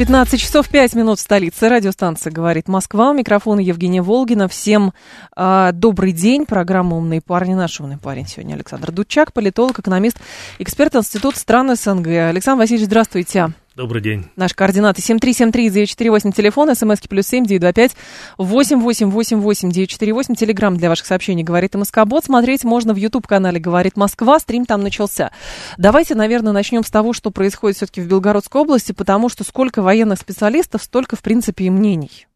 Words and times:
15 0.00 0.40
часов 0.40 0.68
5 0.68 0.94
минут 0.94 1.18
в 1.18 1.22
столице. 1.22 1.68
Радиостанция 1.68 2.30
«Говорит 2.30 2.68
Москва». 2.68 3.10
У 3.10 3.14
микрофона 3.14 3.60
Евгения 3.60 4.02
Волгина. 4.02 4.48
Всем 4.48 4.92
э, 5.36 5.70
добрый 5.72 6.12
день. 6.12 6.46
Программа 6.46 6.96
«Умные 6.96 7.20
парни». 7.20 7.54
Наш 7.54 7.80
умный 7.80 7.98
парень 7.98 8.26
сегодня 8.26 8.54
Александр 8.54 8.92
Дудчак, 8.92 9.32
политолог, 9.32 9.78
экономист, 9.78 10.18
эксперт 10.58 10.96
Института 10.96 11.38
стран 11.38 11.76
СНГ. 11.76 12.06
Александр 12.06 12.60
Васильевич, 12.60 12.86
здравствуйте. 12.86 13.52
Добрый 13.80 14.02
день. 14.02 14.26
Наши 14.36 14.54
координаты 14.54 15.00
7373948, 15.00 16.32
телефон, 16.32 16.74
смски 16.74 17.08
плюс 17.08 17.26
семь 17.26 17.46
девять 17.46 17.62
два 17.62 17.72
пять 17.72 17.92
восемь 18.36 18.78
восемь 18.78 19.08
восемь 19.08 19.38
восемь 19.38 19.70
девять 19.70 19.88
четыре 19.88 20.12
восемь. 20.12 20.34
Телеграмм 20.34 20.76
для 20.76 20.90
ваших 20.90 21.06
сообщений 21.06 21.42
«Говорит 21.42 21.74
МСК-бот». 21.74 22.26
Смотреть 22.26 22.62
можно 22.62 22.92
в 22.92 22.98
YouTube-канале 22.98 23.58
«Говорит 23.58 23.96
Москва». 23.96 24.38
Стрим 24.38 24.66
там 24.66 24.82
начался. 24.82 25.30
Давайте, 25.78 26.14
наверное, 26.14 26.52
начнем 26.52 26.84
с 26.84 26.90
того, 26.90 27.14
что 27.14 27.30
происходит 27.30 27.78
все-таки 27.78 28.02
в 28.02 28.06
Белгородской 28.06 28.60
области, 28.60 28.92
потому 28.92 29.30
что 29.30 29.44
сколько 29.44 29.80
военных 29.80 30.18
специалистов, 30.18 30.82
столько, 30.82 31.16
в 31.16 31.22
принципе, 31.22 31.64
и 31.64 31.70
мнений. 31.70 32.26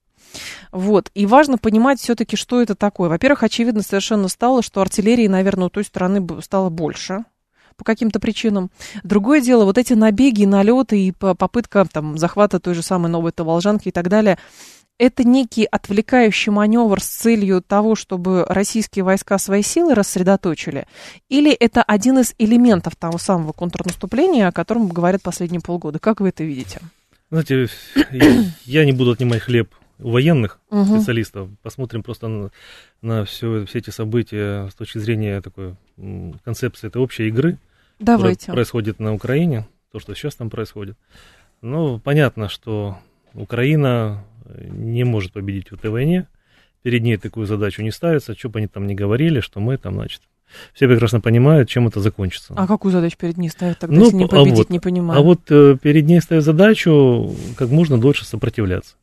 Вот. 0.72 1.10
И 1.12 1.26
важно 1.26 1.58
понимать 1.58 2.00
все-таки, 2.00 2.36
что 2.36 2.62
это 2.62 2.74
такое. 2.74 3.10
Во-первых, 3.10 3.42
очевидно 3.42 3.82
совершенно 3.82 4.28
стало, 4.28 4.62
что 4.62 4.80
артиллерии, 4.80 5.26
наверное, 5.26 5.66
у 5.66 5.68
той 5.68 5.84
стороны 5.84 6.26
стало 6.40 6.70
больше 6.70 7.26
по 7.76 7.84
каким-то 7.84 8.20
причинам. 8.20 8.70
Другое 9.02 9.40
дело, 9.40 9.64
вот 9.64 9.78
эти 9.78 9.92
набеги, 9.92 10.44
налеты 10.44 11.00
и 11.00 11.12
попытка 11.12 11.84
там, 11.90 12.18
захвата 12.18 12.60
той 12.60 12.74
же 12.74 12.82
самой 12.82 13.10
Новой 13.10 13.32
Таволжанки 13.32 13.88
и 13.88 13.92
так 13.92 14.08
далее, 14.08 14.38
это 14.98 15.24
некий 15.24 15.64
отвлекающий 15.64 16.52
маневр 16.52 17.02
с 17.02 17.06
целью 17.06 17.62
того, 17.62 17.96
чтобы 17.96 18.44
российские 18.48 19.04
войска 19.04 19.38
свои 19.38 19.62
силы 19.62 19.94
рассредоточили? 19.94 20.86
Или 21.28 21.52
это 21.52 21.82
один 21.82 22.18
из 22.18 22.34
элементов 22.38 22.94
того 22.96 23.18
самого 23.18 23.52
контрнаступления, 23.52 24.48
о 24.48 24.52
котором 24.52 24.88
говорят 24.88 25.22
последние 25.22 25.60
полгода? 25.60 25.98
Как 25.98 26.20
вы 26.20 26.28
это 26.28 26.44
видите? 26.44 26.80
Знаете, 27.30 27.68
я 28.64 28.84
не 28.84 28.92
буду 28.92 29.12
отнимать 29.12 29.42
хлеб 29.42 29.74
у 29.98 30.10
военных 30.10 30.60
угу. 30.70 30.84
специалистов. 30.84 31.48
Посмотрим 31.62 32.02
просто 32.02 32.28
на, 32.28 32.50
на 33.02 33.24
все, 33.24 33.64
все 33.66 33.78
эти 33.78 33.90
события 33.90 34.68
с 34.68 34.74
точки 34.74 34.98
зрения 34.98 35.40
такой 35.40 35.76
концепции 36.44 36.88
этой 36.88 37.00
общей 37.00 37.28
игры. 37.28 37.58
Давайте. 37.98 38.40
Которая 38.40 38.56
происходит 38.56 39.00
на 39.00 39.14
Украине, 39.14 39.66
то, 39.92 40.00
что 40.00 40.14
сейчас 40.14 40.34
там 40.34 40.50
происходит. 40.50 40.96
Ну, 41.62 41.98
понятно, 41.98 42.48
что 42.48 42.98
Украина 43.32 44.24
не 44.58 45.04
может 45.04 45.32
победить 45.32 45.70
в 45.70 45.74
этой 45.74 45.90
войне. 45.90 46.26
Перед 46.82 47.02
ней 47.02 47.16
такую 47.16 47.46
задачу 47.46 47.82
не 47.82 47.90
ставится. 47.90 48.36
Что 48.36 48.50
бы 48.50 48.58
они 48.58 48.68
там 48.68 48.86
ни 48.86 48.94
говорили, 48.94 49.40
что 49.40 49.60
мы 49.60 49.78
там, 49.78 49.94
значит, 49.94 50.20
все 50.72 50.86
прекрасно 50.86 51.20
понимают, 51.20 51.68
чем 51.68 51.88
это 51.88 52.00
закончится. 52.00 52.54
А 52.56 52.66
какую 52.66 52.92
задачу 52.92 53.16
перед 53.18 53.36
ней 53.38 53.48
ставят 53.48 53.78
тогда, 53.78 53.96
ну, 53.96 54.04
если 54.04 54.16
не 54.16 54.24
а 54.24 54.28
победить, 54.28 54.52
а 54.52 54.56
вот, 54.56 54.70
не 54.70 54.80
понимаю? 54.80 55.20
А 55.20 55.22
вот 55.22 55.40
э, 55.50 55.76
перед 55.80 56.06
ней 56.06 56.20
ставят 56.20 56.44
задачу 56.44 57.34
как 57.56 57.70
можно 57.70 57.98
дольше 57.98 58.24
сопротивляться, 58.24 58.96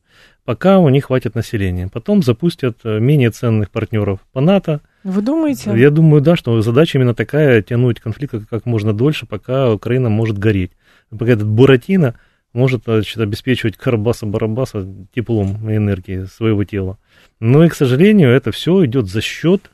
пока 0.45 0.80
у 0.80 0.89
них 0.89 1.06
хватит 1.06 1.36
населения. 1.36 1.88
Потом 1.88 2.23
запустят 2.23 2.80
э, 2.84 3.00
менее 3.00 3.31
ценных 3.31 3.70
партнеров 3.70 4.20
по 4.31 4.42
НАТО, 4.42 4.81
вы 5.03 5.22
думаете? 5.22 5.73
Я 5.75 5.89
думаю, 5.89 6.22
да, 6.22 6.36
что 6.36 6.61
задача 6.61 6.98
именно 6.98 7.16
такая, 7.16 7.61
тянуть 7.64 8.00
конфликт 8.00 8.36
как, 8.50 8.66
можно 8.66 8.94
дольше, 8.94 9.25
пока 9.25 9.71
Украина 9.71 10.10
может 10.10 10.38
гореть. 10.38 10.71
Пока 11.10 11.32
этот 11.32 11.48
Буратино 11.48 12.16
может 12.54 12.83
значит, 12.86 13.17
обеспечивать 13.17 13.77
Карабаса-Барабаса 13.77 14.88
теплом 15.16 15.70
и 15.70 15.77
энергией 15.77 16.26
своего 16.26 16.64
тела. 16.66 16.98
Но 17.39 17.64
и, 17.64 17.70
к 17.70 17.73
сожалению, 17.73 18.30
это 18.30 18.52
все 18.52 18.86
идет 18.86 19.08
за 19.08 19.21
счет 19.21 19.71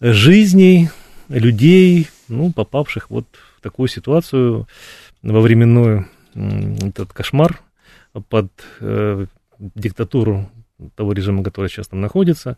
жизней 0.00 0.90
людей, 1.28 2.08
ну, 2.28 2.52
попавших 2.52 3.10
вот 3.10 3.26
в 3.56 3.62
такую 3.62 3.88
ситуацию 3.88 4.68
во 5.22 5.40
временную 5.40 6.06
этот 6.34 7.12
кошмар 7.12 7.60
под 8.28 8.50
э, 8.80 9.26
диктатуру 9.58 10.50
того 10.96 11.12
режима, 11.12 11.42
который 11.42 11.68
сейчас 11.68 11.88
там 11.88 12.00
находится. 12.00 12.56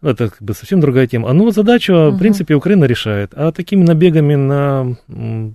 Ну, 0.00 0.10
это 0.10 0.28
как 0.28 0.42
бы 0.42 0.52
совсем 0.52 0.80
другая 0.80 1.06
тема. 1.06 1.30
А 1.30 1.32
ну 1.32 1.44
вот 1.44 1.54
задачу, 1.54 1.94
угу. 1.94 2.16
в 2.16 2.18
принципе, 2.18 2.54
Украина 2.54 2.84
решает. 2.84 3.32
А 3.34 3.52
такими 3.52 3.84
набегами 3.84 4.34
на 4.34 4.96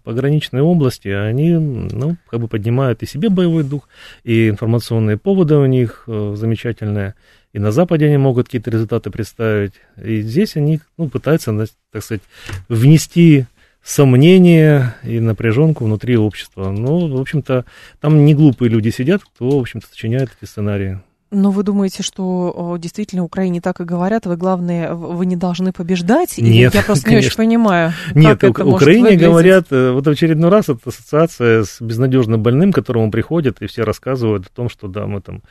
пограничные 0.03 0.63
области, 0.63 1.07
они, 1.07 1.51
ну, 1.51 2.15
как 2.29 2.39
бы 2.39 2.47
поднимают 2.47 3.03
и 3.03 3.05
себе 3.05 3.29
боевой 3.29 3.63
дух, 3.63 3.87
и 4.23 4.49
информационные 4.49 5.17
поводы 5.17 5.55
у 5.55 5.65
них 5.65 6.03
э, 6.07 6.33
замечательные. 6.35 7.13
И 7.53 7.59
на 7.59 7.71
Западе 7.71 8.07
они 8.07 8.17
могут 8.17 8.47
какие-то 8.47 8.71
результаты 8.71 9.11
представить. 9.11 9.73
И 10.03 10.21
здесь 10.21 10.55
они, 10.55 10.79
ну, 10.97 11.09
пытаются, 11.09 11.55
так 11.91 12.03
сказать, 12.03 12.23
внести 12.69 13.45
сомнения 13.83 14.95
и 15.03 15.19
напряженку 15.19 15.85
внутри 15.85 16.17
общества. 16.17 16.71
Но, 16.71 17.07
в 17.07 17.19
общем-то, 17.19 17.65
там 17.99 18.25
не 18.25 18.35
глупые 18.35 18.69
люди 18.69 18.89
сидят, 18.89 19.23
кто, 19.23 19.49
в 19.49 19.59
общем-то, 19.59 19.87
сочиняет 19.87 20.29
эти 20.39 20.49
сценарии. 20.49 20.99
Но 21.31 21.51
вы 21.51 21.63
думаете, 21.63 22.01
что 22.01 22.77
действительно 22.79 23.23
Украине 23.23 23.61
так 23.61 23.79
и 23.81 23.83
говорят, 23.83 24.25
вы, 24.25 24.35
главное, 24.35 24.93
вы 24.93 25.25
не 25.27 25.35
должны 25.35 25.71
побеждать? 25.71 26.37
Нет, 26.37 26.73
Я 26.73 26.81
просто 26.81 27.05
конечно. 27.05 27.21
не 27.21 27.27
очень 27.27 27.37
понимаю. 27.37 27.93
Нет, 28.15 28.39
как 28.39 28.59
Украине 28.59 29.15
говорят, 29.15 29.67
э, 29.69 29.91
вот 29.91 30.07
в 30.07 30.09
очередной 30.09 30.49
раз 30.49 30.69
это 30.69 30.79
ассоциация 30.85 31.63
с 31.63 31.81
безнадежно 31.81 32.37
больным, 32.37 32.71
к 32.71 32.75
которому 32.75 33.11
приходят, 33.11 33.61
и 33.61 33.67
все 33.67 33.83
рассказывают 33.83 34.47
о 34.47 34.49
том, 34.49 34.69
что 34.69 34.87
да, 34.87 35.05
мы 35.05 35.21
там 35.21 35.43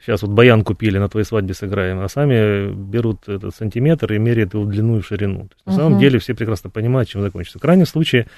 сейчас 0.00 0.22
вот 0.22 0.30
баян 0.30 0.64
купили, 0.64 0.98
на 0.98 1.08
твоей 1.08 1.26
свадьбе 1.26 1.54
сыграем, 1.54 2.00
а 2.00 2.08
сами 2.08 2.72
берут 2.72 3.28
этот 3.28 3.54
сантиметр 3.54 4.12
и 4.12 4.18
меряют 4.18 4.54
его 4.54 4.64
в 4.64 4.68
длину 4.68 4.98
и 4.98 5.00
в 5.00 5.06
ширину. 5.06 5.48
То 5.48 5.54
есть, 5.54 5.66
на 5.66 5.72
угу. 5.72 5.80
самом 5.80 5.98
деле 5.98 6.18
все 6.18 6.34
прекрасно 6.34 6.70
понимают, 6.70 7.08
чем 7.08 7.20
закончится. 7.20 7.58
В 7.58 7.62
крайнем 7.62 7.86
случае 7.86 8.28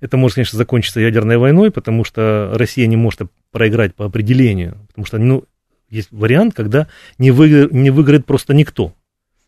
это 0.00 0.16
может, 0.16 0.36
конечно, 0.36 0.56
закончиться 0.56 1.00
ядерной 1.00 1.36
войной, 1.36 1.70
потому 1.70 2.04
что 2.04 2.50
Россия 2.54 2.86
не 2.86 2.96
может 2.96 3.22
проиграть 3.52 3.94
по 3.94 4.06
определению, 4.06 4.78
потому 4.88 5.06
что, 5.06 5.18
ну, 5.18 5.44
есть 5.90 6.08
вариант, 6.10 6.54
когда 6.54 6.88
не, 7.18 7.30
вы, 7.30 7.68
не 7.70 7.90
выиграет 7.90 8.26
просто 8.26 8.54
никто. 8.54 8.94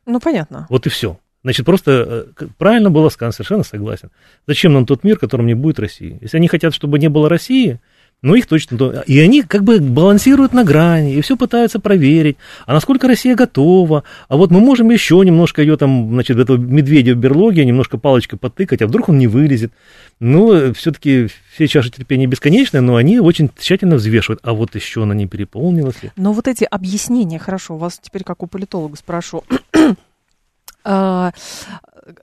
Ну, 0.06 0.20
понятно. 0.20 0.66
Вот 0.68 0.86
и 0.86 0.90
все. 0.90 1.18
Значит, 1.44 1.66
просто 1.66 2.34
э, 2.38 2.46
правильно 2.58 2.90
было 2.90 3.08
сказано, 3.08 3.32
совершенно 3.32 3.64
согласен. 3.64 4.10
Зачем 4.46 4.72
нам 4.72 4.86
тот 4.86 5.02
мир, 5.02 5.16
в 5.16 5.20
котором 5.20 5.46
не 5.46 5.54
будет 5.54 5.80
России? 5.80 6.18
Если 6.20 6.36
они 6.36 6.48
хотят, 6.48 6.74
чтобы 6.74 6.98
не 6.98 7.08
было 7.08 7.28
России, 7.28 7.80
ну, 8.22 8.36
их 8.36 8.46
точно... 8.46 9.02
И 9.06 9.18
они 9.18 9.42
как 9.42 9.64
бы 9.64 9.80
балансируют 9.80 10.52
на 10.52 10.62
грани, 10.62 11.14
и 11.14 11.20
все 11.20 11.36
пытаются 11.36 11.80
проверить, 11.80 12.36
а 12.66 12.72
насколько 12.72 13.08
Россия 13.08 13.34
готова, 13.34 14.04
а 14.28 14.36
вот 14.36 14.52
мы 14.52 14.60
можем 14.60 14.90
еще 14.90 15.20
немножко 15.24 15.60
ее 15.60 15.76
там, 15.76 16.10
значит, 16.10 16.38
этого 16.38 16.56
медведя 16.56 17.14
в 17.14 17.18
берлоге 17.18 17.64
немножко 17.64 17.98
палочкой 17.98 18.38
потыкать, 18.38 18.80
а 18.80 18.86
вдруг 18.86 19.08
он 19.08 19.18
не 19.18 19.26
вылезет. 19.26 19.72
Ну, 20.20 20.72
все-таки 20.72 21.26
все 21.52 21.66
чаши 21.66 21.90
терпения 21.90 22.28
бесконечные, 22.28 22.80
но 22.80 22.94
они 22.94 23.18
очень 23.18 23.50
тщательно 23.58 23.96
взвешивают, 23.96 24.40
а 24.44 24.52
вот 24.52 24.76
еще 24.76 25.02
она 25.02 25.14
не 25.14 25.26
переполнилась 25.26 26.00
ли. 26.02 26.12
Но 26.14 26.32
вот 26.32 26.46
эти 26.46 26.62
объяснения, 26.62 27.40
хорошо, 27.40 27.74
у 27.74 27.78
вас 27.78 27.98
теперь 28.00 28.22
как 28.22 28.44
у 28.44 28.46
политолога 28.46 28.96
спрошу, 28.96 29.42
а, 30.84 31.32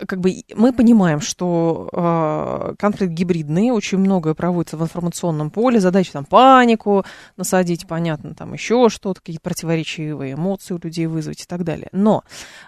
как 0.06 0.20
бы 0.20 0.44
мы 0.56 0.74
понимаем, 0.74 1.22
что 1.22 1.90
э, 1.92 2.76
конфликт 2.78 3.14
гибридный, 3.14 3.72
очень 3.72 3.98
многое 3.98 4.34
проводится 4.34 4.78
в 4.78 4.84
информационном 4.84 5.50
поле, 5.50 5.80
задача 5.80 6.14
там 6.14 6.26
панику 6.26 7.06
насадить, 7.38 7.88
понятно, 7.88 8.36
там 8.36 8.54
еще 8.54 8.90
что-то, 8.90 9.20
какие-то 9.20 9.42
противоречивые 9.42 10.34
эмоции 10.34 10.74
у 10.74 10.80
людей 10.82 11.08
вызвать 11.08 11.42
и 11.42 11.46
так 11.46 11.64
далее. 11.64 11.90
Но 11.92 12.24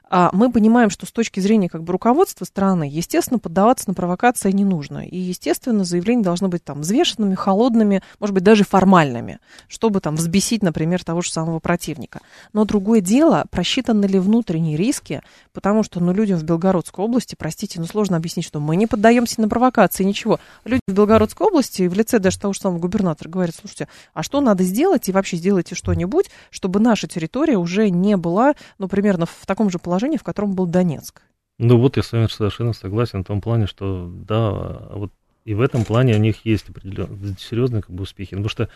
э, 0.10 0.30
мы 0.34 0.52
понимаем, 0.52 0.90
что 0.90 1.06
с 1.06 1.12
точки 1.12 1.40
зрения 1.40 1.70
как 1.70 1.84
бы 1.84 1.92
руководства 1.92 2.46
страны, 2.46 2.88
естественно, 2.90 3.40
поддаваться 3.40 3.86
на 3.88 3.94
провокации 3.94 4.52
не 4.52 4.66
нужно. 4.66 5.06
И, 5.06 5.18
естественно, 5.18 5.84
заявления 5.84 6.24
должны 6.24 6.48
быть 6.48 6.64
там 6.64 6.82
взвешенными, 6.82 7.36
холодными, 7.36 8.02
может 8.20 8.34
быть, 8.34 8.44
даже 8.44 8.64
формальными, 8.64 9.40
чтобы 9.68 10.00
там 10.00 10.16
взбесить, 10.16 10.64
например, 10.64 11.04
того 11.04 11.22
же 11.22 11.32
самого 11.32 11.60
противника. 11.60 12.22
Но 12.54 12.66
другое 12.66 13.02
дело, 13.02 13.46
просчитаны 13.50 14.06
ли 14.06 14.20
внутренние 14.20 14.78
риски, 14.78 15.22
потому 15.54 15.84
что, 15.84 16.00
ну, 16.00 16.14
людям 16.14 16.40
в 16.40 16.44
Белгородской 16.44 17.02
области, 17.04 17.11
простите, 17.38 17.80
но 17.80 17.86
сложно 17.86 18.18
объяснить, 18.18 18.46
что 18.46 18.60
мы 18.60 18.76
не 18.76 18.88
поддаемся 18.88 19.42
на 19.42 19.50
провокации, 19.50 20.04
ничего. 20.04 20.40
Люди 20.66 20.82
в 20.88 20.94
Белгородской 20.94 21.48
области, 21.48 21.88
в 21.88 21.94
лице 21.94 22.20
даже 22.20 22.40
того 22.40 22.54
же 22.54 22.60
самого 22.60 22.80
губернатора, 22.80 23.30
говорят, 23.30 23.56
слушайте, 23.56 23.88
а 24.14 24.24
что 24.24 24.42
надо 24.42 24.64
сделать, 24.64 25.10
и 25.10 25.12
вообще 25.12 25.38
сделайте 25.38 25.76
что-нибудь, 25.76 26.30
чтобы 26.50 26.80
наша 26.80 27.08
территория 27.08 27.58
уже 27.58 27.90
не 27.90 28.18
была, 28.18 28.54
ну, 28.78 28.88
примерно 28.88 29.26
в 29.26 29.46
таком 29.46 29.70
же 29.70 29.80
положении, 29.80 30.18
в 30.18 30.24
котором 30.24 30.54
был 30.54 30.66
Донецк. 30.66 31.22
Ну 31.60 31.80
вот 31.80 31.96
я 31.96 32.02
с 32.02 32.12
вами 32.12 32.26
совершенно 32.28 32.74
согласен 32.74 33.24
в 33.24 33.28
том 33.28 33.40
плане, 33.40 33.68
что 33.68 34.10
да, 34.12 34.52
вот 34.94 35.12
И 35.44 35.54
в 35.54 35.62
этом 35.62 35.86
плане 35.86 36.16
у 36.16 36.20
них 36.20 36.46
есть 36.46 36.70
определенные 36.70 37.36
серьезные 37.40 37.82
как 37.82 37.92
бы, 37.92 38.04
успехи. 38.04 38.32
Потому 38.32 38.50
что 38.50 38.70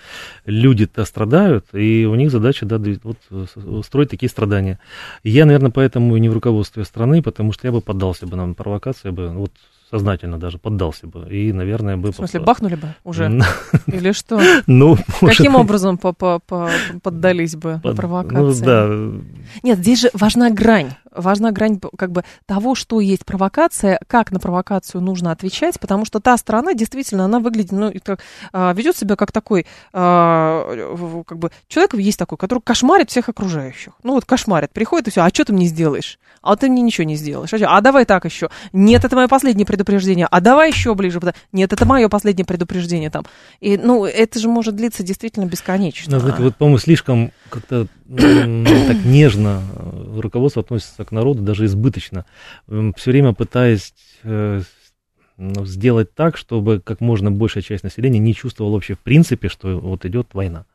люди-то 0.46 1.06
страдают, 1.06 1.68
и 1.74 2.06
у 2.06 2.16
них 2.16 2.32
задача 2.32 2.66
да, 2.66 2.82
вот, 3.04 3.18
устроить 3.56 4.10
такие 4.10 4.30
страдания. 4.30 4.80
И 5.24 5.30
я, 5.30 5.46
наверное, 5.46 5.72
поэтому 5.72 6.16
и 6.16 6.20
не 6.20 6.30
в 6.30 6.34
руководстве 6.34 6.84
страны, 6.84 7.22
потому 7.22 7.52
что 7.52 7.68
я 7.68 7.72
бы 7.72 7.82
поддался 7.82 8.26
бы 8.26 8.36
на 8.36 8.54
провокации, 8.54 9.12
бы, 9.12 9.30
вот 9.30 9.52
сознательно 9.92 10.38
даже 10.38 10.58
поддался 10.58 11.08
бы. 11.08 11.28
И, 11.30 11.54
наверное, 11.54 11.98
бы... 11.98 12.12
В 12.12 12.16
смысле, 12.16 12.40
бахнули 12.40 12.76
бы 12.76 12.96
уже? 13.04 13.26
Или 13.88 14.12
что? 14.12 14.42
Ну, 14.68 14.98
Каким 15.22 15.56
образом 15.56 15.98
поддались 15.98 17.56
бы 17.56 17.80
провокации? 17.82 18.36
Ну, 18.36 18.66
да. 18.66 19.22
Нет, 19.64 19.78
здесь 19.80 20.02
же 20.02 20.10
важна 20.14 20.50
грань 20.50 20.92
важна 21.16 21.52
грань 21.52 21.80
как 21.98 22.12
бы 22.12 22.24
того, 22.46 22.76
что 22.76 23.00
есть 23.00 23.26
провокация, 23.26 24.00
как 24.08 24.32
на 24.32 24.40
провокацию 24.40 25.02
нужно 25.02 25.32
отвечать, 25.32 25.80
потому 25.80 26.06
что 26.06 26.20
та 26.20 26.38
сторона 26.38 26.74
действительно, 26.74 27.26
она 27.26 27.40
выглядит, 27.40 27.72
ну, 27.72 27.92
как, 28.04 28.20
а, 28.54 28.74
ведет 28.74 28.98
себя 28.98 29.16
как 29.16 29.32
такой, 29.32 29.66
а, 29.94 31.24
как 31.26 31.38
бы, 31.38 31.52
человек 31.68 31.94
есть 31.96 32.20
такой, 32.20 32.38
который 32.38 32.60
кошмарит 32.60 33.10
всех 33.10 33.30
окружающих. 33.30 33.94
Ну, 34.04 34.14
вот 34.14 34.26
кошмарит, 34.26 34.72
приходит 34.72 35.08
и 35.08 35.12
все, 35.12 35.22
а 35.22 35.30
что 35.30 35.46
ты 35.46 35.54
мне 35.54 35.68
сделаешь? 35.68 36.20
А 36.42 36.56
ты 36.56 36.70
мне 36.70 36.84
ничего 36.84 37.06
не 37.06 37.16
сделаешь. 37.16 37.52
А, 37.54 37.78
а 37.78 37.82
давай 37.82 38.06
так 38.06 38.24
еще. 38.26 38.50
Нет, 38.72 39.04
это 39.04 39.16
мое 39.16 39.28
последнее 39.28 39.66
предупреждение. 39.66 40.28
А 40.30 40.42
давай 40.42 40.70
еще 40.70 40.94
ближе. 40.94 41.20
Нет, 41.52 41.74
это 41.74 41.86
мое 41.86 42.08
последнее 42.08 42.46
предупреждение 42.46 43.10
там. 43.10 43.26
И, 43.62 43.78
ну, 43.78 44.06
это 44.06 44.40
же 44.40 44.48
может 44.48 44.76
длиться 44.76 45.02
действительно 45.02 45.46
бесконечно. 45.46 46.14
Ну, 46.14 46.20
знаете, 46.20 46.44
вот, 46.44 46.56
по-моему, 46.56 46.78
слишком 46.78 47.32
как-то 47.50 47.88
так 48.08 49.06
нежно 49.06 49.64
руководство 50.22 50.62
относится 50.62 51.04
к 51.06 51.12
народу, 51.12 51.42
даже 51.42 51.66
избыточно, 51.66 52.26
все 52.68 53.12
время 53.12 53.34
пытаясь 53.34 53.94
э, 54.24 54.62
ну, 55.38 55.66
сделать 55.66 56.14
так, 56.14 56.38
чтобы 56.38 56.80
как 56.80 57.02
можно 57.02 57.32
большая 57.32 57.64
часть 57.64 57.84
населения 57.84 58.20
не 58.20 58.34
чувствовала 58.34 58.74
вообще 58.74 58.96
в 58.96 59.00
принципе, 59.00 59.50
что 59.50 59.80
вот 59.80 60.06
идет 60.06 60.30
война. 60.34 60.66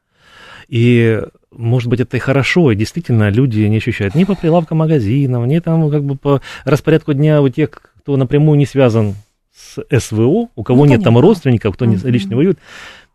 И, 0.68 1.20
может 1.50 1.88
быть, 1.88 2.00
это 2.00 2.16
и 2.16 2.20
хорошо, 2.20 2.70
и 2.70 2.76
действительно 2.76 3.28
люди 3.30 3.60
не 3.62 3.78
ощущают 3.78 4.14
ни 4.14 4.24
по 4.24 4.34
прилавкам 4.34 4.78
магазинов, 4.78 5.46
ни 5.46 5.58
там 5.58 5.90
как 5.90 6.04
бы 6.04 6.16
по 6.16 6.40
распорядку 6.64 7.12
дня 7.12 7.42
у 7.42 7.48
тех, 7.48 7.70
кто 7.70 8.16
напрямую 8.16 8.58
не 8.58 8.66
связан 8.66 9.14
с 9.52 9.84
СВО, 9.98 10.48
у 10.54 10.62
кого 10.62 10.84
ну, 10.84 10.92
нет 10.92 11.02
там 11.02 11.18
родственников, 11.18 11.74
кто 11.74 11.86
не, 11.86 11.96
лично 11.96 12.36
воюет. 12.36 12.58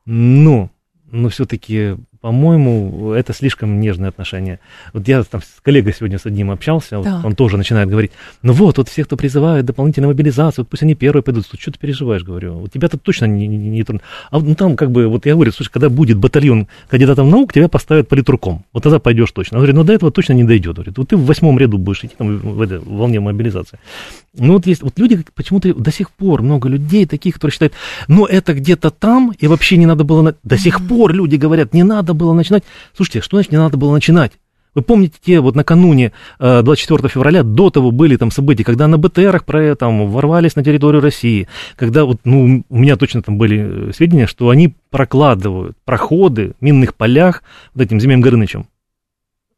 Но, 0.05 0.69
но 1.09 1.29
все-таки 1.29 1.95
по-моему, 2.25 3.11
это 3.11 3.33
слишком 3.33 3.79
нежные 3.79 4.09
отношения. 4.09 4.59
Вот 4.93 5.07
я 5.07 5.21
там 5.21 5.43
с 5.43 5.61
коллегой 5.61 5.93
сегодня 5.93 6.17
с 6.17 6.25
одним 6.25 6.49
общался, 6.49 6.99
да. 6.99 7.21
он 7.23 7.35
тоже 7.35 7.55
начинает 7.55 7.87
говорить, 7.87 8.13
ну 8.41 8.51
вот, 8.51 8.79
вот 8.79 8.89
все, 8.89 9.03
кто 9.03 9.15
призывает 9.15 9.63
дополнительную 9.63 10.09
мобилизацию, 10.09 10.63
вот 10.63 10.69
пусть 10.69 10.81
они 10.81 10.95
первые 10.95 11.21
пойдут. 11.21 11.45
Что 11.45 11.71
ты 11.71 11.77
переживаешь, 11.77 12.23
говорю, 12.23 12.63
у 12.63 12.67
тебя-то 12.67 12.97
точно 12.97 13.25
не, 13.25 13.45
не, 13.45 13.57
не 13.57 13.83
трудно. 13.83 14.01
А 14.31 14.39
ну 14.39 14.55
там 14.55 14.75
как 14.75 14.89
бы, 14.89 15.07
вот 15.07 15.27
я 15.27 15.35
говорю, 15.35 15.51
слушай, 15.51 15.69
когда 15.71 15.87
будет 15.87 16.17
батальон 16.17 16.67
кандидатов 16.89 17.27
наук, 17.27 17.53
тебя 17.53 17.67
поставят 17.67 18.07
политруком. 18.07 18.65
Вот 18.73 18.81
тогда 18.81 18.97
пойдешь 18.97 19.31
точно. 19.31 19.57
Он 19.57 19.59
говорит, 19.59 19.75
ну 19.75 19.83
до 19.83 19.93
этого 19.93 20.11
точно 20.11 20.33
не 20.33 20.45
дойдет. 20.45 20.77
Говорит, 20.77 20.97
вот 20.97 21.09
ты 21.09 21.17
в 21.17 21.25
восьмом 21.25 21.59
ряду 21.59 21.77
будешь 21.77 22.03
идти 22.05 22.15
там 22.17 22.39
в 22.39 22.59
этой 22.59 22.79
волне 22.79 23.19
мобилизации. 23.19 23.77
Ну 24.33 24.53
вот 24.53 24.65
есть, 24.65 24.81
вот 24.81 24.97
люди 24.97 25.23
почему-то 25.35 25.75
до 25.75 25.91
сих 25.91 26.09
пор 26.09 26.41
много 26.41 26.69
людей 26.69 27.05
таких, 27.05 27.35
которые 27.35 27.53
считают, 27.53 27.73
ну 28.07 28.25
это 28.25 28.55
где-то 28.55 28.89
там, 28.89 29.31
и 29.37 29.45
вообще 29.45 29.77
не 29.77 29.85
надо 29.85 30.03
было, 30.03 30.23
на... 30.23 30.35
до 30.43 30.57
сих 30.57 30.85
пор 30.87 31.13
люди 31.13 31.35
говорят, 31.35 31.71
не 31.75 31.83
надо 31.83 32.14
было 32.15 32.33
начинать. 32.33 32.63
Слушайте, 32.95 33.21
что 33.21 33.37
значит 33.37 33.51
не 33.51 33.57
надо 33.57 33.77
было 33.77 33.93
начинать? 33.93 34.33
Вы 34.75 34.81
помните 34.81 35.15
те 35.25 35.39
вот 35.39 35.55
накануне 35.55 36.11
24 36.39 36.99
э, 37.01 37.07
февраля, 37.07 37.43
до 37.43 37.69
того 37.69 37.91
были 37.91 38.17
там 38.17 38.29
события, 38.29 38.65
когда 38.65 38.87
на 38.87 38.97
БТРах 38.97 39.45
про, 39.45 39.73
там, 39.75 40.09
ворвались 40.11 40.57
на 40.57 40.63
территорию 40.63 41.01
России, 41.01 41.47
когда 41.77 42.03
вот, 42.03 42.19
ну, 42.25 42.63
у 42.69 42.77
меня 42.77 42.97
точно 42.97 43.21
там 43.21 43.37
были 43.37 43.89
э, 43.89 43.93
сведения, 43.93 44.27
что 44.27 44.49
они 44.49 44.75
прокладывают 44.91 45.77
проходы 45.85 46.53
в 46.59 46.61
минных 46.61 46.93
полях 46.93 47.41
вот 47.73 47.83
этим 47.83 48.01
Зимеем 48.01 48.19
Горынычем 48.19 48.67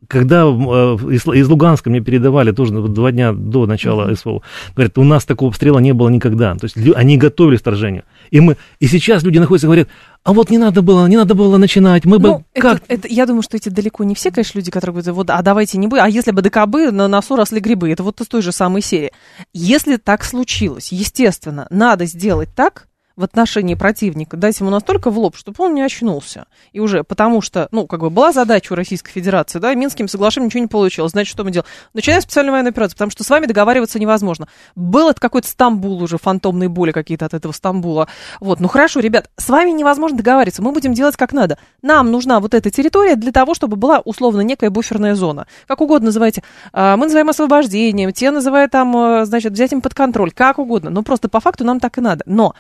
когда 0.07 0.43
э, 0.43 0.45
из, 0.45 1.49
Луганска 1.49 1.89
мне 1.89 2.01
передавали 2.01 2.51
тоже 2.51 2.71
два 2.71 3.11
дня 3.11 3.33
до 3.33 3.65
начала. 3.65 4.13
СВО, 4.13 4.41
говорят, 4.75 4.97
у 4.97 5.03
нас 5.03 5.25
такого 5.25 5.49
обстрела 5.49 5.79
не 5.79 5.93
было 5.93 6.09
никогда. 6.09 6.53
То 6.55 6.65
есть 6.65 6.77
они 6.95 7.17
готовились 7.17 7.59
к 7.59 7.61
вторжению. 7.61 8.03
И, 8.29 8.39
мы, 8.39 8.57
и 8.79 8.87
сейчас 8.87 9.23
люди 9.23 9.39
находятся 9.39 9.67
и 9.67 9.69
говорят, 9.69 9.87
а 10.27 10.33
вот 10.33 10.49
не 10.49 10.57
надо 10.57 10.81
было, 10.81 11.07
не 11.07 11.15
надо 11.15 11.35
было 11.35 11.55
начинать, 11.55 12.03
мы 12.03 12.19
ну, 12.19 12.39
бы 12.39 12.45
как... 12.53 12.83
Это, 12.89 13.07
я 13.07 13.25
думаю, 13.25 13.43
что 13.43 13.55
эти 13.55 13.69
далеко 13.69 14.03
не 14.03 14.13
все, 14.13 14.29
конечно, 14.29 14.57
люди, 14.57 14.69
которые 14.69 14.95
говорят, 14.95 15.15
вот, 15.15 15.29
а 15.29 15.41
давайте 15.41 15.77
не 15.77 15.87
будем, 15.87 16.03
а 16.03 16.09
если 16.09 16.31
бы 16.31 16.41
ДКБ 16.41 16.91
на 16.91 17.07
носу 17.07 17.37
росли 17.37 17.61
грибы, 17.61 17.89
это 17.89 18.03
вот 18.03 18.19
из 18.19 18.27
той 18.27 18.41
же 18.41 18.51
самой 18.51 18.81
серии. 18.81 19.13
Если 19.53 19.95
так 19.95 20.25
случилось, 20.25 20.91
естественно, 20.91 21.65
надо 21.69 22.05
сделать 22.07 22.49
так, 22.53 22.89
в 23.17 23.23
отношении 23.23 23.73
противника, 23.75 24.37
дать 24.37 24.59
ему 24.59 24.69
настолько 24.69 25.09
в 25.09 25.17
лоб, 25.17 25.35
чтобы 25.35 25.55
он 25.63 25.73
не 25.73 25.81
очнулся. 25.81 26.45
И 26.71 26.79
уже 26.79 27.03
потому 27.03 27.41
что, 27.41 27.67
ну, 27.71 27.87
как 27.87 27.99
бы 27.99 28.09
была 28.09 28.31
задача 28.31 28.73
у 28.73 28.75
Российской 28.75 29.11
Федерации, 29.11 29.59
да, 29.59 29.73
Минским 29.73 30.07
соглашением 30.07 30.47
ничего 30.47 30.61
не 30.61 30.67
получилось. 30.67 31.11
Значит, 31.11 31.31
что 31.31 31.43
мы 31.43 31.51
делаем? 31.51 31.67
Начинаем 31.93 32.21
специальную 32.21 32.53
военную 32.53 32.71
операцию, 32.71 32.95
потому 32.95 33.11
что 33.11 33.23
с 33.23 33.29
вами 33.29 33.47
договариваться 33.47 33.99
невозможно. 33.99 34.47
Был 34.75 35.09
это 35.09 35.19
какой-то 35.19 35.47
Стамбул 35.47 36.01
уже, 36.01 36.17
фантомные 36.17 36.69
боли 36.69 36.91
какие-то 36.91 37.25
от 37.25 37.33
этого 37.33 37.51
Стамбула. 37.51 38.07
Вот, 38.39 38.59
ну 38.59 38.67
хорошо, 38.67 38.99
ребят, 38.99 39.29
с 39.35 39.49
вами 39.49 39.71
невозможно 39.71 40.17
договариваться, 40.17 40.61
мы 40.61 40.71
будем 40.71 40.93
делать 40.93 41.17
как 41.17 41.33
надо. 41.33 41.57
Нам 41.81 42.11
нужна 42.11 42.39
вот 42.39 42.53
эта 42.53 42.69
территория 42.69 43.15
для 43.15 43.31
того, 43.31 43.55
чтобы 43.55 43.77
была 43.77 43.99
условно 43.99 44.41
некая 44.41 44.69
буферная 44.69 45.15
зона. 45.15 45.47
Как 45.67 45.81
угодно 45.81 46.07
называйте. 46.07 46.43
А, 46.71 46.97
мы 46.97 47.05
называем 47.05 47.29
освобождением, 47.29 48.13
те 48.13 48.29
называют 48.29 48.71
там, 48.71 48.95
э, 48.95 49.25
значит, 49.25 49.53
взять 49.53 49.71
им 49.73 49.81
под 49.81 49.95
контроль, 49.95 50.31
как 50.31 50.59
угодно. 50.59 50.89
Но 50.91 51.01
просто 51.01 51.29
по 51.29 51.39
факту 51.39 51.63
нам 51.63 51.79
так 51.79 51.97
и 51.97 52.01
надо. 52.01 52.23
Но 52.27 52.53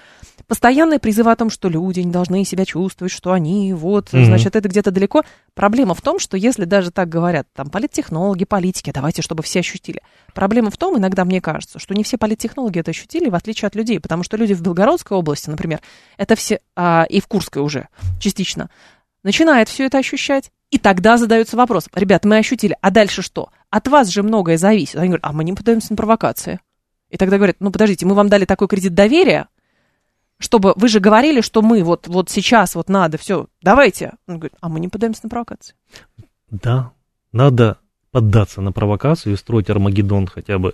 Постоянные 0.47 0.97
призывы 0.99 1.31
о 1.31 1.35
том, 1.35 1.49
что 1.49 1.67
люди 1.67 1.99
не 1.99 2.11
должны 2.11 2.45
себя 2.45 2.63
чувствовать, 2.63 3.11
что 3.11 3.33
они 3.33 3.73
вот, 3.73 4.13
mm-hmm. 4.13 4.25
значит, 4.25 4.55
это 4.55 4.69
где-то 4.69 4.91
далеко. 4.91 5.23
Проблема 5.53 5.93
в 5.93 6.01
том, 6.01 6.19
что 6.19 6.37
если 6.37 6.63
даже 6.63 6.89
так 6.89 7.09
говорят, 7.09 7.47
там, 7.53 7.69
политтехнологи, 7.69 8.45
политики, 8.45 8.91
давайте, 8.93 9.21
чтобы 9.21 9.43
все 9.43 9.59
ощутили. 9.59 10.01
Проблема 10.33 10.71
в 10.71 10.77
том, 10.77 10.97
иногда 10.97 11.25
мне 11.25 11.41
кажется, 11.41 11.79
что 11.79 11.93
не 11.93 12.03
все 12.05 12.17
политтехнологи 12.17 12.79
это 12.79 12.91
ощутили, 12.91 13.29
в 13.29 13.35
отличие 13.35 13.67
от 13.67 13.75
людей, 13.75 13.99
потому 13.99 14.23
что 14.23 14.37
люди 14.37 14.53
в 14.53 14.61
Белгородской 14.61 15.17
области, 15.17 15.49
например, 15.49 15.81
это 16.17 16.37
все, 16.37 16.61
а, 16.77 17.05
и 17.09 17.19
в 17.19 17.27
Курской 17.27 17.61
уже 17.61 17.89
частично, 18.17 18.69
начинают 19.23 19.67
все 19.67 19.85
это 19.85 19.97
ощущать, 19.97 20.51
и 20.69 20.77
тогда 20.77 21.17
задается 21.17 21.57
вопрос, 21.57 21.89
ребят, 21.93 22.23
мы 22.23 22.37
ощутили, 22.37 22.77
а 22.81 22.89
дальше 22.89 23.21
что? 23.21 23.49
От 23.69 23.89
вас 23.89 24.07
же 24.07 24.23
многое 24.23 24.57
зависит. 24.57 24.95
Они 24.95 25.07
говорят, 25.07 25.25
а 25.25 25.33
мы 25.33 25.43
не 25.43 25.53
подаемся 25.53 25.91
на 25.91 25.97
провокации. 25.97 26.61
И 27.09 27.17
тогда 27.17 27.37
говорят, 27.37 27.57
ну 27.59 27.71
подождите, 27.71 28.05
мы 28.05 28.15
вам 28.15 28.29
дали 28.29 28.45
такой 28.45 28.67
кредит 28.67 28.93
доверия, 28.93 29.47
чтобы 30.39 30.73
вы 30.75 30.87
же 30.87 30.99
говорили, 30.99 31.41
что 31.41 31.61
мы 31.61 31.83
вот, 31.83 32.07
вот 32.07 32.29
сейчас 32.29 32.75
вот 32.75 32.89
надо, 32.89 33.17
все, 33.17 33.47
давайте. 33.61 34.13
Он 34.27 34.35
говорит, 34.39 34.57
а 34.61 34.69
мы 34.69 34.79
не 34.79 34.87
подаемся 34.87 35.21
на 35.23 35.29
провокации. 35.29 35.75
Да, 36.49 36.91
надо 37.31 37.77
поддаться 38.11 38.61
на 38.61 38.71
провокацию 38.71 39.33
и 39.33 39.37
строить 39.37 39.69
Армагеддон 39.69 40.27
хотя 40.27 40.57
бы 40.59 40.73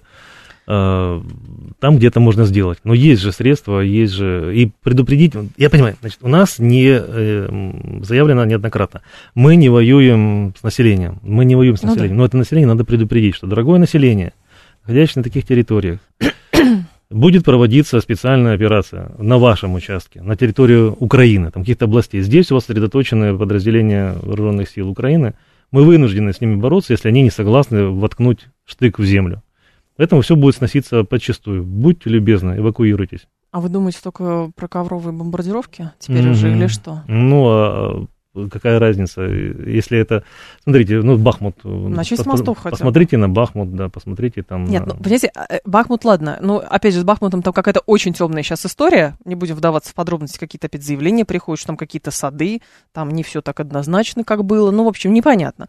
э, 0.67 1.21
там, 1.79 1.97
где 1.97 2.07
это 2.07 2.19
можно 2.19 2.45
сделать. 2.45 2.79
Но 2.83 2.93
есть 2.93 3.21
же 3.21 3.31
средства, 3.31 3.79
есть 3.79 4.13
же... 4.13 4.55
И 4.55 4.71
предупредить... 4.81 5.33
Я 5.57 5.69
понимаю, 5.69 5.95
значит, 6.01 6.19
у 6.21 6.27
нас 6.27 6.59
не 6.59 6.89
э, 6.89 8.01
заявлено 8.03 8.45
неоднократно. 8.45 9.01
Мы 9.35 9.55
не 9.55 9.69
воюем 9.69 10.53
с 10.57 10.63
населением. 10.63 11.19
Мы 11.23 11.45
не 11.45 11.55
воюем 11.55 11.77
с 11.77 11.83
населением. 11.83 12.11
Ну, 12.11 12.17
да. 12.17 12.19
Но 12.19 12.25
это 12.25 12.37
население 12.37 12.67
надо 12.67 12.85
предупредить, 12.85 13.35
что, 13.35 13.47
дорогое 13.47 13.79
население, 13.79 14.33
находящееся 14.83 15.19
на 15.19 15.23
таких 15.23 15.45
территориях, 15.45 15.99
будет 17.13 17.45
проводиться 17.45 18.01
специальная 18.01 18.55
операция 18.55 19.11
на 19.17 19.37
вашем 19.37 19.75
участке, 19.75 20.21
на 20.21 20.35
территории 20.35 20.89
Украины, 20.89 21.51
там 21.51 21.63
каких-то 21.63 21.85
областей. 21.85 22.21
Здесь 22.21 22.51
у 22.51 22.55
вас 22.55 22.65
сосредоточены 22.65 23.37
подразделения 23.37 24.15
вооруженных 24.21 24.69
сил 24.69 24.89
Украины. 24.89 25.35
Мы 25.71 25.83
вынуждены 25.83 26.33
с 26.33 26.41
ними 26.41 26.55
бороться, 26.55 26.93
если 26.93 27.07
они 27.07 27.21
не 27.21 27.29
согласны 27.29 27.85
воткнуть 27.85 28.47
штык 28.65 28.99
в 28.99 29.05
землю. 29.05 29.41
Поэтому 29.95 30.21
все 30.21 30.35
будет 30.35 30.55
сноситься 30.55 31.03
подчастую. 31.03 31.63
Будьте 31.63 32.09
любезны, 32.09 32.57
эвакуируйтесь. 32.57 33.27
А 33.51 33.61
вы 33.61 33.69
думаете 33.69 33.99
только 34.03 34.51
про 34.55 34.67
ковровые 34.67 35.15
бомбардировки 35.15 35.91
теперь 35.99 36.25
mm-hmm. 36.25 36.31
уже 36.31 36.51
или 36.51 36.67
что? 36.67 37.03
Ну, 37.07 37.45
а 37.47 38.05
какая 38.51 38.79
разница, 38.79 39.21
если 39.21 39.97
это, 39.97 40.23
смотрите, 40.63 41.01
ну, 41.01 41.17
Бахмут. 41.17 41.57
Э, 41.63 41.67
Начать 41.67 42.17
пос, 42.17 42.25
с 42.25 42.29
мостов 42.29 42.57
хотя 42.57 42.71
Посмотрите 42.71 43.17
на 43.17 43.29
Бахмут, 43.29 43.75
да, 43.75 43.89
посмотрите 43.89 44.43
там. 44.43 44.65
Нет, 44.65 44.85
ну, 44.85 44.95
понимаете, 44.95 45.31
э, 45.49 45.59
Бахмут, 45.65 46.03
ладно, 46.05 46.37
ну, 46.41 46.57
опять 46.57 46.93
же, 46.93 47.01
с 47.01 47.03
Бахмутом 47.03 47.41
там 47.41 47.53
какая-то 47.53 47.81
очень 47.85 48.13
темная 48.13 48.43
сейчас 48.43 48.65
история, 48.65 49.17
не 49.25 49.35
будем 49.35 49.55
вдаваться 49.55 49.91
в 49.91 49.93
подробности, 49.93 50.39
какие-то 50.39 50.67
опять 50.67 50.83
заявления 50.83 51.25
приходят, 51.25 51.59
что 51.59 51.67
там 51.67 51.77
какие-то 51.77 52.11
сады, 52.11 52.61
там 52.91 53.09
не 53.09 53.23
все 53.23 53.41
так 53.41 53.59
однозначно, 53.59 54.23
как 54.23 54.43
было, 54.43 54.71
ну, 54.71 54.85
в 54.85 54.87
общем, 54.87 55.13
непонятно. 55.13 55.67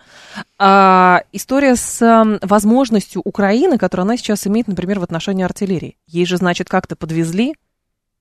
А, 0.58 1.22
история 1.32 1.76
с 1.76 2.38
возможностью 2.42 3.20
Украины, 3.24 3.78
которую 3.78 4.04
она 4.04 4.16
сейчас 4.16 4.46
имеет, 4.46 4.68
например, 4.68 5.00
в 5.00 5.02
отношении 5.02 5.44
артиллерии. 5.44 5.96
Ей 6.06 6.26
же, 6.26 6.36
значит, 6.36 6.68
как-то 6.68 6.96
подвезли 6.96 7.54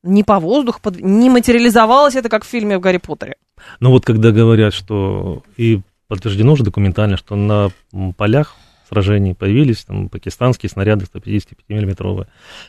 не 0.04 0.22
по 0.22 0.38
воздуху, 0.38 0.80
под... 0.80 1.00
не 1.00 1.30
материализовалось 1.30 2.14
это, 2.14 2.28
как 2.28 2.44
в 2.44 2.48
фильме 2.48 2.78
в 2.78 2.80
Гарри 2.80 2.98
Поттере. 2.98 3.36
Ну 3.80 3.90
вот 3.90 4.04
когда 4.04 4.30
говорят, 4.30 4.74
что 4.74 5.42
и 5.56 5.80
подтверждено 6.08 6.52
уже 6.52 6.62
документально, 6.64 7.16
что 7.16 7.34
на 7.34 7.70
полях 8.16 8.56
сражений 8.88 9.34
появились 9.34 9.84
там 9.84 10.08
пакистанские 10.08 10.70
снаряды 10.70 11.06
155-миллиметровые. 11.12 12.26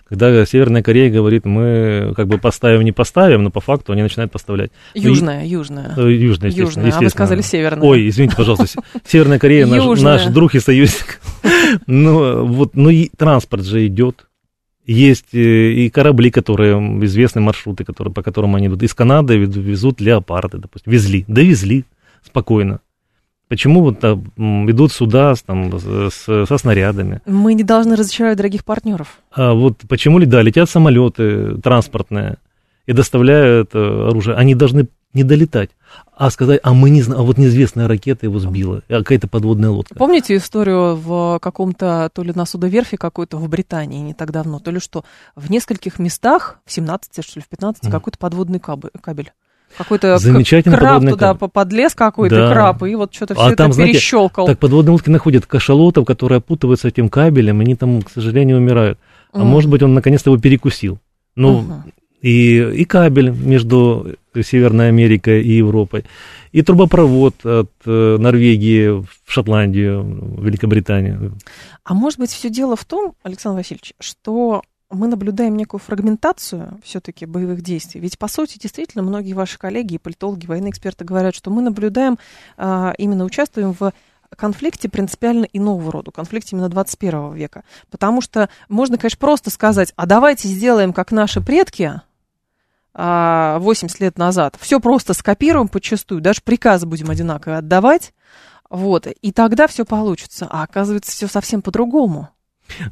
Когда 0.07 0.45
Северная 0.45 0.81
Корея 0.81 1.11
говорит, 1.11 1.45
мы 1.45 2.13
как 2.15 2.27
бы 2.27 2.37
поставим, 2.37 2.81
не 2.81 2.91
поставим, 2.91 3.43
но 3.43 3.51
по 3.51 3.59
факту 3.59 3.91
они 3.91 4.01
начинают 4.01 4.31
поставлять. 4.31 4.71
Южная, 4.93 5.41
ну, 5.41 5.45
южная. 5.45 5.89
Южная, 5.89 6.49
естественно, 6.49 6.49
южная, 6.49 6.85
естественно. 6.85 6.97
а 6.97 7.01
вы 7.01 7.09
сказали 7.09 7.41
северная. 7.41 7.87
Ой, 7.87 8.09
извините, 8.09 8.35
пожалуйста, 8.35 8.81
Северная 9.05 9.39
Корея 9.39 9.65
наш, 9.65 10.01
наш 10.01 10.25
друг 10.25 10.55
и 10.55 10.59
союзник. 10.59 11.19
Ну, 11.87 12.45
вот, 12.45 12.75
ну 12.75 12.89
и 12.89 13.09
транспорт 13.09 13.65
же 13.65 13.85
идет. 13.87 14.27
Есть 14.85 15.33
э, 15.33 15.71
и 15.71 15.89
корабли, 15.89 16.29
которые, 16.29 16.77
известные 17.05 17.41
маршруты, 17.41 17.83
которые, 17.83 18.13
по 18.13 18.21
которым 18.21 18.55
они 18.55 18.67
идут. 18.67 18.83
Из 18.83 18.93
Канады 18.93 19.37
везут 19.37 19.99
леопарды, 20.01 20.57
допустим. 20.57 20.91
Везли, 20.91 21.25
довезли 21.27 21.85
спокойно. 22.23 22.79
Почему 23.47 23.81
вот 23.81 24.03
идут 24.03 24.91
суда 24.91 25.33
там, 25.45 25.71
с, 25.79 26.45
со 26.47 26.57
снарядами? 26.57 27.21
Мы 27.27 27.53
не 27.53 27.63
должны 27.63 27.95
разочаровать 27.95 28.37
дорогих 28.37 28.65
партнеров. 28.65 29.19
А 29.31 29.53
вот 29.53 29.81
почему 29.87 30.17
ли, 30.17 30.25
да, 30.25 30.41
летят 30.41 30.67
самолеты 30.69 31.57
транспортные 31.61 32.37
и 32.87 32.93
доставляют 32.93 33.71
э, 33.73 34.07
оружие. 34.09 34.35
Они 34.35 34.55
должны 34.55 34.87
не 35.13 35.23
долетать, 35.23 35.69
а 36.15 36.29
сказать, 36.29 36.59
а 36.63 36.73
мы 36.73 36.89
не 36.89 37.01
знаем, 37.01 37.21
а 37.21 37.25
вот 37.25 37.37
неизвестная 37.37 37.87
ракета 37.87 38.25
его 38.25 38.39
сбила, 38.39 38.81
а 38.89 38.99
какая-то 38.99 39.27
подводная 39.27 39.69
лодка. 39.69 39.95
Помните 39.95 40.35
историю 40.35 40.95
в 40.95 41.39
каком-то, 41.41 42.09
то 42.13 42.23
ли 42.23 42.31
на 42.33 42.45
судоверфи 42.45 42.97
какой-то 42.97 43.37
в 43.37 43.47
Британии 43.49 43.99
не 43.99 44.13
так 44.13 44.31
давно, 44.31 44.59
то 44.59 44.71
ли 44.71 44.79
что, 44.79 45.03
в 45.35 45.51
нескольких 45.51 45.99
местах, 45.99 46.59
в 46.65 46.71
17, 46.71 47.23
что 47.23 47.39
ли, 47.39 47.43
в 47.43 47.49
15, 47.49 47.83
mm. 47.83 47.91
какой-то 47.91 48.17
подводный 48.17 48.59
кабель 48.59 49.31
какой-то 49.77 50.17
Замечательный 50.17 50.77
краб 50.77 51.01
туда 51.01 51.33
кабель. 51.33 51.49
подлез 51.49 51.95
какой-то, 51.95 52.35
да. 52.35 52.51
краб, 52.51 52.83
и 52.83 52.95
вот 52.95 53.13
что-то 53.13 53.33
а 53.33 53.47
все 53.47 53.55
там, 53.55 53.67
это 53.67 53.75
знаете, 53.75 53.93
перещелкал. 53.93 54.47
Так 54.47 54.59
подводные 54.59 54.93
лодки 54.93 55.09
находят 55.09 55.45
кашалотов, 55.45 56.05
которые 56.05 56.37
опутываются 56.37 56.87
этим 56.87 57.09
кабелем, 57.09 57.59
они 57.59 57.75
там, 57.75 58.01
к 58.01 58.09
сожалению, 58.09 58.57
умирают. 58.57 58.99
А 59.33 59.39
mm. 59.39 59.43
может 59.43 59.69
быть, 59.69 59.83
он 59.83 59.93
наконец-то 59.93 60.29
его 60.29 60.39
перекусил. 60.39 60.99
Ну, 61.35 61.61
uh-huh. 61.61 61.91
и, 62.21 62.81
и 62.81 62.85
кабель 62.85 63.29
между 63.29 64.15
Северной 64.43 64.89
Америкой 64.89 65.43
и 65.43 65.57
Европой, 65.57 66.05
и 66.51 66.61
трубопровод 66.61 67.45
от 67.45 67.71
э, 67.85 68.17
Норвегии 68.17 69.01
в 69.01 69.07
Шотландию, 69.27 70.03
в 70.03 70.45
Великобританию. 70.45 71.37
А 71.83 71.93
может 71.93 72.19
быть, 72.19 72.31
все 72.31 72.49
дело 72.49 72.75
в 72.75 72.85
том, 72.85 73.15
Александр 73.23 73.59
Васильевич, 73.59 73.93
что 73.99 74.61
мы 74.89 75.07
наблюдаем 75.07 75.55
некую 75.55 75.79
фрагментацию 75.79 76.79
все-таки 76.83 77.25
боевых 77.25 77.61
действий. 77.61 77.99
Ведь, 78.01 78.17
по 78.17 78.27
сути, 78.27 78.59
действительно, 78.59 79.03
многие 79.03 79.33
ваши 79.33 79.57
коллеги, 79.57 79.97
политологи, 79.97 80.45
военные 80.45 80.71
эксперты 80.71 81.05
говорят, 81.05 81.35
что 81.35 81.49
мы 81.49 81.61
наблюдаем, 81.61 82.17
а, 82.57 82.93
именно 82.97 83.25
участвуем 83.25 83.75
в 83.77 83.93
конфликте 84.35 84.89
принципиально 84.89 85.45
иного 85.53 85.91
рода, 85.91 86.11
конфликте 86.11 86.55
именно 86.55 86.69
21 86.69 87.33
века. 87.33 87.63
Потому 87.89 88.21
что 88.21 88.49
можно, 88.69 88.97
конечно, 88.97 89.19
просто 89.19 89.49
сказать, 89.49 89.93
а 89.95 90.05
давайте 90.05 90.47
сделаем, 90.47 90.93
как 90.93 91.11
наши 91.11 91.41
предки, 91.41 92.01
80 92.95 93.99
а, 93.99 94.03
лет 94.03 94.17
назад. 94.17 94.55
Все 94.59 94.79
просто 94.79 95.13
скопируем 95.13 95.67
подчастую, 95.67 96.21
даже 96.21 96.41
приказы 96.41 96.85
будем 96.85 97.09
одинаково 97.09 97.57
отдавать, 97.57 98.13
вот, 98.69 99.07
и 99.07 99.31
тогда 99.31 99.67
все 99.67 99.85
получится. 99.85 100.47
А 100.49 100.63
оказывается, 100.63 101.11
все 101.11 101.27
совсем 101.27 101.61
по-другому. 101.61 102.29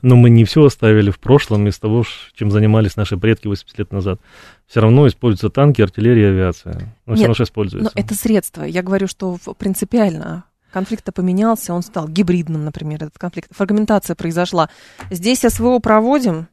Но 0.02 0.16
мы 0.16 0.30
не 0.30 0.46
все 0.46 0.66
оставили 0.66 1.10
в 1.10 1.20
прошлом 1.20 1.68
из 1.68 1.80
того, 1.80 2.04
чем 2.36 2.52
занимались 2.52 2.96
наши 2.96 3.18
предки 3.18 3.48
80 3.48 3.80
лет 3.80 3.92
назад. 3.92 4.20
Все 4.68 4.82
равно 4.82 5.08
используются 5.08 5.50
танки, 5.50 5.82
артиллерия, 5.82 6.30
авиация. 6.30 6.94
Но 7.06 7.14
Нет, 7.14 7.20
все 7.20 7.28
равно 7.28 7.44
используется. 7.44 7.92
Но 7.96 8.02
это 8.02 8.14
средство. 8.14 8.64
Я 8.64 8.84
говорю, 8.84 9.08
что 9.08 9.38
принципиально 9.58 10.44
конфликт 10.72 11.12
поменялся, 11.14 11.74
он 11.74 11.82
стал 11.82 12.08
гибридным, 12.08 12.66
например, 12.66 13.04
этот 13.04 13.18
конфликт. 13.18 13.50
Фрагментация 13.56 14.16
произошла. 14.16 14.70
Здесь 15.12 15.40
СВО 15.40 15.80
проводим, 15.80 16.48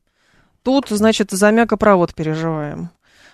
тут, 0.62 0.88
значит, 0.88 1.30
за 1.30 1.50
мякопровод 1.50 2.14
переживаем. 2.14 2.90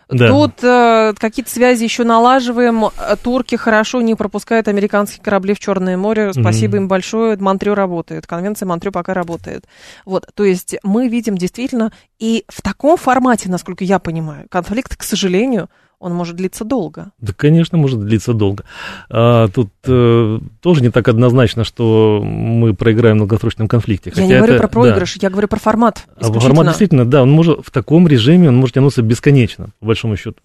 Да. 0.09 0.29
Тут 0.29 0.63
э, 0.63 1.15
какие-то 1.19 1.51
связи 1.51 1.83
еще 1.83 2.05
налаживаем. 2.05 2.85
Турки 3.23 3.57
хорошо 3.57 4.01
не 4.01 4.15
пропускают 4.15 4.69
американские 4.69 5.23
корабли 5.23 5.53
в 5.53 5.59
Черное 5.59 5.97
море. 5.97 6.33
Спасибо 6.33 6.77
mm-hmm. 6.77 6.81
им 6.81 6.89
большое. 6.89 7.37
Монтрё 7.37 7.75
работает. 7.75 8.27
Конвенция 8.27 8.67
Монтрё 8.67 8.93
пока 8.93 9.15
работает. 9.15 9.65
Вот, 10.05 10.29
то 10.35 10.45
есть 10.45 10.77
мы 10.85 11.09
видим 11.09 11.37
действительно 11.37 11.93
и 12.21 12.45
в 12.49 12.63
таком 12.63 12.97
формате, 12.97 13.49
насколько 13.51 13.83
я 13.83 13.99
понимаю, 13.99 14.47
конфликт, 14.49 14.97
к 14.97 15.03
сожалению, 15.03 15.69
он 15.99 16.13
может 16.13 16.37
длиться 16.37 16.65
долго. 16.65 17.13
Да, 17.21 17.33
конечно, 17.35 17.79
может 17.79 18.01
длиться 18.05 18.35
долго. 18.35 18.65
А, 19.09 19.49
тут 19.49 19.71
э, 19.85 20.39
тоже 20.61 20.83
не 20.83 20.91
так 20.91 21.09
однозначно, 21.09 21.65
что 21.65 22.23
мы 22.23 22.75
проиграем 22.75 23.17
в 23.17 23.21
долгосрочном 23.21 23.67
конфликте. 23.67 24.13
Я 24.15 24.27
не 24.27 24.37
говорю 24.37 24.55
это, 24.55 24.63
про 24.63 24.69
проигрыш, 24.69 25.15
да. 25.15 25.27
я 25.27 25.31
говорю 25.31 25.49
про 25.49 25.59
формат. 25.59 26.07
А 26.21 26.31
формат 26.33 26.67
действительно, 26.67 27.07
да, 27.07 27.23
он 27.23 27.31
может 27.31 27.67
в 27.67 27.71
таком 27.71 28.07
режиме 28.07 28.49
он 28.49 28.57
может 28.57 28.75
тянуться 28.75 29.03
бесконечно, 29.03 29.71
по 29.81 29.87
большому 29.87 30.17
счету. 30.17 30.37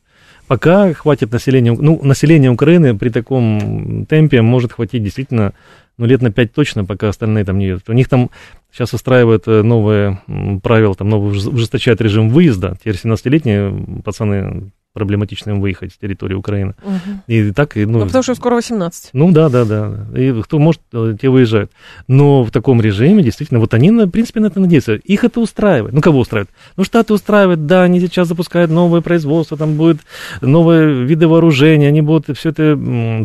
Пока 0.48 0.94
хватит 0.94 1.32
населения, 1.32 1.72
ну, 1.74 2.00
население 2.04 2.52
Украины 2.52 2.98
при 2.98 3.10
таком 3.10 4.06
темпе 4.06 4.42
может 4.42 4.74
хватить 4.74 5.04
действительно, 5.04 5.54
ну, 5.98 6.06
лет 6.06 6.22
на 6.22 6.32
пять 6.32 6.54
точно, 6.54 6.84
пока 6.86 7.10
остальные 7.10 7.46
там 7.46 7.58
не 7.58 7.68
едут. 7.68 7.90
У 7.90 7.94
них 7.94 8.10
там 8.10 8.30
сейчас 8.72 8.94
устраивают 8.94 9.48
э, 9.48 9.62
новые 9.62 10.22
правила, 10.64 10.96
там 10.96 11.10
новый 11.10 11.32
ужесточает 11.32 12.02
режим 12.02 12.30
выезда. 12.30 12.78
Теперь 12.82 12.96
17-летние 12.96 14.02
пацаны 14.04 14.72
проблематично 14.94 15.52
им 15.52 15.62
выехать 15.62 15.94
с 15.94 15.98
территории 15.98 16.34
Украины. 16.34 16.76
Угу. 16.84 17.22
И 17.28 17.52
так, 17.52 17.78
и, 17.78 17.86
ну, 17.86 18.00
ну, 18.00 18.06
потому 18.06 18.24
что 18.24 18.36
скоро 18.36 18.56
18. 18.56 19.12
Ну, 19.14 19.32
да, 19.32 19.50
да, 19.50 19.66
да. 19.66 20.06
И 20.18 20.42
кто 20.42 20.60
может, 20.60 20.82
э, 20.94 21.16
те 21.20 21.30
выезжают. 21.30 21.72
Но 22.08 22.44
в 22.44 22.52
таком 22.52 22.82
режиме, 22.82 23.24
действительно, 23.24 23.60
вот 23.60 23.74
они, 23.74 23.90
в 23.92 24.10
принципе, 24.10 24.42
на 24.42 24.48
это 24.48 24.60
надеются. 24.60 24.96
Их 24.96 25.24
это 25.24 25.40
устраивает. 25.40 25.94
Ну, 25.94 26.02
кого 26.02 26.20
устраивает? 26.20 26.50
Ну, 26.76 26.84
Штаты 26.84 27.14
устраивают, 27.14 27.66
да, 27.66 27.84
они 27.84 28.00
сейчас 28.02 28.28
запускают 28.28 28.70
новое 28.72 29.02
производство, 29.02 29.58
там 29.58 29.76
будут 29.76 30.02
новые 30.42 31.04
виды 31.04 31.28
вооружения, 31.28 31.88
они 31.88 32.02
будут 32.02 32.38
все 32.38 32.50
это 32.50 32.78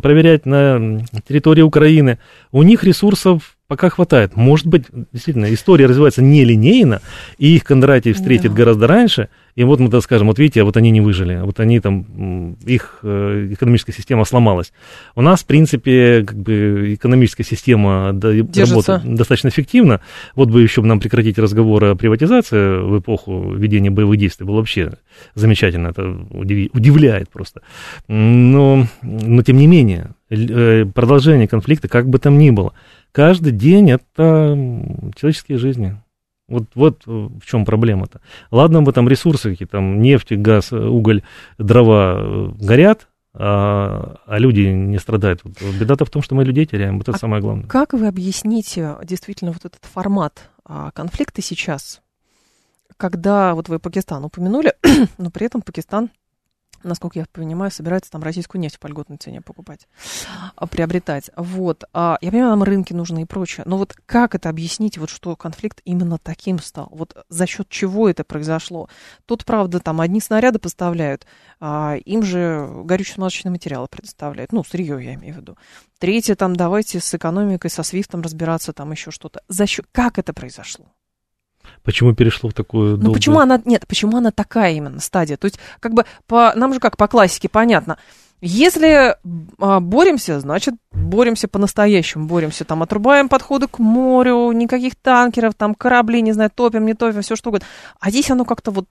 проверять 0.02 0.46
на 0.46 1.04
территории 1.26 1.62
Украины. 1.62 2.18
У 2.52 2.62
них 2.62 2.84
ресурсов 2.84 3.55
пока 3.68 3.88
хватает. 3.90 4.36
Может 4.36 4.66
быть, 4.66 4.84
действительно, 5.12 5.52
история 5.52 5.86
развивается 5.86 6.22
нелинейно, 6.22 7.00
и 7.38 7.56
их 7.56 7.64
Кондратий 7.64 8.12
встретит 8.12 8.52
да. 8.52 8.56
гораздо 8.56 8.86
раньше, 8.86 9.28
и 9.56 9.64
вот 9.64 9.80
мы 9.80 9.88
так 9.88 10.02
скажем, 10.02 10.28
вот 10.28 10.38
видите, 10.38 10.62
вот 10.62 10.76
они 10.76 10.90
не 10.90 11.00
выжили, 11.00 11.40
вот 11.42 11.58
они 11.60 11.80
там, 11.80 12.56
их 12.64 12.98
э, 13.02 13.48
экономическая 13.52 13.92
система 13.92 14.24
сломалась. 14.24 14.72
У 15.14 15.22
нас, 15.22 15.42
в 15.42 15.46
принципе, 15.46 16.24
как 16.24 16.36
бы 16.36 16.94
экономическая 16.94 17.44
система 17.44 18.12
работает 18.12 19.14
достаточно 19.14 19.48
эффективно. 19.48 20.00
Вот 20.34 20.50
бы 20.50 20.62
еще 20.62 20.82
нам 20.82 21.00
прекратить 21.00 21.38
разговор 21.38 21.84
о 21.84 21.94
приватизации 21.96 22.82
в 22.82 23.00
эпоху 23.00 23.54
ведения 23.54 23.90
боевых 23.90 24.18
действий, 24.18 24.46
было 24.46 24.56
вообще 24.56 24.92
замечательно, 25.34 25.88
это 25.88 26.06
удивляет 26.30 27.30
просто. 27.30 27.62
Но, 28.08 28.86
но 29.02 29.42
тем 29.42 29.56
не 29.56 29.66
менее, 29.66 30.10
э, 30.30 30.84
продолжение 30.84 31.48
конфликта, 31.48 31.88
как 31.88 32.08
бы 32.08 32.18
там 32.18 32.38
ни 32.38 32.50
было, 32.50 32.74
каждый 33.16 33.52
день 33.52 33.90
это 33.90 34.54
человеческие 35.16 35.56
жизни. 35.56 35.98
Вот, 36.48 36.64
вот 36.74 37.06
в 37.06 37.40
чем 37.46 37.64
проблема-то. 37.64 38.20
Ладно 38.50 38.82
бы 38.82 38.92
там 38.92 39.08
ресурсы 39.08 39.52
какие 39.52 39.66
там 39.66 40.02
нефть, 40.02 40.32
газ, 40.32 40.70
уголь, 40.70 41.22
дрова 41.56 42.18
э, 42.18 42.48
горят, 42.60 43.08
а, 43.32 44.16
а 44.26 44.38
люди 44.38 44.60
не 44.60 44.98
страдают. 44.98 45.40
Вот 45.44 45.54
беда-то 45.80 46.04
в 46.04 46.10
том, 46.10 46.20
что 46.20 46.34
мы 46.34 46.44
людей 46.44 46.66
теряем. 46.66 46.98
Вот 46.98 47.08
это 47.08 47.16
а 47.16 47.18
самое 47.18 47.40
главное. 47.40 47.66
Как 47.66 47.94
вы 47.94 48.06
объясните 48.06 48.96
действительно 49.02 49.52
вот 49.52 49.64
этот 49.64 49.82
формат 49.86 50.50
а, 50.66 50.90
конфликта 50.90 51.40
сейчас, 51.40 52.02
когда 52.98 53.54
вот 53.54 53.70
вы 53.70 53.78
Пакистан 53.78 54.26
упомянули, 54.26 54.74
но 55.16 55.30
при 55.30 55.46
этом 55.46 55.62
Пакистан 55.62 56.10
насколько 56.82 57.18
я 57.18 57.26
понимаю, 57.30 57.70
собирается 57.70 58.10
там 58.10 58.22
российскую 58.22 58.60
нефть 58.60 58.78
по 58.78 58.86
льготной 58.86 59.16
цене 59.16 59.40
покупать, 59.40 59.88
а, 60.54 60.66
приобретать. 60.66 61.30
Вот. 61.36 61.84
А 61.92 62.18
я 62.20 62.30
понимаю, 62.30 62.50
нам 62.50 62.62
рынки 62.62 62.92
нужны 62.92 63.22
и 63.22 63.24
прочее. 63.24 63.64
Но 63.66 63.78
вот 63.78 63.96
как 64.06 64.34
это 64.34 64.48
объяснить, 64.48 64.98
вот 64.98 65.10
что 65.10 65.36
конфликт 65.36 65.80
именно 65.84 66.18
таким 66.18 66.58
стал? 66.58 66.88
Вот 66.92 67.16
за 67.28 67.46
счет 67.46 67.68
чего 67.68 68.08
это 68.08 68.24
произошло? 68.24 68.88
Тут, 69.26 69.44
правда, 69.44 69.80
там 69.80 70.00
одни 70.00 70.20
снаряды 70.20 70.58
поставляют, 70.58 71.26
а 71.60 71.96
им 72.04 72.22
же 72.22 72.68
горюче-смазочные 72.84 73.50
материалы 73.50 73.88
предоставляют. 73.88 74.52
Ну, 74.52 74.64
сырье 74.64 75.02
я 75.02 75.14
имею 75.14 75.34
в 75.34 75.36
виду. 75.38 75.56
Третье, 75.98 76.34
там, 76.34 76.56
давайте 76.56 77.00
с 77.00 77.14
экономикой, 77.14 77.70
со 77.70 77.82
свифтом 77.82 78.22
разбираться, 78.22 78.72
там 78.72 78.92
еще 78.92 79.10
что-то. 79.10 79.42
За 79.48 79.66
счет... 79.66 79.86
Как 79.92 80.18
это 80.18 80.32
произошло? 80.32 80.86
Почему 81.82 82.14
перешло 82.14 82.50
в 82.50 82.54
такую 82.54 82.96
долгую... 82.96 83.08
Ну, 83.08 83.14
почему 83.14 83.40
она... 83.40 83.60
Нет, 83.64 83.86
почему 83.86 84.16
она 84.16 84.30
такая 84.30 84.72
именно 84.72 85.00
стадия? 85.00 85.36
То 85.36 85.46
есть, 85.46 85.58
как 85.80 85.94
бы, 85.94 86.04
по... 86.26 86.52
нам 86.56 86.74
же 86.74 86.80
как 86.80 86.96
по 86.96 87.08
классике 87.08 87.48
понятно. 87.48 87.98
Если 88.42 89.16
а, 89.58 89.80
боремся, 89.80 90.40
значит, 90.40 90.74
боремся 90.92 91.48
по-настоящему, 91.48 92.26
боремся, 92.26 92.64
там, 92.64 92.82
отрубаем 92.82 93.28
подходы 93.28 93.66
к 93.66 93.78
морю, 93.78 94.52
никаких 94.52 94.94
танкеров, 94.94 95.54
там, 95.54 95.74
корабли, 95.74 96.20
не 96.20 96.32
знаю, 96.32 96.50
топим, 96.54 96.84
не 96.84 96.94
топим, 96.94 97.22
все 97.22 97.34
что 97.34 97.48
угодно. 97.48 97.66
А 97.98 98.10
здесь 98.10 98.30
оно 98.30 98.44
как-то 98.44 98.72
вот... 98.72 98.86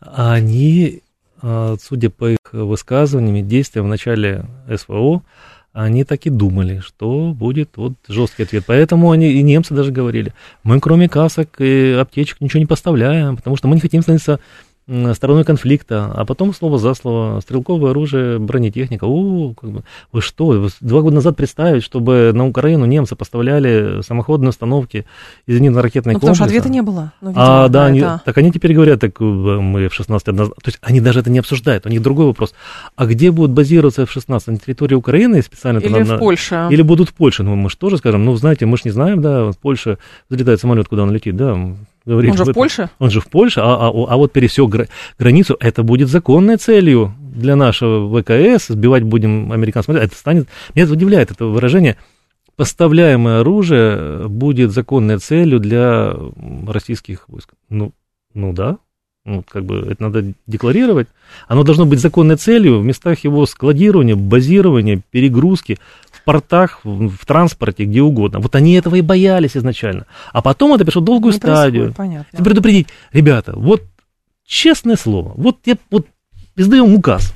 Они, 0.00 1.02
а, 1.40 1.76
судя 1.82 2.10
по 2.10 2.30
их 2.30 2.38
высказываниям, 2.52 3.48
действия 3.48 3.82
в 3.82 3.86
начале 3.86 4.44
СВО, 4.76 5.22
они 5.72 6.04
так 6.04 6.26
и 6.26 6.30
думали, 6.30 6.80
что 6.80 7.32
будет 7.32 7.70
вот 7.76 7.94
жесткий 8.08 8.42
ответ. 8.42 8.64
Поэтому 8.66 9.10
они 9.10 9.32
и 9.32 9.42
немцы 9.42 9.74
даже 9.74 9.92
говорили, 9.92 10.32
мы 10.64 10.80
кроме 10.80 11.08
касок 11.08 11.60
и 11.60 11.92
аптечек 11.92 12.40
ничего 12.40 12.60
не 12.60 12.66
поставляем, 12.66 13.36
потому 13.36 13.56
что 13.56 13.68
мы 13.68 13.76
не 13.76 13.80
хотим 13.80 14.02
становиться 14.02 14.40
стороной 15.14 15.44
конфликта, 15.44 16.12
а 16.14 16.24
потом 16.24 16.52
слово 16.52 16.78
за 16.78 16.94
слово, 16.94 17.40
стрелковое 17.40 17.92
оружие, 17.92 18.38
бронетехника. 18.38 19.04
О, 19.04 19.54
как 19.54 19.70
бы, 19.70 19.82
вы 20.12 20.20
что, 20.20 20.68
два 20.80 21.00
года 21.00 21.16
назад 21.16 21.36
представить, 21.36 21.84
чтобы 21.84 22.32
на 22.34 22.46
Украину 22.46 22.86
немцы 22.86 23.14
поставляли 23.14 24.02
самоходные 24.02 24.50
установки 24.50 25.06
из 25.46 25.56
зенитно-ракетной 25.56 26.14
ну, 26.14 26.20
комплекса. 26.20 26.20
потому 26.20 26.34
что 26.34 26.44
ответа 26.44 26.68
не 26.68 26.82
было. 26.82 27.12
Ну, 27.20 27.30
видимо, 27.30 27.64
а, 27.64 27.68
да, 27.68 27.86
они, 27.86 28.04
так 28.24 28.36
они 28.38 28.50
теперь 28.50 28.74
говорят, 28.74 29.00
так 29.00 29.20
мы 29.20 29.88
в 29.88 29.94
16 29.94 30.28
однозначно. 30.28 30.60
То 30.62 30.68
есть 30.68 30.78
они 30.82 31.00
даже 31.00 31.20
это 31.20 31.30
не 31.30 31.38
обсуждают, 31.38 31.86
у 31.86 31.88
них 31.88 32.02
другой 32.02 32.26
вопрос. 32.26 32.54
А 32.96 33.06
где 33.06 33.30
будут 33.30 33.52
базироваться 33.52 34.06
в 34.06 34.10
16 34.10 34.48
На 34.48 34.58
территории 34.58 34.94
Украины 34.94 35.42
специально? 35.42 35.78
Или 35.78 36.02
в 36.02 36.18
Польше. 36.18 36.68
Или 36.70 36.82
будут 36.82 37.10
в 37.10 37.14
Польше. 37.14 37.42
Ну, 37.42 37.54
мы 37.54 37.70
же 37.70 37.76
тоже 37.76 37.98
скажем, 37.98 38.24
ну, 38.24 38.34
знаете, 38.36 38.66
мы 38.66 38.76
же 38.76 38.82
не 38.86 38.90
знаем, 38.90 39.20
да, 39.20 39.50
в 39.52 39.58
Польше 39.58 39.98
взлетает 40.28 40.60
самолет, 40.60 40.88
куда 40.88 41.02
он 41.02 41.12
летит, 41.12 41.36
да, 41.36 41.56
говорит. 42.10 42.32
Он 42.32 42.36
же 42.36 42.44
в 42.44 42.52
Польше? 42.52 42.90
Он 42.98 43.10
же 43.10 43.20
в 43.20 43.28
Польше, 43.28 43.60
а, 43.60 43.88
а, 43.88 43.88
а 43.88 44.16
вот 44.16 44.32
пересек 44.32 44.70
границу, 45.18 45.56
это 45.60 45.82
будет 45.82 46.08
законной 46.08 46.56
целью 46.56 47.14
для 47.18 47.56
нашего 47.56 48.20
ВКС, 48.20 48.68
сбивать 48.68 49.04
будем 49.04 49.52
американцев. 49.52 49.94
Это 49.94 50.14
станет, 50.14 50.48
меня 50.74 50.84
это 50.84 50.92
удивляет, 50.92 51.30
это 51.30 51.46
выражение, 51.46 51.96
поставляемое 52.56 53.40
оружие 53.40 54.28
будет 54.28 54.72
законной 54.72 55.18
целью 55.18 55.60
для 55.60 56.14
российских 56.66 57.28
войск. 57.28 57.50
Ну, 57.68 57.92
ну 58.34 58.52
да, 58.52 58.78
ну, 59.24 59.44
как 59.48 59.64
бы 59.64 59.86
это 59.88 60.02
надо 60.02 60.32
декларировать. 60.46 61.08
Оно 61.46 61.62
должно 61.62 61.84
быть 61.84 62.00
законной 62.00 62.36
целью 62.36 62.80
в 62.80 62.84
местах 62.84 63.22
его 63.24 63.44
складирования, 63.46 64.16
базирования, 64.16 65.02
перегрузки, 65.10 65.78
портах, 66.30 66.80
в, 66.84 67.08
в 67.08 67.26
транспорте, 67.26 67.84
где 67.84 68.02
угодно. 68.02 68.38
Вот 68.38 68.54
они 68.54 68.74
этого 68.74 68.94
и 68.96 69.00
боялись 69.02 69.56
изначально. 69.56 70.06
А 70.32 70.42
потом 70.42 70.74
это 70.74 70.84
пришло 70.84 71.02
долгую 71.02 71.32
Не 71.32 71.38
стадию. 71.38 71.94
Понятно. 71.96 72.44
Предупредить, 72.44 72.88
ребята, 73.12 73.52
вот 73.56 73.82
честное 74.46 74.96
слово, 74.96 75.32
вот 75.36 75.58
я 75.66 75.76
вот 75.90 76.06
издаем 76.56 76.94
указ. 76.94 77.34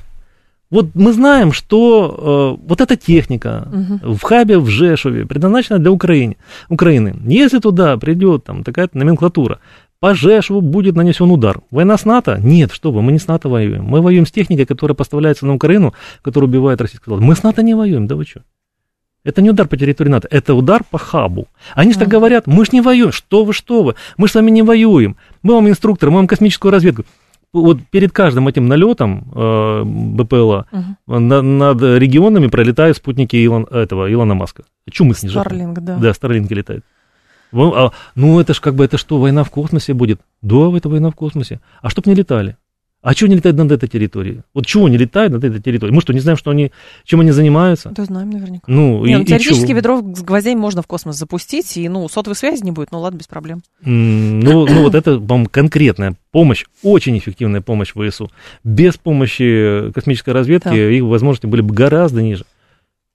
Вот 0.71 0.87
мы 0.95 1.13
знаем, 1.13 1.51
что 1.51 2.57
э, 2.57 2.67
вот 2.67 2.81
эта 2.81 2.95
техника 2.95 3.67
угу. 3.71 4.13
в 4.15 4.21
хабе 4.23 4.57
в 4.57 4.67
Жешове 4.67 5.25
предназначена 5.25 5.77
для 5.79 5.91
Украины. 5.91 6.37
Украины. 6.69 7.15
Если 7.25 7.59
туда 7.59 7.97
придет 7.97 8.45
там 8.45 8.63
такая-то 8.63 8.97
номенклатура, 8.97 9.59
по 9.99 10.13
Жешеву 10.13 10.61
будет 10.61 10.95
нанесен 10.95 11.31
удар. 11.31 11.61
Война 11.71 11.97
с 11.97 12.05
НАТО? 12.05 12.39
Нет, 12.41 12.71
что 12.71 12.91
вы, 12.91 13.01
мы 13.01 13.11
не 13.11 13.19
с 13.19 13.27
НАТО 13.27 13.49
воюем. 13.49 13.85
Мы 13.85 14.01
воюем 14.01 14.25
с 14.25 14.31
техникой, 14.31 14.65
которая 14.65 14.95
поставляется 14.95 15.45
на 15.45 15.53
Украину, 15.53 15.93
которая 16.21 16.49
убивает 16.49 16.81
российских 16.81 17.05
солдат. 17.05 17.23
Мы 17.23 17.35
с 17.35 17.43
НАТО 17.43 17.63
не 17.63 17.75
воюем, 17.75 18.07
да 18.07 18.15
вы 18.15 18.25
что? 18.25 18.41
Это 19.25 19.41
не 19.41 19.49
удар 19.49 19.67
по 19.67 19.75
территории 19.75 20.09
НАТО, 20.09 20.27
это 20.31 20.53
удар 20.53 20.83
по 20.89 20.97
хабу. 20.97 21.47
Они 21.73 21.91
же 21.91 21.99
так 21.99 22.07
говорят, 22.07 22.45
мы 22.45 22.63
же 22.63 22.71
не 22.73 22.81
воюем, 22.81 23.11
что 23.11 23.43
вы, 23.43 23.53
что 23.53 23.83
вы, 23.83 23.95
мы 24.17 24.27
же 24.27 24.33
с 24.33 24.35
вами 24.35 24.51
не 24.51 24.61
воюем. 24.61 25.17
Мы 25.41 25.55
вам 25.55 25.67
инструктор, 25.67 26.11
мы 26.11 26.17
вам 26.17 26.27
космическую 26.27 26.71
разведку. 26.71 27.03
Вот 27.51 27.79
перед 27.89 28.11
каждым 28.11 28.47
этим 28.47 28.67
налетом 28.67 29.31
э, 29.33 29.83
БПЛА 29.83 30.67
угу. 30.71 31.19
на, 31.19 31.41
над 31.41 31.81
регионами 31.81 32.47
пролетают 32.47 32.97
спутники 32.97 33.35
Илон, 33.37 33.63
этого, 33.71 34.11
Илона 34.11 34.35
Маска. 34.35 34.63
Чумы 34.91 35.15
снижают. 35.15 35.47
Старлинг, 35.47 35.79
да. 35.79 35.97
Да, 35.97 36.13
Старлинги 36.13 36.53
летают. 36.53 36.85
А, 37.53 37.91
ну, 38.15 38.39
это 38.39 38.53
ж 38.53 38.59
как 38.59 38.75
бы, 38.75 38.83
это 38.83 38.97
что, 38.97 39.17
война 39.19 39.43
в 39.43 39.49
космосе 39.49 39.93
будет? 39.93 40.19
Да, 40.41 40.75
это 40.75 40.89
война 40.89 41.09
в 41.09 41.15
космосе. 41.15 41.61
А 41.81 41.89
чтоб 41.89 42.05
не 42.05 42.13
летали. 42.13 42.57
А 43.05 43.13
чего 43.13 43.27
не 43.29 43.35
летают 43.35 43.55
над 43.55 43.71
этой 43.71 43.87
территорией? 43.87 44.41
Вот 44.55 44.65
чего 44.65 44.89
не 44.89 44.97
летают 44.97 45.31
над 45.31 45.43
этой 45.43 45.61
территорией? 45.61 45.93
Мы 45.93 46.01
что, 46.01 46.11
не 46.11 46.21
знаем, 46.21 46.39
что 46.39 46.49
они, 46.49 46.71
чем 47.03 47.19
они 47.19 47.29
занимаются? 47.29 47.89
Да, 47.89 48.03
знаем 48.03 48.31
наверняка. 48.31 48.63
Ну, 48.65 49.05
не, 49.05 49.11
и, 49.11 49.15
ну, 49.17 49.23
теоретически 49.23 49.69
и 49.69 49.73
ведро 49.75 50.01
с 50.01 50.23
гвоздями 50.23 50.57
можно 50.57 50.81
в 50.81 50.87
космос 50.87 51.15
запустить, 51.15 51.77
и, 51.77 51.87
ну, 51.87 52.09
сотовой 52.09 52.35
связи 52.35 52.63
не 52.63 52.71
будет, 52.71 52.91
ну, 52.91 52.99
ладно, 52.99 53.19
без 53.19 53.27
проблем. 53.27 53.61
Mm, 53.83 54.41
ну, 54.41 54.65
ну, 54.65 54.81
вот 54.81 54.95
это, 54.95 55.19
вам 55.19 55.45
конкретная 55.45 56.15
помощь, 56.31 56.65
очень 56.81 57.15
эффективная 57.15 57.61
помощь 57.61 57.93
ВСУ. 57.93 58.31
Без 58.63 58.97
помощи 58.97 59.91
космической 59.93 60.31
разведки 60.31 60.69
да. 60.69 60.73
их 60.75 61.03
возможности 61.03 61.45
были 61.45 61.61
бы 61.61 61.75
гораздо 61.75 62.23
ниже. 62.23 62.43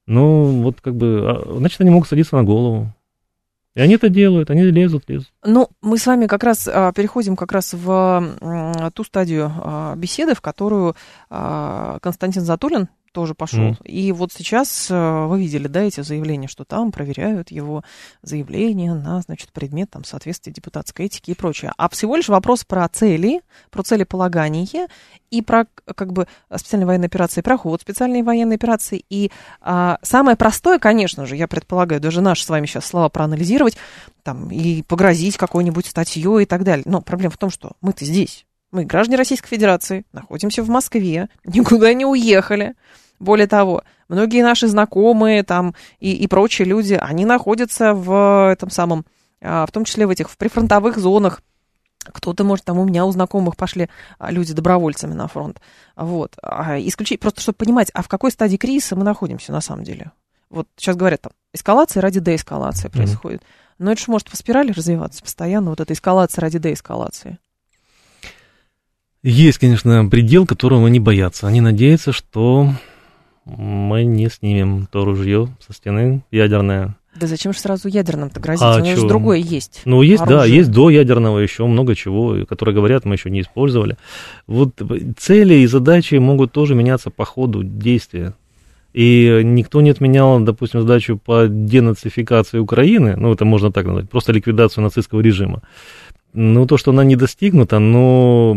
Ну, 0.06 0.62
вот 0.62 0.80
как 0.80 0.94
бы, 0.94 1.25
а, 1.25 1.56
значит, 1.59 1.80
они 1.80 1.90
могут 1.90 2.09
садиться 2.09 2.37
на 2.37 2.44
голову. 2.44 2.94
И 3.75 3.80
они 3.80 3.94
это 3.94 4.09
делают, 4.09 4.50
они 4.50 4.62
лезут, 4.62 5.04
лезут. 5.09 5.30
Ну, 5.42 5.70
мы 5.80 5.97
с 5.97 6.06
вами 6.06 6.26
как 6.26 6.44
раз 6.44 6.68
а, 6.70 6.92
переходим 6.92 7.35
как 7.35 7.52
раз 7.52 7.73
в 7.73 8.91
ту 8.95 9.04
стадию 9.04 9.50
а, 9.56 9.95
беседы, 9.97 10.34
в 10.34 10.43
которую 10.43 10.97
а, 11.30 11.99
Константин 12.02 12.43
Затулин 12.43 12.88
тоже 13.12 13.34
пошел. 13.34 13.71
Mm. 13.71 13.86
И 13.86 14.12
вот 14.12 14.32
сейчас 14.32 14.88
вы 14.88 15.41
видели, 15.41 15.67
да, 15.67 15.82
эти 15.82 16.00
заявления, 16.00 16.47
что 16.47 16.64
там 16.64 16.93
проверяют 16.93 17.50
его 17.50 17.82
заявление 18.23 18.95
на, 18.95 19.21
значит, 19.23 19.50
предмет 19.52 19.91
там 19.91 20.04
соответствия 20.04 20.52
депутатской 20.52 21.06
этики 21.06 21.32
и 21.32 21.34
прочее. 21.34 21.73
А 21.76 21.88
всего 21.88 22.14
лишь 22.14 22.28
вопрос 22.28 22.64
про 22.64 22.88
цели, 22.88 23.41
про 23.71 23.82
целеполагание 23.82 24.86
и 25.32 25.43
про 25.43 25.67
как 25.97 26.12
бы 26.12 26.28
специальные 26.54 26.86
военные 26.86 27.06
операции, 27.06 27.41
про 27.41 27.58
ход 27.58 27.80
специальной 27.80 28.23
военной 28.23 28.54
операции. 28.54 29.04
И 29.10 29.32
а, 29.60 29.99
самое 30.02 30.36
простое, 30.36 30.78
конечно 30.78 31.26
же, 31.26 31.34
я 31.34 31.49
предполагаю, 31.49 32.00
даже 32.00 32.21
наши 32.21 32.45
с 32.45 32.49
вами 32.49 32.67
сейчас 32.67 32.86
слова 32.86 33.08
проанализировать, 33.08 33.76
там, 34.23 34.50
и 34.50 34.83
погрозить 34.83 35.37
какой-нибудь 35.37 35.87
статьей 35.87 36.43
и 36.43 36.47
так 36.47 36.65
далее. 36.65 36.85
Но 36.87 37.00
проблема 37.00 37.33
в 37.33 37.39
том, 37.39 37.50
что 37.50 37.73
мы-то 37.80 38.04
здесь. 38.04 38.47
Мы 38.73 38.85
граждане 38.85 39.17
Российской 39.17 39.49
Федерации, 39.49 40.04
находимся 40.13 40.63
в 40.63 40.69
Москве, 40.69 41.28
никуда 41.45 41.93
не 41.93 42.06
уехали. 42.06 42.75
Более 43.19 43.47
того, 43.47 43.83
многие 44.09 44.43
наши 44.43 44.67
знакомые 44.67 45.43
там 45.43 45.75
и, 45.99 46.13
и 46.13 46.26
прочие 46.26 46.67
люди, 46.67 46.95
они 46.95 47.25
находятся 47.25 47.93
в 47.95 48.50
этом 48.50 48.71
самом, 48.71 49.04
а, 49.43 49.67
в 49.67 49.73
том 49.73 49.85
числе 49.85 50.06
в 50.06 50.11
этих 50.11 50.30
в 50.30 50.37
прифронтовых 50.37 50.99
зонах. 50.99 51.43
Кто-то, 52.02 52.45
может, 52.45 52.65
там 52.65 52.78
у 52.78 52.85
меня, 52.87 53.04
у 53.04 53.13
знакомых 53.13 53.56
пошли 53.56 53.91
а, 54.19 54.30
люди 54.30 54.54
добровольцами 54.54 55.13
на 55.13 55.28
фронт. 55.28 55.61
Вот. 55.97 56.37
А, 56.43 56.78
исключить, 56.80 57.21
просто 57.21 57.43
чтобы 57.43 57.56
понимать, 57.56 57.91
а 57.93 58.02
в 58.02 58.09
какой 58.09 58.30
стадии 58.30 58.56
кризиса 58.56 58.97
мы 58.97 59.04
находимся 59.04 59.52
на 59.52 59.61
самом 59.61 59.85
деле. 59.85 60.13
Вот 60.49 60.67
сейчас 60.76 60.97
говорят, 60.97 61.21
там, 61.21 61.33
эскалация 61.52 62.00
ради 62.00 62.21
деэскалации 62.21 62.89
mm-hmm. 62.89 62.93
происходит. 62.93 63.43
Но 63.80 63.93
это 63.93 64.00
же 64.02 64.10
может 64.10 64.30
по 64.30 64.36
спирали 64.36 64.73
развиваться 64.73 65.23
постоянно, 65.23 65.71
вот 65.71 65.80
эта 65.80 65.95
эскалация 65.95 66.43
ради 66.43 66.58
деэскалации. 66.58 67.38
Есть, 69.23 69.56
конечно, 69.56 70.06
предел, 70.06 70.47
которого 70.47 70.86
они 70.86 71.00
боятся. 71.00 71.47
Они 71.47 71.62
надеются, 71.62 72.12
что 72.12 72.75
мы 73.47 74.04
не 74.04 74.28
снимем 74.28 74.86
то 74.86 75.06
ружье 75.06 75.49
со 75.66 75.73
стены 75.73 76.23
ядерное. 76.30 76.95
Да 77.19 77.26
зачем 77.26 77.54
же 77.54 77.58
сразу 77.58 77.88
ядерным-то 77.88 78.38
грозить? 78.38 78.62
А 78.62 78.76
У 78.76 78.78
нас 78.80 78.99
же 78.99 79.08
другое 79.08 79.38
есть. 79.38 79.80
Ну, 79.86 80.02
есть, 80.02 80.23
оружие. 80.23 80.38
да, 80.38 80.45
есть 80.45 80.71
до 80.71 80.90
ядерного 80.90 81.38
еще 81.38 81.64
много 81.66 81.95
чего, 81.97 82.45
которые 82.47 82.75
говорят, 82.75 83.06
мы 83.06 83.14
еще 83.14 83.30
не 83.30 83.40
использовали. 83.40 83.97
Вот 84.47 84.75
цели 85.19 85.54
и 85.54 85.66
задачи 85.66 86.16
могут 86.16 86.52
тоже 86.52 86.75
меняться 86.75 87.08
по 87.08 87.25
ходу 87.25 87.64
действия. 87.64 88.34
И 88.92 89.42
никто 89.44 89.80
не 89.80 89.90
отменял, 89.90 90.40
допустим, 90.40 90.80
задачу 90.80 91.16
по 91.16 91.46
денацификации 91.48 92.58
Украины, 92.58 93.16
ну, 93.16 93.32
это 93.32 93.44
можно 93.44 93.70
так 93.70 93.86
назвать, 93.86 94.10
просто 94.10 94.32
ликвидацию 94.32 94.84
нацистского 94.84 95.20
режима. 95.20 95.62
Ну, 96.32 96.66
то, 96.66 96.76
что 96.76 96.92
она 96.92 97.04
не 97.04 97.16
достигнута, 97.16 97.80
но, 97.80 98.56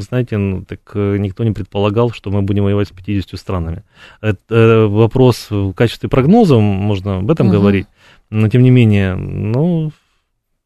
знаете, 0.00 0.36
ну, 0.36 0.62
так 0.62 0.80
э, 0.94 1.16
никто 1.18 1.44
не 1.44 1.52
предполагал, 1.52 2.10
что 2.10 2.30
мы 2.30 2.42
будем 2.42 2.64
воевать 2.64 2.88
с 2.88 2.90
50 2.90 3.40
странами. 3.40 3.82
Это 4.20 4.54
э, 4.54 4.86
вопрос 4.86 5.46
в 5.50 5.72
качестве 5.72 6.10
прогноза, 6.10 6.58
можно 6.58 7.18
об 7.18 7.30
этом 7.30 7.46
угу. 7.46 7.56
говорить, 7.56 7.86
но, 8.28 8.48
тем 8.48 8.62
не 8.62 8.70
менее, 8.70 9.14
ну, 9.14 9.92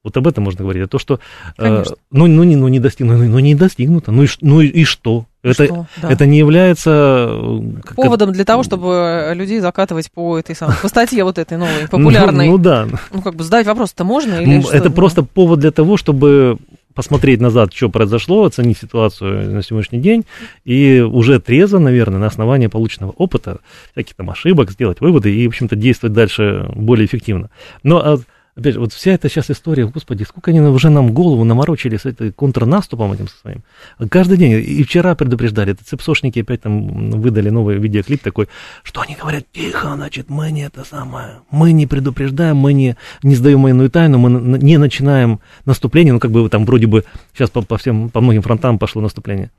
вот 0.02 0.16
об 0.16 0.26
этом 0.26 0.44
можно 0.44 0.64
говорить. 0.64 0.84
А 0.84 0.88
то, 0.88 0.98
что, 0.98 1.20
э, 1.58 1.84
ну, 2.10 2.26
ну, 2.26 2.42
не, 2.42 2.56
ну, 2.56 2.66
не 2.68 2.80
достигнуто, 2.80 3.22
ну, 3.22 3.38
не 3.38 3.54
достигнуто, 3.54 4.10
ну, 4.10 4.24
и, 4.24 4.28
ну, 4.40 4.60
и 4.60 4.84
что? 4.84 5.26
Это, 5.42 5.64
что? 5.64 5.86
Да. 6.02 6.10
это 6.10 6.26
не 6.26 6.38
является... 6.38 7.28
Э, 7.30 7.94
Поводом 7.94 8.32
для 8.32 8.44
того, 8.44 8.62
чтобы 8.62 9.32
людей 9.34 9.60
закатывать 9.60 10.10
по 10.10 10.38
этой 10.38 10.54
самой, 10.54 10.76
по 10.82 10.88
статье 10.88 11.24
вот 11.24 11.38
этой 11.38 11.56
новой, 11.56 11.88
популярной. 11.90 12.46
Ну, 12.46 12.52
ну 12.52 12.58
да. 12.58 12.88
Ну 13.12 13.22
как 13.22 13.36
бы 13.36 13.44
задать 13.44 13.66
вопрос-то 13.66 14.04
можно? 14.04 14.34
Или 14.34 14.58
ну, 14.58 14.68
это 14.70 14.90
просто 14.90 15.22
повод 15.22 15.60
для 15.60 15.70
того, 15.70 15.96
чтобы 15.96 16.58
посмотреть 16.94 17.40
назад, 17.40 17.72
что 17.72 17.88
произошло, 17.88 18.44
оценить 18.44 18.78
ситуацию 18.78 19.50
на 19.50 19.62
сегодняшний 19.62 20.00
день 20.00 20.24
и 20.64 21.00
уже 21.00 21.40
трезво, 21.40 21.78
наверное, 21.78 22.18
на 22.18 22.26
основании 22.26 22.66
полученного 22.66 23.12
опыта, 23.12 23.60
всяких 23.92 24.16
там 24.16 24.28
ошибок, 24.28 24.70
сделать 24.70 25.00
выводы 25.00 25.34
и, 25.34 25.46
в 25.46 25.50
общем-то, 25.50 25.76
действовать 25.76 26.14
дальше 26.14 26.68
более 26.74 27.06
эффективно. 27.06 27.48
Но 27.82 27.98
а 27.98 28.18
Опять 28.60 28.74
же, 28.74 28.80
вот 28.80 28.92
вся 28.92 29.12
эта 29.12 29.30
сейчас 29.30 29.50
история, 29.50 29.86
господи, 29.86 30.24
сколько 30.24 30.50
они 30.50 30.60
уже 30.60 30.90
нам 30.90 31.14
голову 31.14 31.44
наморочили 31.44 31.96
с 31.96 32.04
этой 32.04 32.30
контрнаступом 32.30 33.10
этим 33.14 33.26
своим. 33.26 33.62
Каждый 34.10 34.36
день, 34.36 34.52
и 34.52 34.82
вчера 34.82 35.14
предупреждали, 35.14 35.72
это 35.72 35.82
цепсошники 35.82 36.40
опять 36.40 36.60
там 36.60 37.10
выдали 37.10 37.48
новый 37.48 37.78
видеоклип 37.78 38.22
такой, 38.22 38.48
что 38.82 39.00
они 39.00 39.16
говорят, 39.16 39.46
тихо, 39.50 39.94
значит, 39.94 40.28
мы 40.28 40.50
не 40.50 40.66
это 40.66 40.84
самое, 40.84 41.40
мы 41.50 41.72
не 41.72 41.86
предупреждаем, 41.86 42.58
мы 42.58 42.74
не, 42.74 42.96
не 43.22 43.34
сдаем 43.34 43.62
военную 43.62 43.88
тайну, 43.90 44.18
мы 44.18 44.58
не 44.58 44.76
начинаем 44.76 45.40
наступление, 45.64 46.12
ну, 46.12 46.20
как 46.20 46.30
бы 46.30 46.46
там 46.50 46.66
вроде 46.66 46.86
бы 46.86 47.04
сейчас 47.32 47.48
по, 47.48 47.62
по 47.62 47.78
всем, 47.78 48.10
по 48.10 48.20
многим 48.20 48.42
фронтам 48.42 48.78
пошло 48.78 49.00
наступление. 49.00 49.50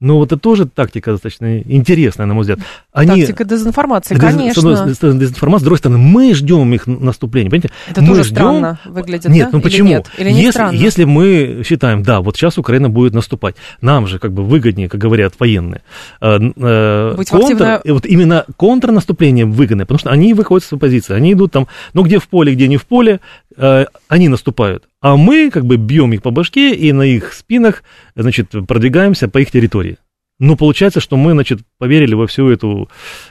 Но 0.00 0.16
вот 0.16 0.32
это 0.32 0.38
тоже 0.38 0.66
тактика 0.66 1.12
достаточно 1.12 1.60
интересная, 1.60 2.26
на 2.26 2.32
мой 2.32 2.42
взгляд. 2.42 2.60
Они, 2.90 3.20
тактика 3.20 3.44
дезинформации, 3.44 4.14
дез, 4.14 4.22
конечно. 4.22 4.62
С 4.62 4.80
одной 4.80 4.94
стороны, 4.94 5.20
дезинформация, 5.20 5.60
с 5.60 5.64
другой 5.64 5.78
стороны, 5.78 5.98
мы 5.98 6.34
ждем 6.34 6.72
их 6.72 6.86
наступления, 6.86 7.50
понимаете? 7.50 7.70
Это 7.86 8.00
мы 8.00 8.08
тоже 8.08 8.24
ждем... 8.24 8.34
странно 8.34 8.78
выглядит, 8.86 9.30
Нет, 9.30 9.50
да? 9.50 9.56
ну 9.58 9.62
почему? 9.62 9.88
Или 9.88 9.94
нет? 9.96 10.10
Или 10.16 10.30
не 10.30 10.38
если, 10.38 10.50
странно? 10.52 10.76
если 10.76 11.04
мы 11.04 11.62
считаем, 11.66 12.02
да, 12.02 12.22
вот 12.22 12.36
сейчас 12.36 12.56
Украина 12.56 12.88
будет 12.88 13.12
наступать, 13.12 13.56
нам 13.82 14.06
же 14.06 14.18
как 14.18 14.32
бы 14.32 14.42
выгоднее, 14.42 14.88
как 14.88 14.98
говорят 14.98 15.34
военные, 15.38 15.82
э, 16.22 16.38
э, 16.56 17.14
Быть 17.16 17.28
контр, 17.28 17.64
активно... 17.64 17.94
вот 17.94 18.06
именно 18.06 18.46
контрнаступление 18.56 19.44
выгодное, 19.44 19.84
потому 19.84 19.98
что 19.98 20.10
они 20.10 20.32
выходят 20.32 20.66
с 20.66 20.74
позиции, 20.78 21.14
они 21.14 21.34
идут 21.34 21.52
там, 21.52 21.68
ну 21.92 22.04
где 22.04 22.18
в 22.18 22.28
поле, 22.28 22.54
где 22.54 22.68
не 22.68 22.78
в 22.78 22.86
поле, 22.86 23.20
э, 23.56 23.84
они 24.08 24.28
наступают. 24.28 24.84
А 25.00 25.16
мы 25.16 25.50
как 25.50 25.64
бы 25.64 25.76
бьем 25.76 26.12
их 26.12 26.22
по 26.22 26.30
башке 26.30 26.74
и 26.74 26.92
на 26.92 27.02
их 27.02 27.32
спинах, 27.32 27.82
значит, 28.14 28.50
продвигаемся 28.66 29.28
по 29.28 29.38
их 29.38 29.50
территории. 29.50 29.96
Но 30.38 30.56
получается, 30.56 31.00
что 31.00 31.16
мы, 31.16 31.32
значит, 31.32 31.60
поверили 31.78 32.14
во 32.14 32.26
всю 32.26 32.48
эту 32.48 32.88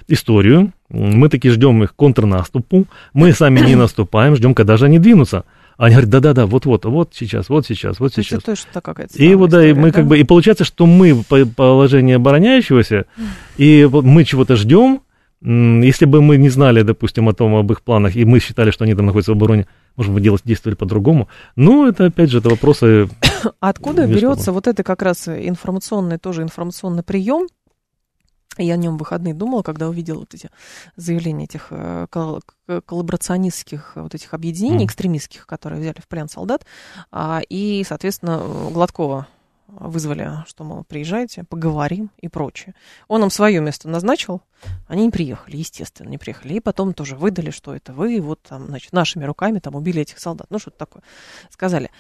историю. 0.08 0.74
Мы 0.90 1.28
таки 1.30 1.50
ждем 1.50 1.84
их 1.84 1.96
контрнаступу. 1.96 2.86
Мы 3.14 3.34
сами 3.34 3.60
не 3.62 3.76
наступаем, 3.76 4.36
ждем, 4.36 4.54
когда 4.54 4.78
же 4.78 4.86
они 4.86 5.00
двинутся. 5.00 5.44
Они 5.78 5.94
говорят, 5.94 6.10
да-да-да, 6.10 6.46
вот-вот, 6.46 6.86
вот 6.86 7.14
сейчас, 7.16 7.50
вот 7.50 7.66
сейчас, 7.66 8.00
вот 8.00 8.14
То 8.14 8.20
есть 8.20 8.30
сейчас. 8.30 8.66
это 8.70 8.82
какая-то 8.82 9.18
И 9.18 9.34
вот 9.34 9.50
да, 9.50 9.66
и 9.66 9.74
мы 9.74 9.92
как 9.92 10.08
бы, 10.08 10.20
и 10.20 10.24
получается, 10.24 10.66
что 10.66 10.86
мы 10.86 11.24
по 11.24 11.46
положению 11.46 12.18
обороняющегося, 12.18 13.06
и 13.56 13.86
вот 13.90 14.04
мы 14.04 14.26
чего-то 14.26 14.58
ждем. 14.58 15.02
Если 15.42 16.04
бы 16.04 16.22
мы 16.22 16.36
не 16.36 16.50
знали, 16.50 16.82
допустим, 16.82 17.30
о 17.30 17.34
том, 17.34 17.56
об 17.56 17.72
их 17.72 17.82
планах, 17.82 18.18
и 18.18 18.26
мы 18.26 18.42
считали, 18.42 18.72
что 18.72 18.84
они 18.84 18.94
там 18.94 19.06
находятся 19.06 19.32
в 19.32 19.36
обороне, 19.36 19.68
может 19.96 20.14
быть, 20.14 20.24
делать, 20.24 20.42
действовали 20.46 20.76
по-другому. 20.76 21.28
Ну, 21.56 21.88
это, 21.88 22.06
опять 22.06 22.30
же, 22.30 22.40
это 22.40 22.50
вопросы... 22.50 23.10
Откуда 23.60 24.08
берется 24.08 24.52
вот 24.52 24.68
это 24.68 24.84
как 24.84 25.02
раз 25.02 25.28
информационный, 25.28 26.18
тоже 26.18 26.44
информационный 26.44 27.04
прием? 27.04 27.48
Я 28.58 28.74
о 28.74 28.78
нем 28.78 28.96
в 28.96 29.00
выходные 29.00 29.34
думала, 29.34 29.62
когда 29.62 29.88
увидела 29.88 30.20
вот 30.20 30.34
эти 30.34 30.50
заявления 30.98 31.46
этих 31.46 31.68
э, 31.70 32.08
кол- 32.10 32.42
коллаборационистских 32.86 33.94
вот 33.96 34.16
этих 34.16 34.34
объединений 34.34 34.86
экстремистских, 34.86 35.48
которые 35.48 35.80
взяли 35.80 36.02
в 36.02 36.08
плен 36.08 36.28
солдат, 36.28 36.66
а, 37.12 37.42
и, 37.48 37.86
соответственно, 37.88 38.44
Гладкова 38.72 39.28
вызвали, 39.68 40.44
что, 40.48 40.64
мол, 40.64 40.84
приезжайте, 40.84 41.44
поговорим 41.44 42.12
и 42.20 42.28
прочее. 42.28 42.76
Он 43.08 43.24
им 43.24 43.30
свое 43.30 43.62
место 43.62 43.88
назначил, 43.88 44.42
они 44.88 45.06
не 45.06 45.12
приехали, 45.12 45.58
естественно, 45.58 46.10
не 46.10 46.18
приехали. 46.18 46.56
И 46.56 46.60
потом 46.60 46.94
тоже 46.94 47.16
выдали, 47.16 47.52
что 47.52 47.76
это 47.76 47.94
вы, 47.94 48.20
вот 48.22 48.42
там, 48.42 48.68
значит, 48.68 48.94
нашими 48.94 49.26
руками 49.26 49.60
там 49.60 49.76
убили 49.76 50.02
этих 50.02 50.20
солдат. 50.20 50.48
Ну, 50.50 50.60
что-то 50.60 50.78
такое. 50.78 51.04
Сказали. 51.50 51.92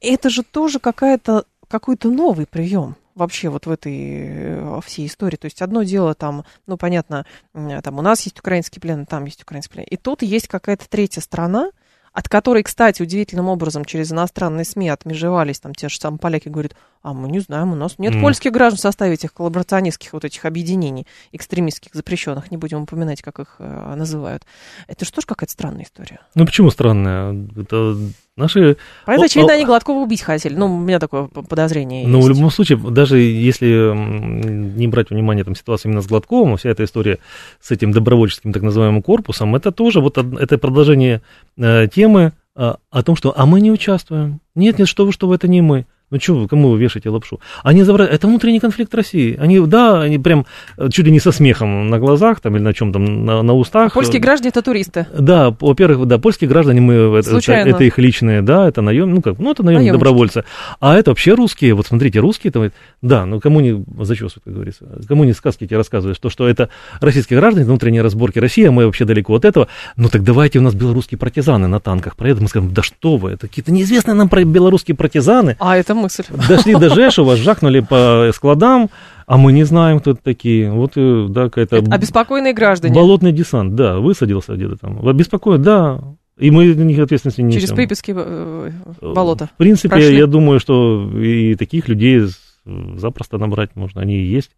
Это 0.00 0.30
же 0.30 0.42
тоже 0.42 0.78
какая-то, 0.78 1.46
какой-то 1.68 2.10
новый 2.10 2.46
прием 2.46 2.96
вообще 3.14 3.48
вот 3.48 3.66
в 3.66 3.70
этой 3.70 3.96
э, 3.96 4.80
всей 4.84 5.06
истории. 5.06 5.36
То 5.36 5.46
есть 5.46 5.62
одно 5.62 5.82
дело 5.82 6.14
там, 6.14 6.44
ну, 6.66 6.76
понятно, 6.76 7.26
там 7.52 7.98
у 7.98 8.02
нас 8.02 8.22
есть 8.22 8.38
украинский 8.38 8.80
плен, 8.80 9.06
там 9.06 9.24
есть 9.24 9.42
украинский 9.42 9.72
плен. 9.72 9.86
И 9.88 9.96
тут 9.96 10.22
есть 10.22 10.48
какая-то 10.48 10.88
третья 10.88 11.22
страна, 11.22 11.70
от 12.16 12.30
которой, 12.30 12.62
кстати, 12.62 13.02
удивительным 13.02 13.48
образом 13.48 13.84
через 13.84 14.10
иностранные 14.10 14.64
СМИ 14.64 14.88
отмежевались, 14.88 15.60
там 15.60 15.74
те 15.74 15.90
же 15.90 15.98
самые 15.98 16.18
поляки 16.18 16.48
говорят, 16.48 16.74
а 17.02 17.12
мы 17.12 17.28
не 17.28 17.40
знаем, 17.40 17.72
у 17.72 17.74
нас 17.74 17.98
нет 17.98 18.14
Мгм. 18.14 18.22
польских 18.22 18.52
граждан 18.52 18.78
в 18.78 18.80
составе 18.80 19.12
этих 19.12 19.34
коллаборационистских 19.34 20.14
вот 20.14 20.24
этих 20.24 20.46
объединений, 20.46 21.06
экстремистских, 21.32 21.90
запрещенных, 21.92 22.50
не 22.50 22.56
будем 22.56 22.80
упоминать, 22.80 23.20
как 23.20 23.38
их 23.40 23.56
э, 23.58 23.94
называют. 23.96 24.46
Это 24.88 25.04
же 25.04 25.12
тоже 25.12 25.26
какая-то 25.26 25.52
странная 25.52 25.84
история. 25.84 26.20
Ну, 26.34 26.46
почему 26.46 26.70
странное? 26.70 27.48
Это 27.54 27.98
наши... 28.36 28.76
Поэтому, 29.04 29.26
очевидно, 29.26 29.54
они 29.54 29.64
Гладкова 29.64 29.98
убить 29.98 30.22
хотели. 30.22 30.54
Ну, 30.54 30.66
у 30.74 30.78
меня 30.78 30.98
такое 30.98 31.26
подозрение 31.26 32.06
Но 32.06 32.20
в 32.20 32.28
есть. 32.28 32.36
любом 32.36 32.50
случае, 32.50 32.78
даже 32.78 33.18
если 33.18 33.92
не 33.94 34.86
брать 34.88 35.10
внимание 35.10 35.44
там, 35.44 35.54
ситуацию 35.54 35.90
именно 35.90 36.02
с 36.02 36.06
Гладковым, 36.06 36.56
вся 36.56 36.70
эта 36.70 36.84
история 36.84 37.18
с 37.60 37.70
этим 37.70 37.92
добровольческим 37.92 38.52
так 38.52 38.62
называемым 38.62 39.02
корпусом, 39.02 39.56
это 39.56 39.72
тоже 39.72 40.00
вот 40.00 40.18
это 40.18 40.58
продолжение 40.58 41.22
э, 41.56 41.88
темы 41.88 42.32
э, 42.54 42.74
о 42.90 43.02
том, 43.02 43.16
что 43.16 43.32
а 43.36 43.46
мы 43.46 43.60
не 43.60 43.72
участвуем. 43.72 44.40
Нет, 44.54 44.78
нет, 44.78 44.88
что 44.88 45.06
вы, 45.06 45.12
что 45.12 45.26
вы, 45.26 45.36
это 45.36 45.48
не 45.48 45.62
мы. 45.62 45.86
Ну 46.08 46.20
что 46.20 46.46
кому 46.46 46.68
вы 46.70 46.78
вешаете 46.78 47.10
лапшу? 47.10 47.40
Они 47.64 47.82
забрали, 47.82 48.10
это 48.10 48.28
внутренний 48.28 48.60
конфликт 48.60 48.94
России. 48.94 49.36
Они, 49.40 49.58
да, 49.58 50.02
они 50.02 50.18
прям 50.20 50.46
э, 50.78 50.88
чуть 50.88 51.04
ли 51.04 51.10
не 51.10 51.18
со 51.18 51.32
смехом 51.32 51.88
на 51.90 51.98
глазах 51.98 52.40
там 52.40 52.54
или 52.54 52.62
на 52.62 52.72
чем 52.72 52.92
там, 52.92 53.24
на, 53.24 53.42
на 53.42 53.54
устах. 53.54 53.92
Польские 53.92 54.20
граждане 54.20 54.50
это 54.50 54.62
туристы. 54.62 55.06
Да, 55.18 55.54
во-первых, 55.58 56.06
да, 56.06 56.18
польские 56.18 56.48
граждане, 56.48 56.80
мы, 56.80 56.94
это, 57.18 57.36
это, 57.38 57.52
это 57.52 57.82
их 57.84 57.98
личные, 57.98 58.40
да, 58.40 58.68
это 58.68 58.82
наем, 58.82 59.10
ну 59.10 59.20
как, 59.20 59.40
ну 59.40 59.50
это 59.50 59.64
наемные 59.64 59.86
Наемники. 59.86 59.92
добровольцы. 59.92 60.44
А 60.78 60.96
это 60.96 61.10
вообще 61.10 61.34
русские, 61.34 61.74
вот 61.74 61.88
смотрите, 61.88 62.20
русские, 62.20 62.52
там, 62.52 62.70
да, 63.02 63.26
ну 63.26 63.40
кому 63.40 63.58
не 63.58 63.84
зачесывают, 64.04 64.44
как 64.44 64.54
говорится, 64.54 64.84
кому 65.08 65.24
не 65.24 65.32
сказки 65.32 65.64
эти 65.64 65.74
рассказывают, 65.74 66.16
что, 66.16 66.30
что 66.30 66.48
это 66.48 66.68
российские 67.00 67.40
граждане, 67.40 67.66
внутренние 67.66 68.02
разборки 68.02 68.38
России, 68.38 68.64
а 68.64 68.70
мы 68.70 68.86
вообще 68.86 69.06
далеко 69.06 69.34
от 69.34 69.44
этого. 69.44 69.66
Ну 69.96 70.08
так 70.08 70.22
давайте 70.22 70.60
у 70.60 70.62
нас 70.62 70.72
белорусские 70.74 71.18
партизаны 71.18 71.66
на 71.66 71.80
танках 71.80 72.14
проедут, 72.14 72.42
мы 72.42 72.48
скажем, 72.48 72.72
да 72.72 72.82
что 72.84 73.16
вы, 73.16 73.32
это 73.32 73.48
какие-то 73.48 73.72
неизвестные 73.72 74.14
нам 74.14 74.28
про- 74.28 74.44
белорусские 74.44 74.96
партизаны, 74.96 75.56
А, 75.58 75.76
это 75.76 75.95
мысль. 75.96 76.24
дошли 76.48 76.74
до 76.74 76.94
Жешува, 76.94 77.36
жахнули 77.36 77.80
по 77.80 78.30
складам, 78.34 78.90
а 79.26 79.36
мы 79.36 79.52
не 79.52 79.64
знаем, 79.64 80.00
кто 80.00 80.12
это 80.12 80.20
такие. 80.22 80.70
Вот, 80.70 80.92
э, 80.96 81.26
да, 81.28 81.44
какая-то... 81.44 81.78
Обеспокоенные 81.78 82.52
граждане. 82.52 82.94
Болотный 82.94 83.32
десант, 83.32 83.74
да, 83.74 83.98
высадился 83.98 84.54
где-то 84.54 84.76
там. 84.76 85.16
Беспокоит, 85.16 85.62
да. 85.62 86.00
И 86.38 86.50
мы 86.50 86.74
на 86.74 86.82
них 86.82 86.98
ответственности 86.98 87.40
не 87.40 87.52
Через 87.52 87.64
несем. 87.64 87.76
Припятские 87.76 88.16
э, 88.18 88.70
болота. 89.00 89.48
В 89.54 89.56
принципе, 89.56 89.88
прошли. 89.88 90.16
я 90.16 90.26
думаю, 90.26 90.60
что 90.60 91.10
и 91.18 91.54
таких 91.54 91.88
людей 91.88 92.22
запросто 92.64 93.38
набрать 93.38 93.74
можно, 93.74 94.02
они 94.02 94.18
и 94.18 94.26
есть. 94.26 94.50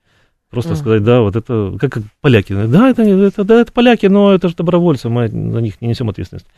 Просто 0.50 0.70
Мгм. 0.72 0.80
сказать, 0.80 1.04
да, 1.04 1.20
вот 1.20 1.36
это, 1.36 1.76
как, 1.78 1.92
как 1.92 2.02
поляки, 2.22 2.54
да 2.54 2.88
это, 2.88 3.02
это, 3.02 3.44
да, 3.44 3.60
это 3.60 3.70
поляки, 3.70 4.06
но 4.06 4.32
это 4.32 4.48
же 4.48 4.54
добровольцы, 4.56 5.10
мы 5.10 5.28
за 5.28 5.60
них 5.60 5.74
не 5.82 5.88
несем 5.88 6.08
ответственности. 6.08 6.48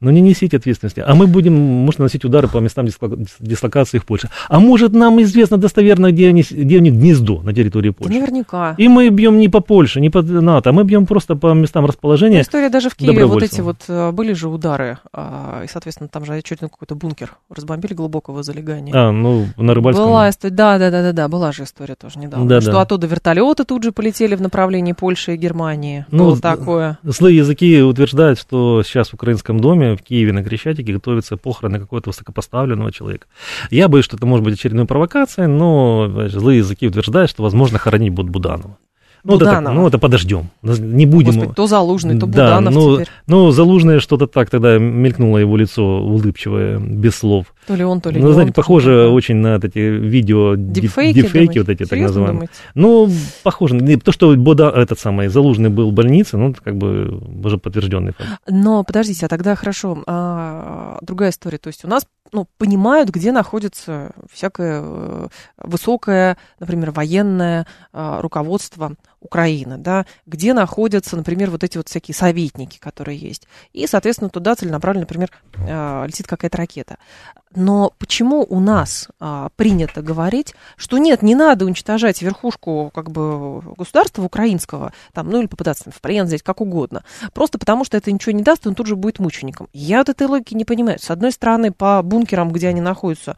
Но 0.00 0.10
не 0.10 0.22
несите 0.22 0.56
ответственности. 0.56 1.04
А 1.06 1.14
мы 1.14 1.26
будем, 1.26 1.52
может, 1.52 1.98
наносить 1.98 2.24
удары 2.24 2.48
по 2.48 2.56
местам 2.58 2.86
дисло- 2.86 3.26
дислокации 3.40 3.98
в 3.98 4.06
Польше. 4.06 4.30
А 4.48 4.60
может, 4.60 4.92
нам 4.92 5.20
известно 5.22 5.58
достоверно, 5.58 6.10
где, 6.10 6.28
они, 6.28 6.42
где 6.42 6.78
у 6.78 6.80
них 6.80 6.94
гнездо 6.94 7.42
на 7.42 7.52
территории 7.52 7.90
Польши. 7.90 8.18
наверняка. 8.18 8.74
И 8.78 8.88
мы 8.88 9.10
бьем 9.10 9.38
не 9.38 9.48
по 9.50 9.60
Польше, 9.60 10.00
не 10.00 10.08
по 10.08 10.22
НАТО, 10.22 10.70
а 10.70 10.72
мы 10.72 10.84
бьем 10.84 11.04
просто 11.04 11.36
по 11.36 11.52
местам 11.52 11.82
Ну, 11.84 11.88
расположения. 11.88 12.40
история 12.40 12.70
даже 12.70 12.88
в 12.88 12.94
Киеве, 12.94 13.26
вот 13.26 13.42
эти 13.42 13.60
вот 13.60 13.76
э, 13.88 14.10
были 14.12 14.32
же 14.32 14.48
удары, 14.48 14.98
а, 15.12 15.62
и, 15.64 15.68
соответственно, 15.68 16.08
там 16.08 16.24
же 16.24 16.32
очередной 16.32 16.70
какой-то 16.70 16.94
бункер 16.94 17.36
разбомбили 17.50 17.92
глубокого 17.92 18.42
залегания. 18.42 18.92
А, 18.94 19.12
ну, 19.12 19.46
на 19.58 19.74
рыбальском. 19.74 20.06
Была 20.06 20.30
история, 20.30 20.54
да, 20.54 20.78
да, 20.78 20.90
да, 20.90 21.02
да, 21.02 21.12
да, 21.12 21.28
была 21.28 21.52
же 21.52 21.64
история 21.64 21.94
тоже 21.94 22.18
недавно. 22.18 22.48
Да, 22.48 22.60
что 22.62 22.72
да. 22.72 22.80
оттуда 22.82 23.06
вертолеты 23.34 23.64
тут 23.64 23.82
же 23.82 23.92
полетели 23.92 24.34
в 24.34 24.40
направлении 24.40 24.92
Польши 24.92 25.34
и 25.34 25.36
Германии. 25.36 26.06
Ну, 26.10 26.26
Было 26.26 26.40
такое. 26.40 26.98
Злые 27.02 27.38
языки 27.38 27.82
утверждают, 27.82 28.38
что 28.38 28.82
сейчас 28.82 29.10
в 29.10 29.14
украинском 29.14 29.60
доме 29.60 29.96
в 29.96 30.02
Киеве 30.02 30.32
на 30.32 30.42
Крещатике 30.42 30.92
готовятся 30.92 31.36
похороны 31.36 31.78
какого-то 31.78 32.10
высокопоставленного 32.10 32.92
человека. 32.92 33.26
Я 33.70 33.88
боюсь, 33.88 34.04
что 34.04 34.16
это 34.16 34.26
может 34.26 34.44
быть 34.44 34.54
очередной 34.54 34.86
провокацией, 34.86 35.48
но 35.48 36.28
злые 36.28 36.58
языки 36.58 36.86
утверждают, 36.86 37.30
что, 37.30 37.42
возможно, 37.42 37.78
хоронить 37.78 38.12
будут 38.12 38.30
Буданова. 38.30 38.76
Ну, 39.24 39.36
это, 39.36 39.46
так, 39.46 39.62
ну, 39.62 39.86
это 39.86 39.98
подождем. 39.98 40.50
Не 40.62 41.06
будем. 41.06 41.32
Господи, 41.32 41.54
то 41.54 41.66
Залужный, 41.66 42.18
то 42.18 42.26
Да, 42.26 42.58
Буданов 42.58 42.74
ну, 42.74 42.94
теперь. 42.94 43.08
Ну, 43.26 43.50
Залужное 43.50 43.98
что-то 43.98 44.26
так 44.26 44.50
тогда 44.50 44.76
мелькнуло 44.78 45.38
его 45.38 45.56
лицо 45.56 45.82
улыбчивое, 45.82 46.78
без 46.78 47.16
слов. 47.16 47.46
То 47.66 47.74
ли 47.74 47.84
он, 47.84 48.02
то 48.02 48.10
ли 48.10 48.20
Ну, 48.20 48.28
не 48.28 48.32
знаете, 48.34 48.50
он, 48.50 48.54
похоже 48.54 49.08
очень 49.08 49.36
на 49.36 49.54
вот 49.54 49.64
эти 49.64 49.78
видео, 49.78 50.54
дип- 50.54 50.82
Дипфейки, 50.82 51.22
дипфейки 51.22 51.58
вот 51.58 51.70
эти 51.70 51.80
так 51.80 51.90
Серьезно 51.90 52.20
называемые. 52.20 52.34
думаете? 52.34 52.52
Ну, 52.74 53.10
похоже. 53.42 53.98
То, 53.98 54.12
что 54.12 54.34
Бода, 54.36 54.68
этот 54.68 54.98
самый 54.98 55.28
Залужный 55.28 55.70
был 55.70 55.90
в 55.90 55.94
больнице, 55.94 56.36
ну, 56.36 56.50
это 56.50 56.60
как 56.60 56.76
бы 56.76 57.22
уже 57.42 57.56
подтвержденный 57.56 58.12
факт. 58.12 58.28
Но 58.46 58.84
подождите, 58.84 59.24
а 59.24 59.28
тогда 59.30 59.54
хорошо, 59.54 60.02
а, 60.06 60.98
другая 61.00 61.30
история. 61.30 61.56
То 61.56 61.68
есть 61.68 61.84
у 61.84 61.88
нас 61.88 62.06
ну, 62.32 62.46
понимают, 62.58 63.10
где 63.10 63.32
находится 63.32 64.10
всякое 64.32 64.80
э, 64.82 65.28
высокое, 65.58 66.36
например, 66.58 66.90
военное 66.90 67.66
а, 67.92 68.20
руководство 68.20 68.94
Украины, 69.24 69.78
да, 69.78 70.06
где 70.26 70.52
находятся, 70.52 71.16
например, 71.16 71.50
вот 71.50 71.64
эти 71.64 71.78
вот 71.78 71.88
всякие 71.88 72.14
советники, 72.14 72.78
которые 72.78 73.18
есть. 73.18 73.48
И, 73.72 73.86
соответственно, 73.86 74.30
туда 74.30 74.54
целенаправленно, 74.54 75.02
например, 75.02 75.30
а, 75.56 76.04
летит 76.04 76.26
какая-то 76.26 76.58
ракета. 76.58 76.98
Но 77.56 77.92
почему 77.98 78.44
у 78.48 78.60
нас 78.60 79.08
а, 79.20 79.48
принято 79.56 80.02
говорить, 80.02 80.54
что 80.76 80.98
нет, 80.98 81.22
не 81.22 81.34
надо 81.34 81.64
уничтожать 81.64 82.20
верхушку 82.20 82.90
как 82.94 83.10
бы 83.10 83.60
государства 83.76 84.22
украинского, 84.22 84.92
там, 85.12 85.30
ну 85.30 85.40
или 85.40 85.46
попытаться 85.46 85.90
в 85.90 86.00
плен 86.00 86.26
взять, 86.26 86.42
как 86.42 86.60
угодно, 86.60 87.04
просто 87.32 87.58
потому 87.58 87.84
что 87.84 87.96
это 87.96 88.12
ничего 88.12 88.32
не 88.32 88.42
даст, 88.42 88.66
он 88.66 88.74
тут 88.74 88.86
же 88.86 88.96
будет 88.96 89.18
мучеником. 89.20 89.68
Я 89.72 89.98
вот 89.98 90.10
этой 90.10 90.26
логики 90.26 90.54
не 90.54 90.64
понимаю. 90.64 90.98
С 90.98 91.10
одной 91.10 91.32
стороны, 91.32 91.72
по 91.72 92.02
бункерам, 92.02 92.50
где 92.50 92.68
они 92.68 92.80
находятся, 92.80 93.36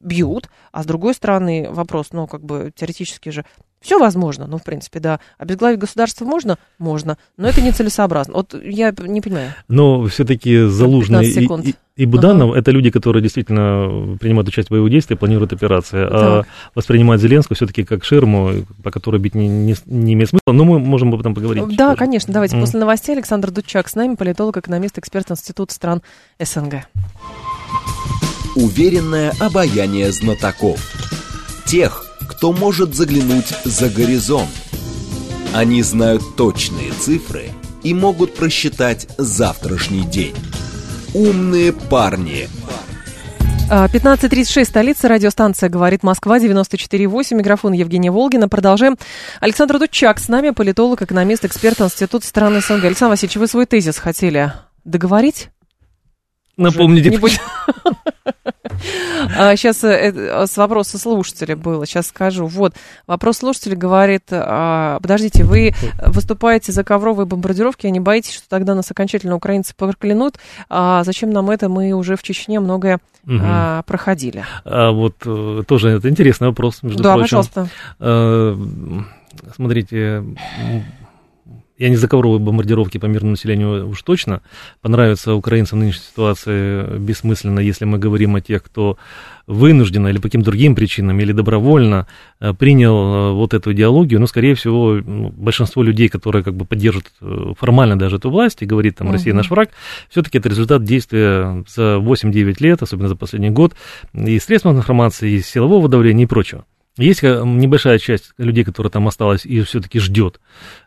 бьют, 0.00 0.48
а 0.72 0.82
с 0.82 0.86
другой 0.86 1.14
стороны, 1.14 1.68
вопрос, 1.70 2.08
ну, 2.12 2.26
как 2.26 2.42
бы 2.42 2.72
теоретически 2.74 3.30
же 3.30 3.44
Все 3.84 3.98
возможно, 3.98 4.46
ну, 4.46 4.56
в 4.56 4.64
принципе, 4.64 4.98
да. 4.98 5.20
Обезглавить 5.36 5.78
государство 5.78 6.24
можно? 6.24 6.56
Можно, 6.78 7.18
но 7.36 7.46
это 7.46 7.60
нецелесообразно. 7.60 8.32
Вот 8.32 8.54
я 8.64 8.94
не 8.98 9.20
понимаю. 9.20 9.52
Но 9.68 10.06
все-таки 10.06 10.64
Залужный 10.64 11.26
и, 11.26 11.46
и, 11.46 11.74
и 11.96 12.06
Буданов 12.06 12.52
ага. 12.52 12.58
это 12.58 12.70
люди, 12.70 12.90
которые 12.90 13.22
действительно 13.22 14.16
принимают 14.18 14.48
участие 14.48 14.68
в 14.68 14.70
боевых 14.70 14.90
действиях, 14.90 15.20
планируют 15.20 15.52
операции. 15.52 16.02
Так. 16.02 16.12
А 16.14 16.42
воспринимать 16.74 17.20
Зеленского 17.20 17.56
все-таки 17.56 17.84
как 17.84 18.04
ширму, 18.04 18.52
по 18.82 18.90
которой 18.90 19.20
бить 19.20 19.34
не, 19.34 19.48
не, 19.48 19.76
не 19.84 20.14
имеет 20.14 20.30
смысла. 20.30 20.52
Но 20.54 20.64
мы 20.64 20.78
можем 20.78 21.12
об 21.12 21.20
этом 21.20 21.34
поговорить. 21.34 21.76
Да, 21.76 21.90
позже. 21.90 21.98
конечно. 21.98 22.32
Давайте 22.32 22.56
mm. 22.56 22.60
после 22.60 22.80
новостей 22.80 23.14
Александр 23.14 23.50
Дудчак 23.50 23.88
с 23.90 23.94
нами, 23.96 24.14
политолог, 24.14 24.56
экономист, 24.56 24.96
эксперт 24.96 25.30
Института 25.30 25.74
стран 25.74 26.00
СНГ. 26.40 26.86
Уверенное 28.56 29.34
обаяние 29.40 30.10
знатоков. 30.10 30.80
Тех, 31.66 32.13
кто 32.28 32.52
может 32.52 32.94
заглянуть 32.94 33.52
за 33.64 33.88
горизонт. 33.88 34.50
Они 35.54 35.82
знают 35.82 36.22
точные 36.36 36.92
цифры 36.92 37.50
и 37.82 37.94
могут 37.94 38.34
просчитать 38.34 39.06
завтрашний 39.18 40.02
день. 40.02 40.34
Умные 41.14 41.72
парни. 41.72 42.48
15.36, 43.70 44.64
столица, 44.64 45.08
радиостанция 45.08 45.70
«Говорит 45.70 46.02
Москва», 46.02 46.38
94.8, 46.38 47.34
микрофон 47.34 47.72
Евгения 47.72 48.10
Волгина. 48.10 48.48
Продолжаем. 48.48 48.98
Александр 49.40 49.78
Дудчак 49.78 50.18
с 50.18 50.28
нами, 50.28 50.50
политолог, 50.50 51.00
экономист, 51.00 51.46
эксперт 51.46 51.80
Института 51.80 52.26
страны 52.26 52.60
СНГ. 52.60 52.84
Александр 52.84 53.12
Васильевич, 53.12 53.36
вы 53.36 53.46
свой 53.46 53.64
тезис 53.66 53.96
хотели 53.98 54.52
договорить? 54.84 55.48
Напомните. 56.56 57.10
Не. 57.10 57.18
Сейчас 59.56 59.82
э, 59.84 60.12
э, 60.14 60.46
с 60.46 60.56
вопроса 60.56 60.98
слушателя 60.98 61.56
было, 61.56 61.86
сейчас 61.86 62.08
скажу. 62.08 62.46
Вот, 62.46 62.74
вопрос 63.06 63.38
слушателя 63.38 63.76
говорит, 63.76 64.24
а, 64.30 64.98
подождите, 65.00 65.44
вы 65.44 65.74
выступаете 66.06 66.72
за 66.72 66.84
ковровые 66.84 67.26
бомбардировки, 67.26 67.86
а 67.86 67.90
не 67.90 68.00
боитесь, 68.00 68.34
что 68.34 68.48
тогда 68.48 68.74
нас 68.74 68.90
окончательно 68.90 69.34
украинцы 69.36 69.74
проклянут? 69.76 70.38
А 70.68 71.02
зачем 71.04 71.30
нам 71.30 71.50
это? 71.50 71.68
Мы 71.68 71.92
уже 71.92 72.16
в 72.16 72.22
Чечне 72.22 72.60
многое 72.60 73.00
угу. 73.26 73.38
а, 73.42 73.82
проходили. 73.82 74.44
А 74.64 74.92
вот 74.92 75.16
э, 75.24 75.62
тоже 75.66 75.90
это 75.90 76.08
интересный 76.08 76.48
вопрос, 76.48 76.82
между 76.82 77.02
да, 77.02 77.14
прочим. 77.14 77.42
Да, 77.42 77.66
пожалуйста. 77.98 78.58
Смотрите, 79.56 80.22
я 81.76 81.88
не 81.88 81.96
за 81.96 82.06
ковровые 82.06 82.38
бомбардировки 82.38 82.98
по 82.98 83.06
мирному 83.06 83.32
населению 83.32 83.88
уж 83.88 84.02
точно. 84.02 84.42
Понравится 84.80 85.34
украинцам 85.34 85.80
нынешняя 85.80 86.04
ситуация 86.04 86.98
бессмысленно, 86.98 87.58
если 87.58 87.84
мы 87.84 87.98
говорим 87.98 88.36
о 88.36 88.40
тех, 88.40 88.62
кто 88.62 88.96
вынужденно 89.46 90.08
или 90.08 90.18
по 90.18 90.24
каким-то 90.24 90.50
другим 90.50 90.74
причинам, 90.74 91.18
или 91.20 91.32
добровольно 91.32 92.06
э, 92.40 92.54
принял 92.54 92.96
э, 92.96 93.32
вот 93.32 93.54
эту 93.54 93.72
идеологию, 93.72 94.20
но, 94.20 94.26
скорее 94.26 94.54
всего, 94.54 95.00
большинство 95.04 95.82
людей, 95.82 96.08
которые 96.08 96.44
как 96.44 96.54
бы 96.54 96.64
поддерживают 96.64 97.12
э, 97.20 97.52
формально 97.58 97.98
даже 97.98 98.16
эту 98.16 98.30
власть 98.30 98.62
и 98.62 98.66
говорит, 98.66 98.96
там, 98.96 99.10
Россия 99.10 99.34
наш 99.34 99.50
враг, 99.50 99.70
все-таки 100.08 100.38
это 100.38 100.48
результат 100.48 100.84
действия 100.84 101.64
за 101.68 101.96
8-9 101.96 102.56
лет, 102.60 102.82
особенно 102.82 103.08
за 103.08 103.16
последний 103.16 103.50
год, 103.50 103.74
и 104.14 104.38
средств 104.38 104.66
информации, 104.66 105.32
и 105.32 105.40
силового 105.42 105.88
давления 105.88 106.24
и 106.24 106.28
прочего. 106.28 106.64
Есть 106.96 107.24
небольшая 107.24 107.98
часть 107.98 108.30
людей, 108.38 108.62
которая 108.62 108.90
там 108.90 109.08
осталась 109.08 109.44
и 109.44 109.62
все-таки 109.62 109.98
ждет. 109.98 110.40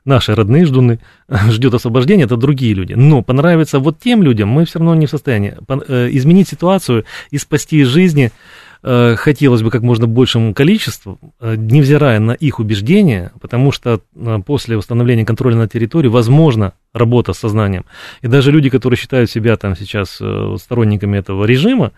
Наши 0.06 0.34
родные 0.34 0.66
ждуны, 0.66 1.00
ждет 1.50 1.74
освобождения, 1.74 2.24
это 2.24 2.38
другие 2.38 2.74
люди. 2.74 2.94
Но 2.94 3.22
понравится 3.22 3.80
вот 3.80 4.00
тем 4.00 4.24
людям 4.24 4.48
мы 4.48 4.64
все 4.64 4.80
равно 4.80 4.96
не 4.96 5.06
в 5.06 5.10
состоянии. 5.10 5.58
Э, 5.68 6.08
изменить 6.12 6.48
ситуацию 6.48 7.04
и 7.30 7.38
спасти 7.38 7.84
жизни 7.84 8.32
э, 8.84 9.16
хотелось 9.18 9.62
бы 9.64 9.70
как 9.70 9.82
можно 9.82 10.08
большему 10.08 10.54
количеству, 10.54 11.20
э, 11.42 11.56
невзирая 11.58 12.20
на 12.20 12.32
их 12.32 12.60
убеждения, 12.60 13.34
потому 13.42 13.74
что 13.74 14.00
после 14.46 14.78
установления 14.78 15.26
контроля 15.26 15.58
на 15.58 15.68
территории 15.68 16.08
возможно 16.08 16.72
работа 16.94 17.34
с 17.34 17.40
сознанием. 17.40 17.84
И 18.22 18.28
даже 18.28 18.54
люди, 18.54 18.70
которые 18.70 18.98
считают 18.98 19.30
себя 19.30 19.58
там 19.58 19.76
сейчас 19.76 20.22
сторонниками 20.62 21.18
этого 21.18 21.44
режима, 21.44 21.92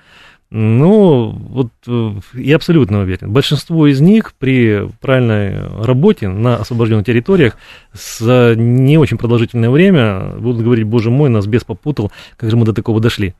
ну, 0.51 1.29
вот 1.29 1.69
э, 1.85 2.13
я 2.33 2.55
абсолютно 2.55 3.01
уверен. 3.01 3.31
Большинство 3.31 3.85
из 3.85 4.01
них 4.01 4.33
при 4.33 4.89
правильной 4.99 5.83
работе 5.83 6.27
на 6.27 6.55
освобожденных 6.55 7.05
территориях 7.05 7.55
за 7.93 8.55
не 8.57 8.97
очень 8.97 9.19
продолжительное 9.19 9.69
время 9.69 10.33
будут 10.39 10.63
говорить, 10.63 10.85
боже 10.85 11.11
мой, 11.11 11.29
нас 11.29 11.45
бес 11.45 11.63
попутал, 11.63 12.11
как 12.35 12.49
же 12.49 12.57
мы 12.57 12.65
до 12.65 12.73
такого 12.73 12.99
дошли. 12.99 13.35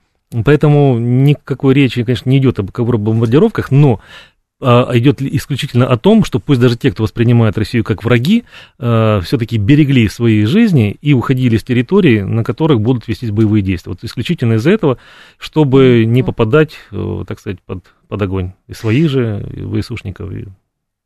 Поэтому 0.46 1.00
никакой 1.00 1.74
речи, 1.74 2.04
конечно, 2.04 2.30
не 2.30 2.38
идет 2.38 2.60
об 2.60 2.70
бомбардировках, 2.72 3.72
но 3.72 4.00
идет 4.62 5.22
исключительно 5.22 5.88
о 5.88 5.98
том, 5.98 6.24
что 6.24 6.40
пусть 6.40 6.60
даже 6.60 6.78
те, 6.78 6.92
кто 6.92 7.04
воспринимает 7.04 7.58
Россию 7.58 7.84
как 7.84 8.04
враги, 8.04 8.44
а, 8.78 9.22
все-таки 9.22 9.58
берегли 9.58 10.10
свои 10.10 10.46
жизни 10.46 10.98
и 11.02 11.14
уходили 11.14 11.58
с 11.58 11.64
территории, 11.64 12.22
на 12.22 12.44
которых 12.44 12.82
будут 12.82 13.08
вестись 13.08 13.32
боевые 13.32 13.62
действия. 13.62 13.92
Вот 13.92 14.04
исключительно 14.04 14.54
из-за 14.54 14.72
этого, 14.72 14.98
чтобы 15.38 16.06
не 16.06 16.24
попадать, 16.24 16.74
э, 16.92 17.24
так 17.28 17.40
сказать, 17.40 17.62
под, 17.62 17.86
под 18.08 18.22
огонь 18.22 18.52
и 18.68 18.74
своих 18.74 19.10
же, 19.10 19.46
и 19.54 19.82
ВСУшников. 19.82 20.30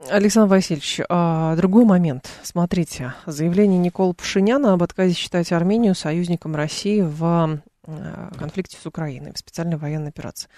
Александр 0.09 0.49
Васильевич, 0.49 0.99
а, 1.09 1.55
другой 1.55 1.85
момент. 1.85 2.29
Смотрите, 2.43 3.13
заявление 3.25 3.79
Никола 3.79 4.13
Пашиняна 4.13 4.73
об 4.73 4.83
отказе 4.83 5.13
считать 5.13 5.51
Армению 5.51 5.95
союзником 5.95 6.55
России 6.55 7.01
в 7.01 7.61
э, 7.85 8.29
конфликте 8.37 8.77
с 8.81 8.85
Украиной, 8.85 9.31
в 9.33 9.37
специальной 9.37 9.77
военной 9.77 10.09
операции. 10.09 10.49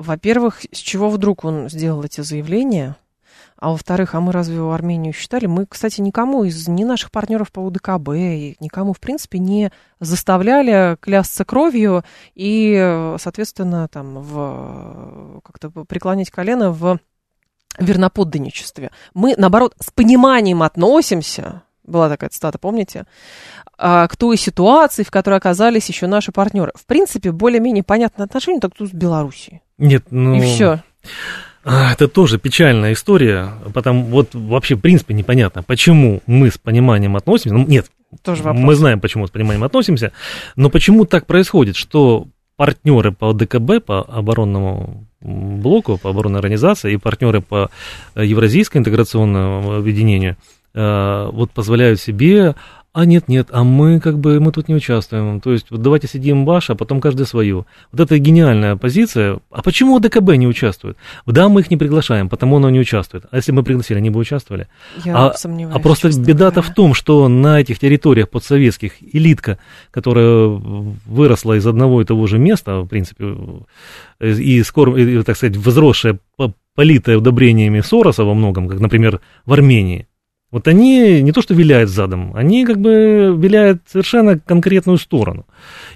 Во-первых, 0.00 0.62
с 0.72 0.78
чего 0.78 1.10
вдруг 1.10 1.44
он 1.44 1.68
сделал 1.68 2.02
эти 2.02 2.22
заявления? 2.22 2.96
А 3.58 3.72
во-вторых, 3.72 4.14
а 4.14 4.20
мы 4.22 4.32
разве 4.32 4.58
Армению 4.58 5.12
считали? 5.12 5.44
Мы, 5.44 5.66
кстати, 5.66 6.00
никому 6.00 6.44
из 6.44 6.66
ни 6.68 6.84
наших 6.84 7.10
партнеров 7.10 7.52
по 7.52 7.60
УДКБ, 7.60 8.08
и 8.14 8.56
никому, 8.60 8.94
в 8.94 9.00
принципе, 9.00 9.38
не 9.38 9.70
заставляли 10.00 10.96
клясться 11.00 11.44
кровью 11.44 12.02
и, 12.34 13.14
соответственно, 13.18 13.88
там, 13.88 14.20
в, 14.20 15.42
как-то 15.44 15.68
преклонять 15.84 16.30
колено 16.30 16.70
в 16.70 16.98
верноподданничестве. 17.78 18.92
Мы, 19.12 19.34
наоборот, 19.36 19.74
с 19.80 19.90
пониманием 19.90 20.62
относимся, 20.62 21.62
была 21.84 22.08
такая 22.08 22.30
цитата, 22.30 22.58
помните, 22.58 23.04
а, 23.76 24.08
к 24.08 24.16
той 24.16 24.38
ситуации, 24.38 25.02
в 25.02 25.10
которой 25.10 25.36
оказались 25.36 25.88
еще 25.90 26.06
наши 26.06 26.32
партнеры. 26.32 26.72
В 26.74 26.86
принципе, 26.86 27.32
более-менее 27.32 27.84
понятное 27.84 28.24
отношение 28.24 28.60
так 28.60 28.74
тут 28.74 28.88
с 28.88 28.92
Белоруссией. 28.94 29.60
Нет, 29.80 30.04
ну... 30.10 30.34
И 30.34 30.40
все. 30.40 30.82
А, 31.64 31.92
это 31.92 32.08
тоже 32.08 32.38
печальная 32.38 32.92
история, 32.92 33.50
потому 33.74 34.04
вот 34.04 34.34
вообще 34.34 34.76
в 34.76 34.80
принципе 34.80 35.12
непонятно, 35.14 35.62
почему 35.62 36.22
мы 36.26 36.50
с 36.50 36.58
пониманием 36.58 37.16
относимся. 37.16 37.54
Ну, 37.54 37.66
нет, 37.66 37.86
тоже 38.22 38.42
вопрос. 38.42 38.64
мы 38.64 38.74
знаем, 38.74 39.00
почему 39.00 39.26
с 39.26 39.30
пониманием 39.30 39.64
относимся, 39.64 40.12
но 40.56 40.70
почему 40.70 41.04
так 41.04 41.26
происходит, 41.26 41.76
что 41.76 42.28
партнеры 42.56 43.12
по 43.12 43.32
ДКБ, 43.32 43.84
по 43.84 44.02
оборонному 44.02 45.06
блоку, 45.20 45.98
по 45.98 46.10
оборонной 46.10 46.38
организации 46.40 46.94
и 46.94 46.96
партнеры 46.96 47.40
по 47.42 47.70
Евразийскому 48.14 48.80
интеграционному 48.80 49.76
объединению 49.76 50.36
э, 50.74 51.28
вот 51.32 51.50
позволяют 51.50 52.00
себе 52.00 52.54
а 52.92 53.04
нет, 53.04 53.28
нет, 53.28 53.48
а 53.52 53.62
мы 53.62 54.00
как 54.00 54.18
бы, 54.18 54.40
мы 54.40 54.50
тут 54.50 54.66
не 54.66 54.74
участвуем. 54.74 55.40
То 55.40 55.52
есть, 55.52 55.70
вот 55.70 55.80
давайте 55.80 56.08
сидим 56.08 56.44
ваш, 56.44 56.70
а 56.70 56.74
потом 56.74 57.00
каждый 57.00 57.24
свою. 57.24 57.66
Вот 57.92 58.00
это 58.00 58.18
гениальная 58.18 58.74
позиция. 58.74 59.38
А 59.50 59.62
почему 59.62 60.00
ДКБ 60.00 60.34
не 60.34 60.48
участвует? 60.48 60.96
Да, 61.24 61.48
мы 61.48 61.60
их 61.60 61.70
не 61.70 61.76
приглашаем, 61.76 62.28
потому 62.28 62.56
оно 62.56 62.68
не 62.68 62.80
участвует. 62.80 63.26
А 63.30 63.36
если 63.36 63.52
бы 63.52 63.62
пригласили, 63.62 63.98
они 63.98 64.10
бы 64.10 64.18
участвовали. 64.18 64.66
Я 65.04 65.28
а, 65.28 65.34
сомневаюсь. 65.34 65.76
А 65.76 65.78
просто 65.78 66.10
беда-то 66.18 66.62
в 66.62 66.74
том, 66.74 66.94
что 66.94 67.28
на 67.28 67.60
этих 67.60 67.78
территориях 67.78 68.28
подсоветских 68.28 68.94
элитка, 69.00 69.58
которая 69.92 70.46
выросла 70.48 71.58
из 71.58 71.66
одного 71.68 72.02
и 72.02 72.04
того 72.04 72.26
же 72.26 72.38
места, 72.38 72.80
в 72.80 72.88
принципе, 72.88 73.36
и, 74.20 74.62
скоро, 74.64 75.00
и 75.00 75.22
так 75.22 75.36
сказать, 75.36 75.56
возросшая, 75.56 76.18
политая 76.74 77.18
удобрениями 77.18 77.82
Сороса 77.82 78.24
во 78.24 78.34
многом, 78.34 78.68
как, 78.68 78.80
например, 78.80 79.20
в 79.44 79.52
Армении, 79.52 80.08
вот 80.50 80.66
они 80.66 81.22
не 81.22 81.30
то 81.32 81.42
что 81.42 81.54
виляют 81.54 81.90
задом, 81.90 82.32
они 82.34 82.64
как 82.64 82.80
бы 82.80 83.34
виляют 83.36 83.82
совершенно 83.86 84.38
конкретную 84.38 84.98
сторону. 84.98 85.46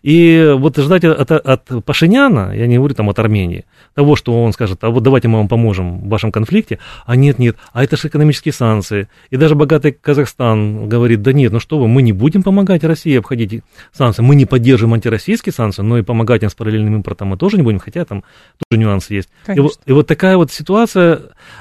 И 0.03 0.55
вот 0.57 0.77
ждать 0.77 1.05
от, 1.05 1.31
от 1.31 1.85
Пашиняна, 1.85 2.53
я 2.55 2.67
не 2.67 2.77
говорю 2.77 2.95
там 2.95 3.09
от 3.09 3.19
Армении, 3.19 3.65
того, 3.95 4.15
что 4.15 4.45
он 4.45 4.53
скажет, 4.53 4.85
а 4.85 4.91
вот 4.91 5.03
давайте 5.03 5.29
мы 5.29 5.39
вам 5.39 5.49
поможем 5.49 6.01
в 6.01 6.09
вашем 6.09 6.31
конфликте, 6.31 6.79
а 7.07 7.17
нет, 7.17 7.39
нет, 7.39 7.57
а 7.73 7.83
это 7.83 7.97
же 7.97 8.09
экономические 8.09 8.53
санкции. 8.53 9.09
И 9.31 9.37
даже 9.37 9.55
богатый 9.55 9.93
Казахстан 9.93 10.89
говорит, 10.89 11.23
да 11.23 11.33
нет, 11.33 11.53
ну 11.53 11.59
что 11.59 11.79
вы, 11.79 11.89
мы 11.89 12.03
не 12.03 12.13
будем 12.13 12.43
помогать 12.43 12.85
России 12.85 13.17
обходить 13.17 13.63
санкции, 13.93 14.23
мы 14.23 14.35
не 14.37 14.47
поддерживаем 14.47 14.95
антироссийские 14.95 15.53
санкции, 15.53 15.83
но 15.83 15.99
и 15.99 16.03
помогать 16.03 16.43
им 16.43 16.51
с 16.51 16.55
параллельным 16.55 16.97
импортом 16.97 17.29
мы 17.29 17.37
тоже 17.37 17.57
не 17.57 17.63
будем, 17.63 17.79
хотя 17.79 18.05
там 18.05 18.23
тоже 18.69 18.81
нюансы 18.81 19.15
есть. 19.15 19.29
И 19.49 19.59
вот, 19.59 19.81
и 19.87 19.93
вот 19.93 20.07
такая 20.07 20.37
вот 20.37 20.53
ситуация 20.53 21.21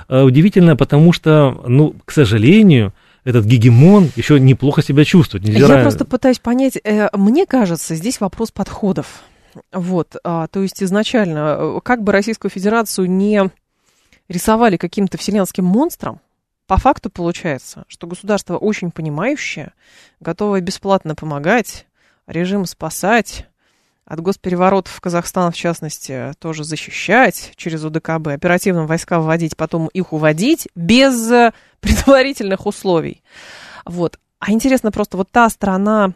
э, 0.09 0.21
удивительная, 0.21 0.75
потому 0.75 1.13
что, 1.13 1.63
ну, 1.67 1.95
к 2.05 2.11
сожалению, 2.11 2.82
этот 3.23 3.45
гегемон 3.45 4.11
еще 4.15 4.39
неплохо 4.39 4.81
себя 4.81 5.05
чувствует. 5.05 5.43
Невзирая... 5.43 5.79
Я 5.79 5.83
просто 5.83 6.05
пытаюсь 6.05 6.39
понять, 6.39 6.77
э, 6.83 7.09
мне 7.13 7.45
кажется, 7.45 7.95
здесь 7.95 8.19
вопрос 8.19 8.51
подходов. 8.51 9.23
Вот, 9.71 10.15
а, 10.23 10.47
то 10.47 10.61
есть 10.61 10.81
изначально, 10.81 11.57
э, 11.59 11.79
как 11.83 12.03
бы 12.03 12.11
Российскую 12.11 12.49
Федерацию 12.49 13.09
не 13.09 13.49
рисовали 14.27 14.77
каким-то 14.77 15.17
вселенским 15.17 15.65
монстром, 15.65 16.19
по 16.67 16.77
факту 16.77 17.09
получается, 17.09 17.83
что 17.87 18.07
государство 18.07 18.57
очень 18.57 18.91
понимающее, 18.91 19.73
готовое 20.19 20.61
бесплатно 20.61 21.13
помогать, 21.13 21.85
режим 22.25 22.65
спасать, 22.65 23.47
от 24.05 24.19
госпереворотов 24.19 24.99
Казахстан, 24.99 25.51
в 25.51 25.55
частности, 25.55 26.33
тоже 26.39 26.63
защищать 26.63 27.53
через 27.55 27.83
УДКБ, 27.83 28.27
оперативно 28.27 28.85
войска 28.85 29.19
вводить, 29.19 29.55
потом 29.57 29.87
их 29.87 30.13
уводить 30.13 30.67
без 30.75 31.31
э, 31.31 31.53
предварительных 31.79 32.65
условий. 32.65 33.23
Вот. 33.85 34.19
А 34.39 34.51
интересно 34.51 34.91
просто 34.91 35.17
вот 35.17 35.31
та 35.31 35.49
страна, 35.49 36.13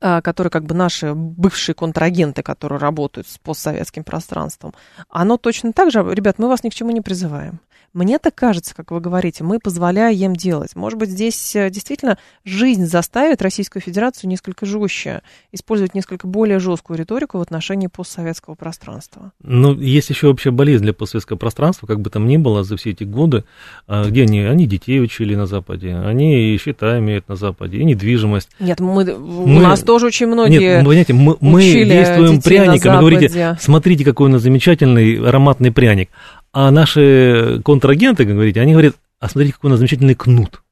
которые 0.00 0.50
как 0.50 0.64
бы 0.64 0.74
наши 0.74 1.14
бывшие 1.14 1.74
контрагенты, 1.74 2.42
которые 2.42 2.78
работают 2.78 3.28
с 3.28 3.38
постсоветским 3.38 4.04
пространством, 4.04 4.74
оно 5.08 5.36
точно 5.36 5.72
так 5.72 5.90
же, 5.90 6.02
ребят, 6.12 6.38
мы 6.38 6.48
вас 6.48 6.64
ни 6.64 6.70
к 6.70 6.74
чему 6.74 6.90
не 6.90 7.00
призываем. 7.00 7.60
Мне 7.92 8.20
так 8.20 8.36
кажется, 8.36 8.74
как 8.74 8.92
вы 8.92 9.00
говорите, 9.00 9.42
мы 9.42 9.58
позволяем 9.58 10.30
им 10.30 10.36
делать. 10.36 10.76
Может 10.76 10.98
быть, 10.98 11.10
здесь 11.10 11.56
э, 11.56 11.70
действительно 11.70 12.18
жизнь 12.44 12.86
заставит 12.86 13.42
Российскую 13.42 13.82
Федерацию 13.82 14.30
несколько 14.30 14.64
жестче, 14.64 15.22
использовать 15.50 15.94
несколько 15.94 16.28
более 16.28 16.60
жесткую 16.60 16.98
риторику 16.98 17.38
в 17.38 17.40
отношении 17.40 17.88
постсоветского 17.88 18.54
пространства. 18.54 19.32
Ну, 19.42 19.74
есть 19.74 20.08
еще 20.08 20.28
общая 20.28 20.52
болезнь 20.52 20.84
для 20.84 20.92
постсоветского 20.92 21.36
пространства, 21.36 21.88
как 21.88 22.00
бы 22.00 22.10
там 22.10 22.28
ни 22.28 22.36
было 22.36 22.62
за 22.62 22.76
все 22.76 22.90
эти 22.90 23.02
годы, 23.02 23.44
а, 23.88 24.04
где 24.08 24.22
они, 24.22 24.40
они 24.40 24.66
детей 24.66 25.02
учили 25.02 25.34
на 25.34 25.46
Западе, 25.46 25.96
они 25.96 26.54
и 26.54 26.58
счета 26.58 26.98
имеют 27.00 27.28
на 27.28 27.34
Западе, 27.34 27.78
и 27.78 27.84
недвижимость. 27.84 28.50
Нет, 28.60 28.78
мы, 28.78 29.04
мы 29.04 29.56
у 29.56 29.60
нас 29.60 29.82
тоже 29.90 30.06
очень 30.06 30.28
многие 30.28 30.60
Нет, 30.60 30.76
вы 30.76 30.84
понимаете, 30.84 31.12
мы, 31.14 31.36
мы 31.40 31.62
действуем 31.62 32.40
пряником, 32.40 32.92
вы 32.92 32.98
говорите, 33.00 33.56
смотрите, 33.58 34.04
какой 34.04 34.28
у 34.28 34.32
нас 34.32 34.40
замечательный 34.40 35.18
ароматный 35.18 35.72
пряник. 35.72 36.10
А 36.52 36.70
наши 36.70 37.60
контрагенты, 37.64 38.24
как 38.24 38.34
говорите, 38.34 38.60
они 38.60 38.70
говорят, 38.70 38.94
а 39.18 39.28
смотрите, 39.28 39.54
какой 39.54 39.66
у 39.66 39.70
нас 39.72 39.78
замечательный 39.78 40.14
кнут. 40.14 40.62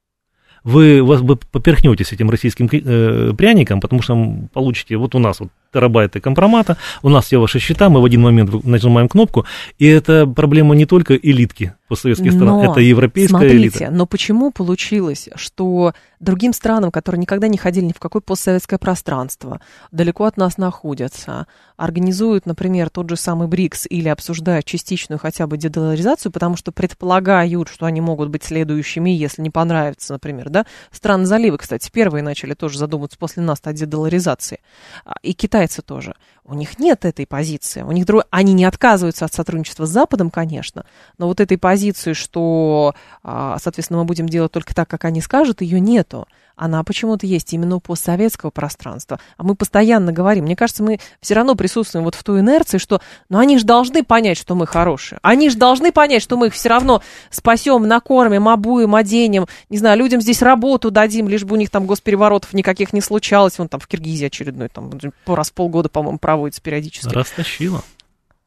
Вы, 0.63 1.03
вас, 1.03 1.21
вы 1.21 1.35
поперхнетесь 1.35 2.13
этим 2.13 2.31
российским 2.31 2.69
э, 2.71 3.33
пряником, 3.37 3.81
потому 3.81 4.03
что 4.03 4.17
получите, 4.53 4.97
вот 4.97 5.17
у 5.17 5.19
нас 5.19 5.41
вот 5.41 5.49
терабайты 5.73 6.21
компромата, 6.21 6.77
у 7.03 7.09
нас 7.09 7.25
все 7.25 7.39
ваши 7.39 7.59
счета, 7.59 7.89
мы 7.89 8.01
в 8.01 8.05
один 8.05 8.21
момент 8.21 8.65
нажимаем 8.65 9.09
кнопку, 9.09 9.47
и 9.81 9.87
это 9.87 10.29
проблема 10.29 10.77
не 10.77 10.87
только 10.87 11.17
элитки 11.17 11.75
постсоветских 11.89 12.33
стран, 12.33 12.61
это 12.61 12.81
европейская 12.81 13.29
смотрите, 13.29 13.57
элита. 13.57 13.91
Но 13.91 14.07
почему 14.07 14.51
получилось, 14.51 15.29
что 15.35 15.93
другим 16.21 16.53
странам, 16.53 16.91
которые 16.91 17.21
никогда 17.21 17.49
не 17.49 17.59
ходили 17.59 17.87
ни 17.87 17.93
в 17.93 17.99
какое 17.99 18.23
постсоветское 18.23 18.79
пространство, 18.79 19.61
далеко 19.93 20.25
от 20.25 20.37
нас 20.37 20.57
находятся, 20.57 21.47
организуют, 21.77 22.47
например, 22.47 22.91
тот 22.91 23.11
же 23.11 23.17
самый 23.17 23.49
БРИКС 23.49 23.87
или 23.91 24.09
обсуждают 24.09 24.65
частичную 24.65 25.19
хотя 25.19 25.47
бы 25.47 25.57
дедоларизацию, 25.57 26.33
потому 26.33 26.57
что 26.57 26.73
предполагают, 26.73 27.69
что 27.69 27.87
они 27.87 28.01
могут 28.01 28.31
быть 28.31 28.45
следующими, 28.45 29.11
если 29.11 29.43
не 29.43 29.51
понравится, 29.51 30.15
например, 30.15 30.49
да, 30.49 30.67
страны 30.91 31.27
залива, 31.27 31.57
кстати, 31.57 31.91
первые 31.93 32.23
начали 32.23 32.55
тоже 32.55 32.79
задумываться 32.79 33.19
после 33.19 33.43
нас 33.43 33.61
о 33.65 33.73
дедоларизации, 33.73 34.61
а, 35.05 35.15
и 35.23 35.35
Китай 35.35 35.59
китайцы 35.59 35.83
тоже. 35.83 36.15
У 36.51 36.55
них 36.55 36.79
нет 36.79 37.05
этой 37.05 37.27
позиции. 37.27 37.83
У 37.83 37.93
них 37.93 38.07
друг... 38.07 38.25
Они 38.31 38.55
не 38.55 38.65
отказываются 38.65 39.27
от 39.27 39.35
сотрудничества 39.35 39.85
с 39.85 39.91
Западом, 39.91 40.31
конечно, 40.31 40.87
но 41.19 41.27
вот 41.27 41.41
этой 41.41 41.59
позиции, 41.59 42.15
что, 42.15 42.95
а, 43.23 43.59
соответственно, 43.61 43.99
мы 43.99 44.07
будем 44.07 44.27
делать 44.27 44.51
только 44.51 44.75
так, 44.75 44.89
как 44.89 45.05
они 45.05 45.21
скажут, 45.21 45.61
ее 45.61 45.79
нету 45.79 46.27
она 46.59 46.83
почему-то 46.83 47.27
есть 47.27 47.53
именно 47.53 47.77
у 47.77 47.81
постсоветского 47.81 48.51
пространства. 48.51 49.21
А 49.37 49.43
мы 49.43 49.55
постоянно 49.55 50.13
говорим, 50.13 50.45
мне 50.45 50.57
кажется, 50.57 50.83
мы 50.83 50.99
все 51.21 51.35
равно 51.35 51.55
присутствуем 51.55 52.05
вот 52.05 52.15
в 52.15 52.23
той 52.23 52.41
инерции, 52.41 52.79
что 52.79 53.01
ну 53.29 53.39
они 53.39 53.59
же 53.59 53.65
должны 53.65 54.03
понять, 54.03 54.37
что 54.37 54.55
мы 54.55 54.67
хорошие. 54.67 55.19
Они 55.23 55.51
же 55.51 55.57
должны 55.57 55.93
понять, 55.93 56.23
что 56.23 56.37
мы 56.37 56.49
их 56.49 56.55
все 56.55 56.69
равно 56.69 57.03
спасем, 57.31 57.87
накормим, 57.87 58.49
обуем, 58.49 58.95
оденем, 58.95 59.47
не 59.69 59.79
знаю, 59.79 59.99
людям 59.99 60.21
здесь 60.21 60.43
работу 60.43 60.91
дадим, 60.91 61.29
лишь 61.29 61.45
бы 61.45 61.55
у 61.55 61.59
них 61.59 61.71
там 61.71 61.87
госпереворотов 61.87 62.53
никаких 62.53 62.93
не 62.93 63.01
случалось. 63.01 63.59
Вон 63.59 63.69
там 63.69 63.81
в 63.81 63.87
Киргизии 63.87 64.27
очередной, 64.27 64.69
там 64.69 64.91
раз 65.27 65.51
в 65.51 65.55
полгода, 65.55 65.89
по-моему, 65.89 66.19
проводится 66.19 66.61
периодически. 66.61 67.15
Растащила. 67.15 67.83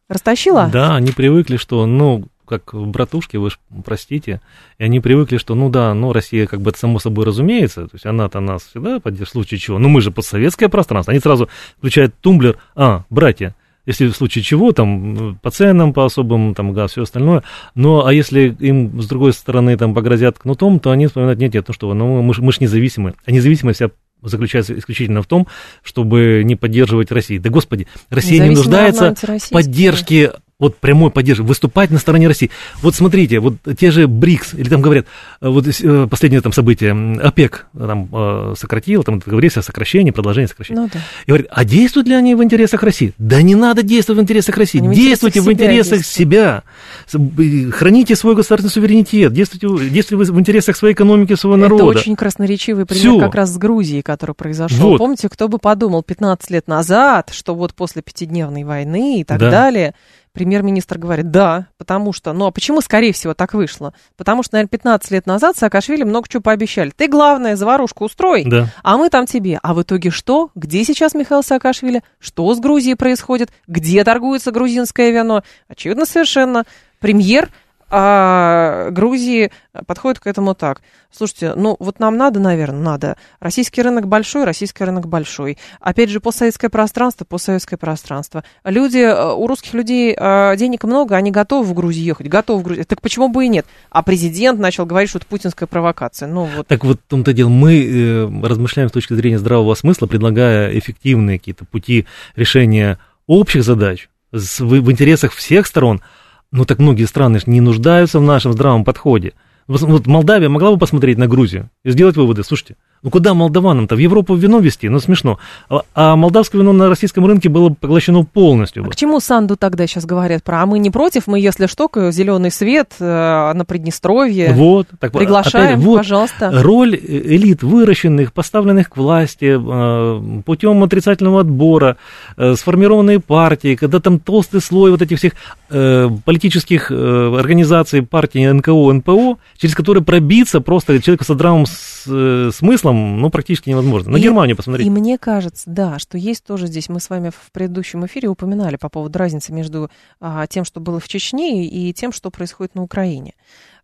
Растащила? 0.10 0.70
Да, 0.72 0.96
они 0.96 1.12
привыкли, 1.12 1.56
что, 1.56 1.86
ну, 1.86 2.26
как 2.60 2.74
братушки, 2.74 3.38
вы 3.38 3.50
ж 3.50 3.60
простите, 3.86 4.42
и 4.78 4.84
они 4.84 5.00
привыкли, 5.00 5.38
что, 5.38 5.56
ну 5.56 5.70
да, 5.70 5.94
ну 5.94 6.12
Россия 6.12 6.48
как 6.48 6.62
бы 6.62 6.72
это 6.72 6.80
само 6.80 7.00
собой 7.00 7.26
разумеется, 7.26 7.86
то 7.86 7.94
есть 7.94 8.06
она-то 8.06 8.40
нас 8.42 8.64
всегда 8.64 9.00
поддержит, 9.00 9.30
в 9.30 9.32
случае 9.32 9.60
чего, 9.60 9.80
ну 9.80 9.88
мы 9.88 10.02
же 10.02 10.12
постсоветское 10.12 10.70
пространство, 10.70 11.12
они 11.12 11.22
сразу 11.22 11.50
включают 11.78 12.14
тумблер, 12.20 12.58
а, 12.76 13.06
братья, 13.10 13.56
если 13.86 14.08
в 14.08 14.16
случае 14.16 14.44
чего, 14.44 14.74
там, 14.74 15.40
по 15.42 15.50
ценам, 15.50 15.94
по 15.94 16.06
особым, 16.06 16.54
там, 16.54 16.74
газ, 16.74 16.92
все 16.92 17.04
остальное, 17.04 17.44
но, 17.74 18.06
а 18.06 18.14
если 18.14 18.56
им, 18.60 19.02
с 19.02 19.08
другой 19.08 19.34
стороны, 19.34 19.76
там, 19.78 19.94
погрозят 19.94 20.38
кнутом, 20.38 20.80
то 20.80 20.92
они 20.92 21.08
вспоминают, 21.08 21.40
нет, 21.40 21.54
нет, 21.54 21.66
ну 21.68 21.74
что, 21.74 21.94
ну, 21.94 22.22
мы, 22.22 22.34
мы 22.38 22.52
же 22.52 22.58
независимы, 22.60 23.16
а 23.26 23.32
независимость 23.32 23.78
вся 23.78 23.90
заключается 24.22 24.78
исключительно 24.78 25.22
в 25.22 25.28
том, 25.28 25.48
чтобы 25.84 26.44
не 26.46 26.56
поддерживать 26.56 27.12
Россию. 27.12 27.42
Да, 27.42 27.50
господи, 27.50 27.88
Россия 28.10 28.44
не 28.44 28.56
нуждается 28.56 29.16
в 29.16 29.50
поддержке 29.50 30.34
вот 30.62 30.78
прямой 30.78 31.10
поддержки, 31.10 31.42
выступать 31.42 31.90
на 31.90 31.98
стороне 31.98 32.28
России. 32.28 32.52
Вот 32.84 32.94
смотрите, 32.94 33.40
вот 33.40 33.56
те 33.78 33.90
же 33.90 34.08
БРИКС, 34.08 34.54
или 34.54 34.70
там 34.70 34.80
говорят, 34.82 35.08
э, 35.42 35.50
вот 35.50 35.66
э, 35.68 36.08
последнее 36.08 36.40
там 36.42 36.54
событие, 36.54 36.92
ОПЕК 37.20 37.66
там 37.76 38.08
э, 38.14 38.54
сократил, 38.56 39.04
там 39.04 39.18
говорится 39.18 39.62
о 39.62 39.64
сокращении, 39.64 40.12
продолжении 40.12 40.46
сокращения. 40.46 40.82
Ну, 40.82 40.90
да. 40.94 41.00
И 41.26 41.32
говорят, 41.32 41.48
а 41.50 41.66
действуют 41.66 42.08
ли 42.08 42.14
они 42.14 42.36
в 42.36 42.44
интересах 42.44 42.84
России? 42.84 43.14
Да 43.18 43.42
не 43.42 43.56
надо 43.56 43.82
действовать 43.82 44.20
в 44.20 44.22
интересах 44.22 44.56
России, 44.56 44.80
они 44.80 44.96
действуйте 44.96 45.42
в 45.42 45.52
интересах 45.52 46.06
себя, 46.06 46.62
себя. 47.08 47.72
храните 47.72 48.16
свой 48.16 48.36
государственный 48.36 48.72
суверенитет, 48.72 49.34
действуйте, 49.34 49.68
действуйте 49.90 50.32
в 50.32 50.40
интересах 50.40 50.78
своей 50.78 50.94
экономики, 50.94 51.34
своего 51.34 51.58
народа. 51.58 51.86
Это 51.86 52.00
очень 52.02 52.16
красноречивый 52.16 52.86
пример 52.86 53.02
Всё. 53.02 53.20
как 53.20 53.34
раз 53.34 53.50
с 53.50 53.58
Грузией, 53.58 54.04
который 54.04 54.36
произошел. 54.36 54.92
Вот. 54.92 55.00
Помните, 55.00 55.28
кто 55.28 55.48
бы 55.48 55.58
подумал 55.58 56.04
15 56.04 56.52
лет 56.52 56.68
назад, 56.68 57.32
что 57.34 57.56
вот 57.56 57.74
после 57.74 58.04
пятидневной 58.04 58.64
войны 58.64 59.22
и 59.22 59.24
так 59.24 59.40
да. 59.40 59.50
далее 59.50 59.96
Премьер-министр 60.34 60.98
говорит, 60.98 61.30
да, 61.30 61.68
потому 61.78 62.14
что, 62.14 62.32
ну 62.32 62.46
а 62.46 62.52
почему, 62.52 62.80
скорее 62.80 63.12
всего, 63.12 63.34
так 63.34 63.54
вышло? 63.54 63.94
Потому 64.16 64.44
что, 64.44 64.56
наверное, 64.56 64.70
15 64.70 65.12
лет 65.12 65.26
назад 65.26 65.58
Саакашвили 65.58 66.04
много 66.04 66.30
чего 66.30 66.42
пообещали. 66.42 66.92
Ты, 66.96 67.10
главное, 67.10 67.58
заварушку 67.58 68.06
устрой, 68.06 68.46
да. 68.46 68.70
а 68.82 68.98
мы 68.98 69.10
там 69.10 69.26
тебе. 69.26 69.60
А 69.62 69.74
в 69.74 69.82
итоге 69.82 70.10
что? 70.10 70.50
Где 70.56 70.86
сейчас 70.86 71.14
Михаил 71.16 71.44
Саакашвили? 71.44 72.02
Что 72.18 72.54
с 72.54 72.60
Грузией 72.60 72.96
происходит? 72.96 73.52
Где 73.68 74.04
торгуется 74.06 74.52
грузинское 74.52 75.12
вино? 75.12 75.44
Очевидно, 75.68 76.06
совершенно. 76.06 76.64
Премьер 77.00 77.50
а 77.94 78.90
Грузии 78.92 79.52
подходит 79.86 80.20
к 80.20 80.28
этому 80.28 80.56
так. 80.56 80.82
Слушайте, 81.12 81.54
ну 81.56 81.76
вот 81.80 82.00
нам 82.00 82.16
надо, 82.16 82.40
наверное, 82.40 82.80
надо. 82.80 83.18
Российский 83.42 83.82
рынок 83.82 84.08
большой, 84.08 84.46
российский 84.46 84.86
рынок 84.86 85.10
большой. 85.10 85.58
Опять 85.82 86.10
же, 86.10 86.22
постсоветское 86.22 86.70
пространство, 86.70 87.26
постсоветское 87.26 87.76
пространство. 87.76 88.46
Люди, 88.64 89.00
э, 89.00 89.34
у 89.34 89.46
русских 89.46 89.74
людей 89.74 90.16
э, 90.18 90.56
денег 90.56 90.86
много, 90.86 91.18
они 91.18 91.32
готовы 91.32 91.66
в 91.66 91.74
Грузию 91.74 92.06
ехать, 92.06 92.30
готовы 92.30 92.62
в 92.62 92.64
Грузию. 92.64 92.86
Так 92.86 93.02
почему 93.02 93.28
бы 93.28 93.46
и 93.46 93.50
нет? 93.50 93.66
А 93.90 94.04
президент 94.04 94.58
начал 94.58 94.86
говорить, 94.86 95.10
что 95.10 95.20
это 95.20 95.28
путинская 95.28 95.68
провокация. 95.68 96.30
Ну, 96.30 96.46
вот. 96.46 96.68
Так 96.68 96.86
вот 96.86 96.98
в 96.98 97.10
том-то 97.10 97.34
дело, 97.34 97.50
мы 97.50 97.84
э, 97.84 98.48
размышляем 98.48 98.88
с 98.88 98.94
точки 98.94 99.14
зрения 99.14 99.38
здравого 99.38 99.76
смысла, 99.76 100.08
предлагая 100.08 100.78
эффективные 100.80 101.40
какие-то 101.40 101.66
пути 101.66 102.06
решения 102.38 103.00
общих 103.28 103.66
задач 103.66 104.08
в 104.32 104.92
интересах 104.92 105.34
всех 105.34 105.68
сторон– 105.68 106.02
ну 106.52 106.66
так 106.66 106.80
многие 106.80 107.06
страны 107.06 107.40
не 107.46 107.62
нуждаются 107.62 108.20
в 108.20 108.24
нашем 108.24 108.54
здравом 108.54 108.84
подходе. 108.84 109.34
Вот 109.68 110.06
Молдавия 110.08 110.50
могла 110.50 110.72
бы 110.72 110.78
посмотреть 110.78 111.18
на 111.18 111.28
Грузию 111.28 111.70
и 111.84 111.92
сделать 111.92 112.18
выводы. 112.18 112.44
Слушайте, 112.44 112.76
ну 113.04 113.10
куда 113.10 113.34
молдаванам-то? 113.34 113.96
В 113.96 114.00
Европу 114.00 114.36
вино 114.36 114.60
везти? 114.60 114.88
Ну 114.88 115.00
смешно. 115.00 115.40
А, 115.70 115.82
а 115.96 116.16
молдавское 116.16 116.62
вино 116.62 116.72
на 116.72 116.88
российском 116.88 117.26
рынке 117.26 117.50
было 117.50 117.70
поглощено 117.70 118.24
полностью. 118.24 118.86
А 118.86 118.90
к 118.90 118.96
чему 118.96 119.20
Санду 119.20 119.58
тогда 119.58 119.88
сейчас 119.88 120.06
говорят 120.06 120.44
про? 120.44 120.62
А 120.62 120.66
мы 120.68 120.78
не 120.78 120.92
против, 120.92 121.26
мы, 121.26 121.40
если 121.40 121.66
что, 121.66 121.90
зеленый 122.12 122.52
свет 122.52 122.94
э, 123.00 123.54
на 123.54 123.66
Приднестровье. 123.66 124.54
Вот. 124.54 124.88
Так, 125.00 125.14
Приглашаем, 125.14 125.74
опять, 125.74 125.86
вот, 125.86 125.98
пожалуйста. 125.98 126.52
Роль 126.62 126.96
элит, 126.96 127.64
выращенных, 127.64 128.34
поставленных 128.34 128.90
к 128.90 128.98
власти 128.98 129.58
э, 129.58 130.42
путем 130.46 130.84
отрицательного 130.84 131.42
отбора, 131.42 131.98
э, 132.38 132.56
сформированные 132.56 133.20
партии, 133.20 133.76
когда 133.76 134.00
там 134.00 134.20
толстый 134.20 134.62
слой 134.62 134.92
вот 134.92 135.02
этих 135.02 135.18
всех 135.18 135.34
э, 135.72 136.08
политических 136.24 136.92
э, 136.92 137.36
организаций, 137.40 138.04
партий 138.04 138.48
НКО, 138.48 138.94
НПО, 138.94 139.38
через 139.58 139.74
которые 139.74 140.04
пробиться 140.04 140.62
просто 140.62 141.02
человеку 141.02 141.24
со 141.24 141.34
здравым 141.34 141.66
с, 141.66 142.04
э, 142.08 142.52
смыслом 142.54 142.91
ну, 142.94 143.30
практически 143.30 143.70
невозможно. 143.70 144.12
На 144.12 144.18
и, 144.18 144.22
Германию 144.22 144.56
посмотрите. 144.56 144.88
И 144.88 144.92
мне 144.92 145.18
кажется, 145.18 145.70
да, 145.70 146.00
что 146.00 146.18
есть 146.18 146.44
тоже 146.44 146.68
здесь, 146.68 146.90
мы 146.90 147.00
с 147.00 147.10
вами 147.10 147.30
в 147.30 147.52
предыдущем 147.52 148.06
эфире 148.06 148.30
упоминали 148.30 148.76
по 148.76 148.90
поводу 148.90 149.18
разницы 149.18 149.54
между 149.54 149.90
а, 150.20 150.48
тем, 150.48 150.66
что 150.66 150.80
было 150.80 151.00
в 151.00 151.08
Чечне, 151.08 151.68
и 151.68 151.94
тем, 151.94 152.12
что 152.12 152.32
происходит 152.32 152.76
на 152.76 152.84
Украине. 152.84 153.34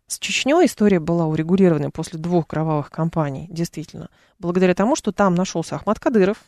С 0.06 0.18
Чечней 0.18 0.64
история 0.64 1.00
была 1.00 1.26
урегулирована 1.26 1.90
после 1.90 2.18
двух 2.18 2.46
кровавых 2.46 2.90
кампаний, 2.90 3.46
действительно, 3.50 4.08
благодаря 4.38 4.74
тому, 4.74 4.96
что 4.96 5.12
там 5.12 5.34
нашелся 5.34 5.76
Ахмад 5.76 6.00
Кадыров, 6.00 6.38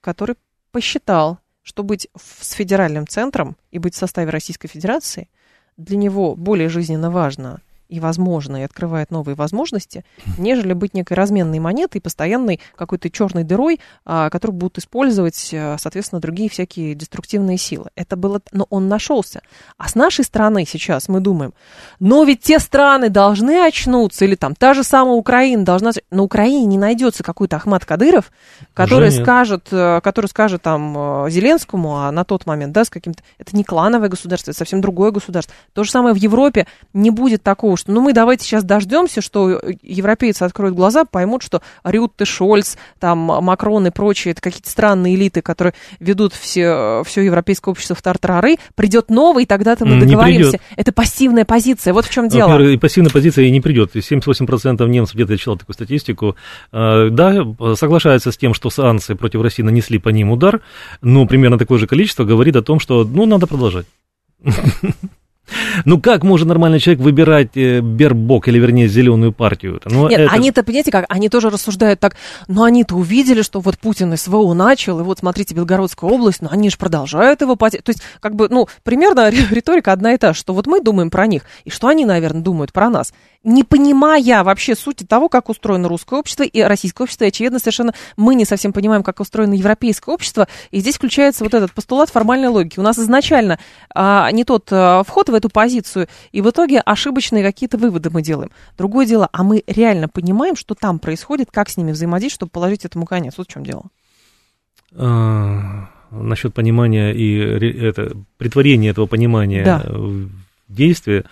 который 0.00 0.36
посчитал, 0.72 1.38
что 1.62 1.82
быть 1.82 2.08
с 2.16 2.52
федеральным 2.52 3.06
центром 3.06 3.56
и 3.70 3.78
быть 3.78 3.94
в 3.94 3.98
составе 3.98 4.30
Российской 4.30 4.68
Федерации 4.68 5.28
для 5.76 5.96
него 5.96 6.34
более 6.34 6.68
жизненно 6.68 7.10
важно, 7.10 7.60
и 7.90 7.98
возможно, 7.98 8.56
и 8.56 8.62
открывает 8.62 9.10
новые 9.10 9.34
возможности, 9.34 10.04
нежели 10.38 10.72
быть 10.72 10.94
некой 10.94 11.16
разменной 11.16 11.58
монетой, 11.58 12.00
постоянной 12.00 12.60
какой-то 12.76 13.10
черной 13.10 13.42
дырой, 13.42 13.80
а, 14.04 14.30
которую 14.30 14.56
будут 14.56 14.78
использовать, 14.78 15.50
а, 15.52 15.76
соответственно, 15.78 16.20
другие 16.20 16.48
всякие 16.48 16.94
деструктивные 16.94 17.58
силы. 17.58 17.90
Это 17.96 18.16
было, 18.16 18.40
но 18.52 18.66
он 18.70 18.88
нашелся. 18.88 19.42
А 19.76 19.88
с 19.88 19.96
нашей 19.96 20.24
стороны 20.24 20.64
сейчас 20.66 21.08
мы 21.08 21.20
думаем, 21.20 21.52
но 21.98 22.22
ведь 22.22 22.42
те 22.42 22.60
страны 22.60 23.10
должны 23.10 23.66
очнуться, 23.66 24.24
или 24.24 24.36
там 24.36 24.54
та 24.54 24.72
же 24.74 24.84
самая 24.84 25.14
Украина 25.14 25.64
должна... 25.64 25.90
На 26.10 26.22
Украине 26.22 26.66
не 26.66 26.78
найдется 26.78 27.24
какой-то 27.24 27.56
Ахмат 27.56 27.84
Кадыров, 27.84 28.30
который 28.72 29.10
скажет, 29.10 29.66
э, 29.72 30.00
который 30.02 30.26
скажет 30.26 30.62
там 30.62 31.24
э, 31.26 31.30
Зеленскому, 31.30 31.96
а 31.96 32.12
на 32.12 32.24
тот 32.24 32.46
момент, 32.46 32.72
да, 32.72 32.84
с 32.84 32.90
каким-то... 32.90 33.22
Это 33.38 33.56
не 33.56 33.64
клановое 33.64 34.08
государство, 34.08 34.52
это 34.52 34.58
совсем 34.58 34.80
другое 34.80 35.10
государство. 35.10 35.52
То 35.72 35.82
же 35.82 35.90
самое 35.90 36.14
в 36.14 36.18
Европе. 36.18 36.66
Не 36.92 37.10
будет 37.10 37.42
такого, 37.42 37.76
что 37.80 37.92
ну 37.92 38.00
мы 38.00 38.12
давайте 38.12 38.44
сейчас 38.44 38.64
дождемся, 38.64 39.20
что 39.20 39.60
европейцы 39.82 40.42
откроют 40.42 40.74
глаза, 40.74 41.04
поймут, 41.04 41.42
что 41.42 41.62
Рютте, 41.84 42.24
Шольц, 42.24 42.76
там 42.98 43.18
Макрон 43.18 43.86
и 43.86 43.90
прочие, 43.90 44.32
это 44.32 44.40
какие-то 44.40 44.70
странные 44.70 45.14
элиты, 45.16 45.42
которые 45.42 45.74
ведут 45.98 46.34
все, 46.34 47.02
все 47.04 47.22
европейское 47.22 47.72
общество 47.72 47.96
в 47.96 48.02
тартарары, 48.02 48.56
придет 48.74 49.10
новый, 49.10 49.44
и 49.44 49.46
тогда-то 49.46 49.84
мы 49.84 50.00
договоримся. 50.00 50.60
Это 50.76 50.92
пассивная 50.92 51.44
позиция, 51.44 51.92
вот 51.92 52.06
в 52.06 52.10
чем 52.10 52.28
дело. 52.28 52.60
И 52.60 52.76
пассивная 52.76 53.10
позиция 53.10 53.46
и 53.46 53.50
не 53.50 53.60
придет. 53.60 53.94
78% 53.94 54.86
немцев, 54.88 55.14
где-то 55.14 55.32
я 55.32 55.38
читал 55.38 55.56
такую 55.56 55.74
статистику, 55.74 56.36
э, 56.72 57.08
да, 57.10 57.44
соглашаются 57.74 58.32
с 58.32 58.36
тем, 58.36 58.54
что 58.54 58.70
санкции 58.70 59.14
против 59.14 59.42
России 59.42 59.62
нанесли 59.62 59.98
по 59.98 60.10
ним 60.10 60.30
удар, 60.30 60.60
но 61.02 61.26
примерно 61.26 61.58
такое 61.58 61.78
же 61.78 61.86
количество 61.86 62.24
говорит 62.24 62.56
о 62.56 62.62
том, 62.62 62.80
что, 62.80 63.04
ну, 63.04 63.26
надо 63.26 63.46
продолжать. 63.46 63.86
Ну 65.84 66.00
как 66.00 66.22
может 66.22 66.46
нормальный 66.46 66.78
человек 66.78 67.02
выбирать 67.02 67.56
э, 67.56 67.80
Бербок, 67.80 68.48
или 68.48 68.58
вернее 68.58 68.88
зеленую 68.88 69.32
партию? 69.32 69.80
Ну, 69.84 70.08
Нет, 70.08 70.20
это... 70.20 70.32
они-то, 70.32 70.62
понимаете, 70.62 70.90
как, 70.90 71.06
они 71.08 71.28
тоже 71.28 71.50
рассуждают 71.50 72.00
так, 72.00 72.16
но 72.48 72.64
они-то 72.64 72.94
увидели, 72.96 73.42
что 73.42 73.60
вот 73.60 73.78
Путин 73.78 74.16
СВО 74.16 74.52
начал, 74.54 75.00
и 75.00 75.02
вот 75.02 75.18
смотрите, 75.20 75.54
Белгородская 75.54 76.10
область, 76.10 76.42
но 76.42 76.48
они 76.50 76.70
же 76.70 76.76
продолжают 76.76 77.40
его... 77.40 77.56
То 77.56 77.68
есть, 77.86 78.02
как 78.20 78.34
бы, 78.34 78.48
ну, 78.48 78.68
примерно 78.82 79.30
риторика 79.50 79.92
одна 79.92 80.14
и 80.14 80.16
та, 80.16 80.34
что 80.34 80.54
вот 80.54 80.66
мы 80.66 80.80
думаем 80.80 81.10
про 81.10 81.26
них, 81.26 81.42
и 81.64 81.70
что 81.70 81.88
они, 81.88 82.04
наверное, 82.04 82.42
думают 82.42 82.72
про 82.72 82.90
нас 82.90 83.12
не 83.42 83.64
понимая 83.64 84.44
вообще 84.44 84.74
сути 84.74 85.04
того, 85.04 85.28
как 85.28 85.48
устроено 85.48 85.88
русское 85.88 86.18
общество 86.18 86.42
и 86.42 86.60
российское 86.60 87.04
общество, 87.04 87.24
и, 87.24 87.28
очевидно, 87.28 87.58
совершенно 87.58 87.94
мы 88.16 88.34
не 88.34 88.44
совсем 88.44 88.72
понимаем, 88.72 89.02
как 89.02 89.20
устроено 89.20 89.54
европейское 89.54 90.14
общество, 90.14 90.46
и 90.70 90.80
здесь 90.80 90.96
включается 90.96 91.44
вот 91.44 91.54
этот 91.54 91.72
постулат 91.72 92.10
формальной 92.10 92.48
логики. 92.48 92.78
У 92.78 92.82
нас 92.82 92.98
изначально 92.98 93.58
а, 93.94 94.30
не 94.30 94.44
тот 94.44 94.68
а, 94.70 95.02
вход 95.04 95.30
в 95.30 95.34
эту 95.34 95.48
позицию, 95.48 96.08
и 96.32 96.42
в 96.42 96.50
итоге 96.50 96.80
ошибочные 96.80 97.42
какие-то 97.42 97.78
выводы 97.78 98.10
мы 98.10 98.22
делаем. 98.22 98.50
Другое 98.76 99.06
дело, 99.06 99.28
а 99.32 99.42
мы 99.42 99.64
реально 99.66 100.08
понимаем, 100.08 100.56
что 100.56 100.74
там 100.74 100.98
происходит, 100.98 101.48
как 101.50 101.70
с 101.70 101.76
ними 101.76 101.92
взаимодействовать, 101.92 102.40
чтобы 102.40 102.50
положить 102.50 102.84
этому 102.84 103.06
конец. 103.06 103.34
Вот 103.38 103.48
в 103.48 103.52
чем 103.52 103.64
дело. 103.64 103.84
А, 104.94 105.88
насчет 106.10 106.52
понимания 106.52 107.12
и 107.12 107.38
это, 107.38 108.12
притворения 108.36 108.90
этого 108.90 109.06
понимания 109.06 109.64
да 109.64 109.84
действия. 110.70 111.24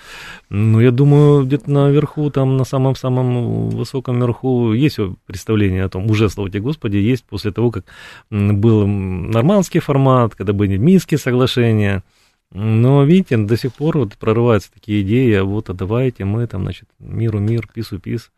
Ну, 0.51 0.81
я 0.81 0.91
думаю, 0.91 1.45
где-то 1.45 1.71
наверху, 1.71 2.31
там, 2.31 2.57
на 2.57 2.65
самом-самом 2.65 3.71
высоком 3.71 4.21
верху 4.21 4.73
есть 4.73 4.99
представление 5.27 5.85
о 5.85 5.89
том, 5.89 6.11
уже, 6.11 6.29
слава 6.29 6.51
тебе 6.51 6.61
Господи, 6.61 6.97
есть 6.97 7.25
после 7.25 7.53
того, 7.53 7.71
как 7.71 7.85
был 8.31 8.87
нормандский 8.87 9.81
формат, 9.81 10.35
когда 10.35 10.53
были 10.53 10.77
Минские 10.77 11.19
соглашения, 11.19 12.03
но, 12.51 13.05
видите, 13.05 13.37
до 13.37 13.57
сих 13.57 13.75
пор 13.75 13.99
вот 13.99 14.15
прорываются 14.17 14.73
такие 14.73 15.03
идеи, 15.03 15.35
а 15.35 15.45
вот, 15.45 15.69
а 15.69 15.75
давайте 15.75 16.25
мы 16.25 16.47
там, 16.47 16.63
значит, 16.63 16.89
миру 16.99 17.41
мир, 17.41 17.69
пису 17.73 17.99
пис, 17.99 18.31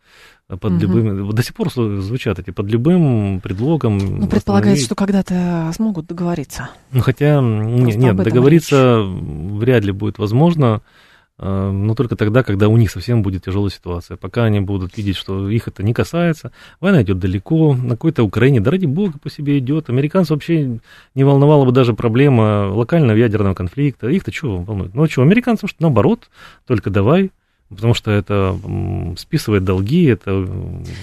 а 0.49 0.57
под 0.57 0.73
угу. 0.73 0.81
любым, 0.81 1.31
до 1.31 1.43
сих 1.45 1.55
пор 1.55 1.71
звучат 1.73 2.41
эти, 2.41 2.51
под 2.51 2.67
любым 2.67 3.41
предлогом. 3.41 3.99
Ну, 3.99 4.27
предполагается, 4.27 4.85
что 4.85 4.97
когда-то 4.97 5.71
смогут 5.75 6.07
договориться. 6.07 6.71
Ну, 6.91 7.03
хотя, 7.03 7.41
не, 7.41 7.95
нет, 7.95 8.17
договориться 8.17 9.01
речь. 9.01 9.61
вряд 9.61 9.85
ли 9.85 9.93
будет 9.93 10.19
возможно, 10.19 10.83
но 11.41 11.95
только 11.95 12.17
тогда, 12.17 12.43
когда 12.43 12.69
у 12.69 12.77
них 12.77 12.91
совсем 12.91 13.23
будет 13.23 13.45
тяжелая 13.45 13.71
ситуация. 13.71 14.17
Пока 14.17 14.45
они 14.45 14.61
будут 14.61 14.97
видеть, 14.97 15.17
что 15.17 15.49
их 15.49 15.69
это 15.69 15.83
не 15.83 15.95
касается, 15.95 16.53
война 16.81 17.03
идет 17.03 17.19
далеко, 17.19 17.75
на 17.75 17.91
какой-то 17.91 18.23
Украине, 18.23 18.61
да 18.61 18.71
ради 18.71 18.87
бога, 18.87 19.19
по 19.19 19.31
себе 19.31 19.59
идет. 19.59 19.89
Американцев 19.89 20.31
вообще 20.31 20.79
не 21.15 21.25
волновала 21.25 21.65
бы 21.65 21.73
даже 21.73 21.95
проблема 21.95 22.69
локального 22.69 23.17
ядерного 23.17 23.55
конфликта. 23.55 24.09
Их-то 24.09 24.33
что 24.33 24.59
волнует? 24.59 24.95
Ну, 24.95 25.03
а 25.03 25.09
что, 25.09 25.23
американцам, 25.23 25.69
что 25.69 25.83
наоборот, 25.83 26.29
только 26.67 26.91
давай, 26.91 27.31
потому 27.71 27.95
что 27.95 28.11
это 28.11 28.59
списывает 29.17 29.65
долги, 29.65 30.05
это... 30.05 30.31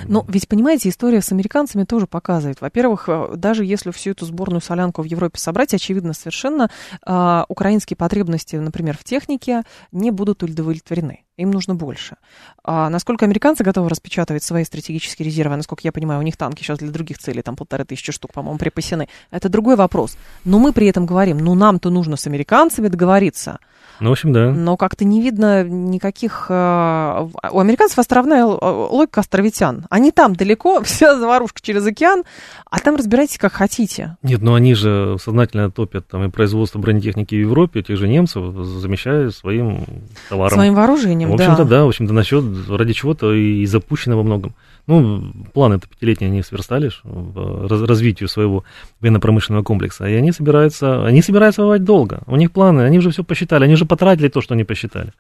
Но 0.06 0.26
ведь, 0.28 0.48
понимаете, 0.48 0.90
история 0.90 1.22
с 1.22 1.32
американцами 1.32 1.86
тоже 1.86 2.08
показывает. 2.08 2.62
Во-первых, 2.62 3.06
э, 3.08 3.36
даже 3.36 3.66
если 3.66 3.92
всю 3.92 4.12
эту 4.12 4.26
сборную 4.26 4.62
солянку 4.62 5.02
в 5.02 5.06
Европе 5.06 5.40
собрать, 5.40 5.74
очевидно 5.74 6.14
совершенно, 6.14 6.70
э, 7.06 7.44
украинские 7.48 7.96
потребности, 7.96 8.58
например, 8.58 8.98
в 8.98 9.04
технике 9.04 9.64
не 9.92 10.12
будут 10.12 10.44
удовлетворены. 10.44 11.24
Им 11.38 11.52
нужно 11.52 11.76
больше. 11.76 12.18
А 12.64 12.90
насколько 12.90 13.24
американцы 13.24 13.64
готовы 13.64 13.90
распечатывать 13.90 14.44
свои 14.44 14.64
стратегические 14.64 15.28
резервы, 15.28 15.56
насколько 15.56 15.82
я 15.84 15.92
понимаю, 15.92 16.20
у 16.20 16.24
них 16.24 16.36
танки 16.36 16.64
сейчас 16.64 16.80
для 16.80 16.90
других 16.90 17.20
целей, 17.20 17.44
там 17.44 17.56
полторы 17.56 17.86
тысячи 17.86 18.12
штук, 18.12 18.34
по-моему, 18.34 18.58
припасены. 18.58 19.08
Это 19.30 19.48
другой 19.48 19.76
вопрос. 19.76 20.18
Но 20.46 20.58
мы 20.58 20.74
при 20.74 20.88
этом 20.88 21.06
говорим, 21.06 21.38
ну 21.38 21.54
нам-то 21.54 21.92
нужно 21.92 22.18
с 22.18 22.26
американцами 22.26 22.88
договориться. 22.88 23.60
Ну, 24.00 24.10
в 24.10 24.12
общем, 24.12 24.34
да. 24.34 24.52
Но 24.52 24.78
как-то 24.78 25.06
не 25.06 25.22
видно 25.22 25.64
никаких... 25.64 26.48
Э, 26.50 27.28
у 27.52 27.60
американцев 27.60 28.00
островная 28.00 28.46
логика 28.46 29.22
островитян. 29.22 29.86
Они 29.90 30.12
там 30.12 30.36
далеко, 30.36 30.82
вся 30.84 31.18
заварушка 31.18 31.60
через 31.62 31.86
океан, 31.86 32.24
а 32.70 32.80
там 32.80 32.96
разбирайтесь 32.96 33.38
как 33.38 33.54
хотите. 33.54 34.18
Нет, 34.24 34.42
ну 34.42 34.54
они 34.54 34.74
же 34.74 35.18
сознательно 35.20 35.72
топят 35.72 36.08
там 36.08 36.26
и 36.26 36.30
производство 36.30 36.80
бронетехники 36.80 37.36
в 37.36 37.40
Европе, 37.40 37.82
тех 37.82 37.98
же 37.98 38.08
немцев, 38.08 38.54
замещая 38.66 39.32
своим 39.32 39.86
товаром. 40.30 40.54
Своим 40.54 40.76
вооружением, 40.76 41.32
В 41.32 41.34
общем-то, 41.34 41.64
да, 41.64 41.78
да 41.78 41.86
в 41.86 41.90
общем-то, 41.90 42.14
насчет 42.14 42.44
ради 42.70 42.94
чего-то 42.94 43.34
и 43.34 43.66
запущено 43.66 44.18
во 44.18 44.24
многом. 44.24 44.54
Ну, 44.88 45.34
планы-то 45.54 45.86
пятилетние 45.88 46.30
они 46.30 46.42
сверстали 46.42 46.90
в 47.04 47.86
развитию 47.86 48.30
своего 48.30 48.64
военно-промышленного 49.02 49.62
комплекса, 49.62 50.06
и 50.06 50.14
они 50.14 50.32
собираются, 50.32 51.06
они 51.06 51.22
собираются 51.22 51.62
воевать 51.62 51.84
долго. 51.84 52.22
У 52.26 52.38
них 52.38 52.54
планы, 52.54 52.82
они 52.82 53.00
уже 53.00 53.12
все 53.12 53.26
посчитали, 53.26 53.66
они 53.66 53.74
уже 53.74 53.86
потратили 53.88 54.30
то, 54.30 54.42
что 54.42 54.54
они 54.54 54.64
посчитали. 54.64 55.14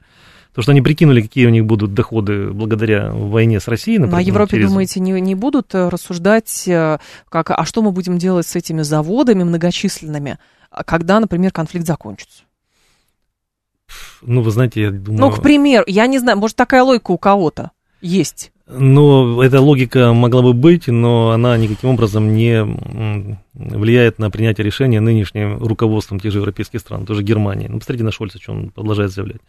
То, 0.53 0.61
что 0.61 0.71
они 0.71 0.81
прикинули, 0.81 1.21
какие 1.21 1.45
у 1.45 1.49
них 1.49 1.65
будут 1.65 1.93
доходы 1.93 2.51
благодаря 2.51 3.11
войне 3.11 3.59
с 3.59 3.67
Россией. 3.67 3.99
Например, 3.99 4.19
ну, 4.19 4.23
а 4.23 4.27
Европе, 4.27 4.51
через... 4.57 4.69
думаете, 4.69 4.99
не, 4.99 5.11
не 5.21 5.35
будут 5.35 5.75
э, 5.75 5.89
рассуждать, 5.89 6.67
э, 6.67 6.97
как, 7.29 7.51
а 7.51 7.65
что 7.65 7.81
мы 7.81 7.91
будем 7.91 8.17
делать 8.17 8.47
с 8.47 8.55
этими 8.55 8.81
заводами 8.81 9.43
многочисленными, 9.43 10.39
когда, 10.85 11.19
например, 11.19 11.51
конфликт 11.51 11.85
закончится? 11.85 12.43
Ну, 14.21 14.41
вы 14.41 14.51
знаете, 14.51 14.81
я 14.81 14.91
думаю... 14.91 15.19
Ну, 15.19 15.31
к 15.31 15.41
примеру, 15.41 15.83
я 15.87 16.07
не 16.07 16.19
знаю, 16.19 16.37
может, 16.37 16.55
такая 16.55 16.83
логика 16.83 17.11
у 17.11 17.17
кого-то 17.17 17.71
есть. 18.01 18.51
Ну, 18.69 19.41
эта 19.41 19.61
логика 19.61 20.11
могла 20.11 20.41
бы 20.41 20.51
быть, 20.51 20.87
но 20.87 21.31
она 21.31 21.55
никаким 21.57 21.91
образом 21.91 22.33
не 22.33 22.65
влияет 23.53 24.19
на 24.19 24.29
принятие 24.29 24.65
решения 24.65 24.99
нынешним 24.99 25.57
руководством 25.57 26.19
тех 26.19 26.33
же 26.33 26.39
европейских 26.39 26.81
стран, 26.81 27.05
тоже 27.05 27.23
Германии. 27.23 27.67
Ну, 27.67 27.79
посмотрите 27.79 28.03
на 28.03 28.11
Шольца, 28.11 28.39
что 28.41 28.51
он 28.51 28.69
продолжает 28.71 29.11
заявлять. 29.11 29.39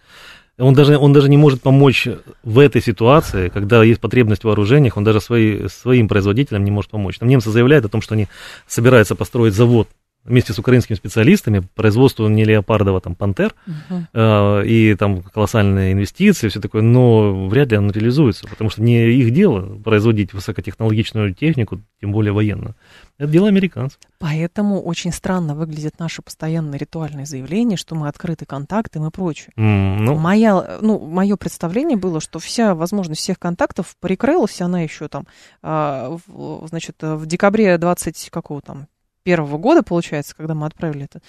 Он 0.56 0.72
даже, 0.72 0.96
он 0.96 1.12
даже 1.12 1.28
не 1.28 1.36
может 1.36 1.62
помочь 1.62 2.06
в 2.44 2.58
этой 2.60 2.80
ситуации, 2.80 3.48
когда 3.48 3.82
есть 3.82 4.00
потребность 4.00 4.42
в 4.42 4.46
вооружениях, 4.46 4.96
он 4.96 5.02
даже 5.02 5.20
свои, 5.20 5.66
своим 5.66 6.06
производителям 6.06 6.62
не 6.62 6.70
может 6.70 6.90
помочь. 6.90 7.18
Там 7.18 7.28
немцы 7.28 7.50
заявляют 7.50 7.84
о 7.84 7.88
том, 7.88 8.00
что 8.00 8.14
они 8.14 8.28
собираются 8.68 9.16
построить 9.16 9.54
завод 9.54 9.88
вместе 10.24 10.52
с 10.52 10.58
украинскими 10.58 10.96
специалистами 10.96 11.62
производству 11.74 12.28
не 12.28 12.44
леопардова, 12.44 13.00
там, 13.00 13.14
пантер, 13.14 13.54
uh-huh. 13.66 14.62
э, 14.62 14.66
и 14.66 14.94
там 14.94 15.22
колоссальные 15.22 15.92
инвестиции, 15.92 16.48
все 16.48 16.60
такое, 16.60 16.82
но 16.82 17.48
вряд 17.48 17.70
ли 17.70 17.76
оно 17.76 17.90
реализуется, 17.90 18.46
потому 18.46 18.70
что 18.70 18.82
не 18.82 19.10
их 19.10 19.32
дело 19.32 19.80
производить 19.82 20.32
высокотехнологичную 20.32 21.34
технику, 21.34 21.80
тем 22.00 22.12
более 22.12 22.32
военную. 22.32 22.74
Это 23.18 23.30
дело 23.30 23.48
американцев. 23.48 23.98
Поэтому 24.18 24.80
очень 24.82 25.12
странно 25.12 25.54
выглядят 25.54 25.98
наши 25.98 26.22
постоянные 26.22 26.78
ритуальные 26.78 27.26
заявления, 27.26 27.76
что 27.76 27.94
мы 27.94 28.08
открыты 28.08 28.44
контактам 28.44 29.06
и 29.06 29.10
прочее. 29.10 29.52
Mm, 29.56 29.98
ну... 30.00 30.16
Моя, 30.16 30.78
ну, 30.80 30.98
мое 30.98 31.36
представление 31.36 31.96
было, 31.96 32.20
что 32.20 32.38
вся 32.38 32.74
возможность 32.74 33.22
всех 33.22 33.38
контактов 33.38 33.96
прикрылась, 34.00 34.60
она 34.60 34.82
еще 34.82 35.08
там, 35.08 35.26
э, 35.62 36.16
в, 36.26 36.66
значит, 36.68 36.96
в 37.00 37.26
декабре 37.26 37.78
20 37.78 38.30
какого 38.30 38.60
там 38.60 38.86
первого 39.28 39.58
года, 39.58 39.82
получается, 39.82 40.34
когда 40.34 40.54
мы 40.54 40.66
отправили 40.66 41.04
это, 41.04 41.20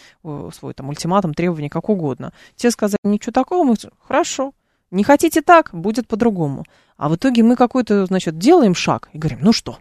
свой 0.53 0.73
там 0.73 0.87
ультиматум, 0.87 1.33
требования, 1.33 1.69
как 1.69 1.89
угодно. 1.89 2.31
Те 2.55 2.71
сказали, 2.71 2.97
ничего 3.03 3.33
такого, 3.33 3.65
мы 3.65 3.75
хорошо, 4.07 4.53
не 4.89 5.03
хотите 5.03 5.41
так, 5.41 5.71
будет 5.73 6.07
по-другому. 6.07 6.63
А 6.95 7.09
в 7.09 7.15
итоге 7.17 7.43
мы 7.43 7.57
какой-то, 7.57 8.05
значит, 8.05 8.37
делаем 8.37 8.73
шаг 8.73 9.09
и 9.11 9.17
говорим, 9.17 9.39
ну 9.41 9.51
что? 9.51 9.79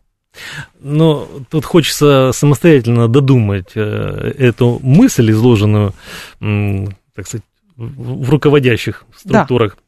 Но 0.81 1.29
тут 1.49 1.64
хочется 1.64 2.33
самостоятельно 2.33 3.07
додумать 3.07 3.71
э, 3.77 4.35
эту 4.37 4.81
мысль, 4.83 5.31
изложенную, 5.31 5.93
так 6.41 7.27
сказать, 7.29 7.47
в 7.77 8.31
руководящих 8.31 9.05
структурах. 9.14 9.77
Да 9.77 9.83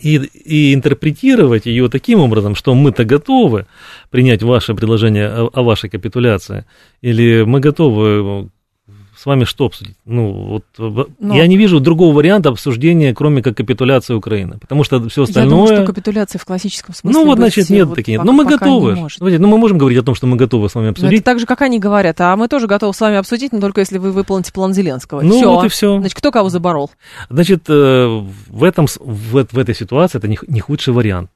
и, 0.00 0.16
и 0.16 0.74
интерпретировать 0.74 1.66
ее 1.66 1.88
таким 1.88 2.20
образом, 2.20 2.54
что 2.54 2.74
мы-то 2.74 3.04
готовы 3.04 3.66
принять 4.10 4.42
ваше 4.42 4.74
предложение 4.74 5.28
о, 5.28 5.50
о 5.52 5.62
вашей 5.62 5.90
капитуляции, 5.90 6.64
или 7.00 7.42
мы 7.42 7.60
готовы 7.60 8.50
с 9.22 9.26
вами 9.26 9.44
что 9.44 9.66
обсудить? 9.66 9.94
Ну, 10.04 10.32
вот 10.32 10.64
Но... 11.20 11.36
я 11.36 11.46
не 11.46 11.56
вижу 11.56 11.78
другого 11.78 12.12
варианта 12.12 12.48
обсуждения, 12.48 13.14
кроме 13.14 13.40
как 13.40 13.56
капитуляции 13.56 14.14
Украины. 14.14 14.58
Потому 14.58 14.82
что 14.82 15.08
все 15.08 15.22
остальное... 15.22 15.44
Я 15.44 15.50
думаю, 15.50 15.76
что 15.76 15.86
капитуляция 15.86 16.40
в 16.40 16.44
классическом 16.44 16.92
смысле 16.92 17.20
Ну, 17.20 17.26
вот, 17.26 17.38
значит, 17.38 17.70
нет 17.70 17.86
вот 17.86 17.94
таких. 17.94 18.20
Но 18.24 18.32
мы 18.32 18.44
готовы. 18.44 18.96
Ну, 19.20 19.46
мы 19.46 19.58
можем 19.58 19.78
говорить 19.78 20.00
о 20.00 20.02
том, 20.02 20.16
что 20.16 20.26
мы 20.26 20.36
готовы 20.36 20.68
с 20.68 20.74
вами 20.74 20.88
обсудить. 20.88 21.08
Но 21.08 21.16
это 21.16 21.24
так 21.24 21.38
же, 21.38 21.46
как 21.46 21.62
они 21.62 21.78
говорят. 21.78 22.20
А 22.20 22.34
мы 22.34 22.48
тоже 22.48 22.66
готовы 22.66 22.92
с 22.94 23.00
вами 23.00 23.16
обсудить, 23.16 23.52
но 23.52 23.60
только 23.60 23.78
если 23.78 23.98
вы 23.98 24.10
выполните 24.10 24.52
план 24.52 24.74
Зеленского. 24.74 25.20
Ну, 25.20 25.38
всё. 25.38 25.54
вот 25.54 25.66
и 25.66 25.68
все. 25.68 26.00
Значит, 26.00 26.18
кто 26.18 26.32
кого 26.32 26.48
заборол? 26.48 26.90
Значит, 27.30 27.62
э, 27.68 28.22
в, 28.48 28.64
этом, 28.64 28.88
в, 28.88 29.46
в 29.52 29.58
этой 29.58 29.76
ситуации 29.76 30.18
это 30.18 30.26
не, 30.26 30.36
не 30.48 30.58
худший 30.58 30.92
вариант. 30.92 31.30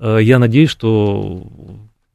Э, 0.00 0.18
я 0.20 0.40
надеюсь, 0.40 0.70
что 0.70 1.44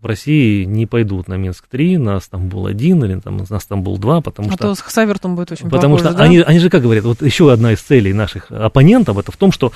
в 0.04 0.06
России 0.06 0.66
не 0.66 0.86
пойдут 0.86 1.28
на 1.28 1.36
Минск-3, 1.36 1.98
на 1.98 2.20
Стамбул-1 2.20 3.06
или 3.06 3.20
там, 3.20 3.38
на 3.38 3.60
Стамбул-2, 3.60 4.22
потому 4.22 4.50
а 4.50 4.54
что... 4.54 4.72
А 4.72 4.76
то 4.76 4.76
с 4.76 4.94
Савертом 4.94 5.36
будет 5.36 5.52
очень 5.52 5.70
Потому 5.70 5.96
похоже, 5.96 6.12
что 6.12 6.18
да? 6.18 6.24
они, 6.26 6.40
они 6.40 6.60
же 6.60 6.70
как 6.70 6.82
говорят, 6.82 7.06
вот 7.06 7.22
еще 7.22 7.52
одна 7.52 7.72
из 7.72 7.82
целей 7.82 8.14
наших 8.14 8.52
оппонентов, 8.52 9.18
это 9.18 9.32
в 9.32 9.38
том, 9.38 9.52
что 9.52 9.72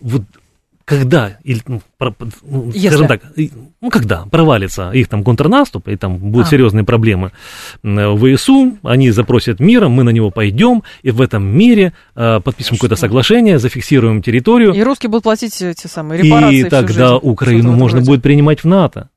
вот 0.00 0.22
когда, 0.90 1.38
или, 1.44 1.60
ну, 1.68 1.82
про, 1.98 2.12
ну, 2.42 2.72
скажем 2.72 3.06
так, 3.06 3.20
ну, 3.80 3.90
когда 3.90 4.24
провалится 4.28 4.90
их 4.90 5.06
там 5.06 5.22
контрнаступ, 5.22 5.86
и 5.86 5.94
там 5.94 6.18
будут 6.18 6.48
а. 6.48 6.50
серьезные 6.50 6.82
проблемы 6.82 7.30
в 7.84 8.36
ВСУ, 8.36 8.76
они 8.82 9.12
запросят 9.12 9.60
мира, 9.60 9.86
мы 9.88 10.02
на 10.02 10.10
него 10.10 10.32
пойдем, 10.32 10.82
и 11.02 11.12
в 11.12 11.20
этом 11.20 11.46
мире 11.46 11.92
э, 12.16 12.40
подпишем 12.42 12.76
какое-то 12.76 12.96
соглашение, 12.96 13.60
зафиксируем 13.60 14.20
территорию. 14.20 14.72
И 14.72 14.82
русские 14.82 15.10
будут 15.10 15.22
платить 15.22 15.62
эти 15.62 15.86
самые 15.86 16.24
репарации 16.24 16.58
И 16.58 16.64
тогда 16.64 17.10
жизнь, 17.10 17.20
Украину 17.22 17.72
можно 17.72 18.00
будет 18.00 18.22
принимать 18.22 18.64
в 18.64 18.66
НАТО 18.66 19.10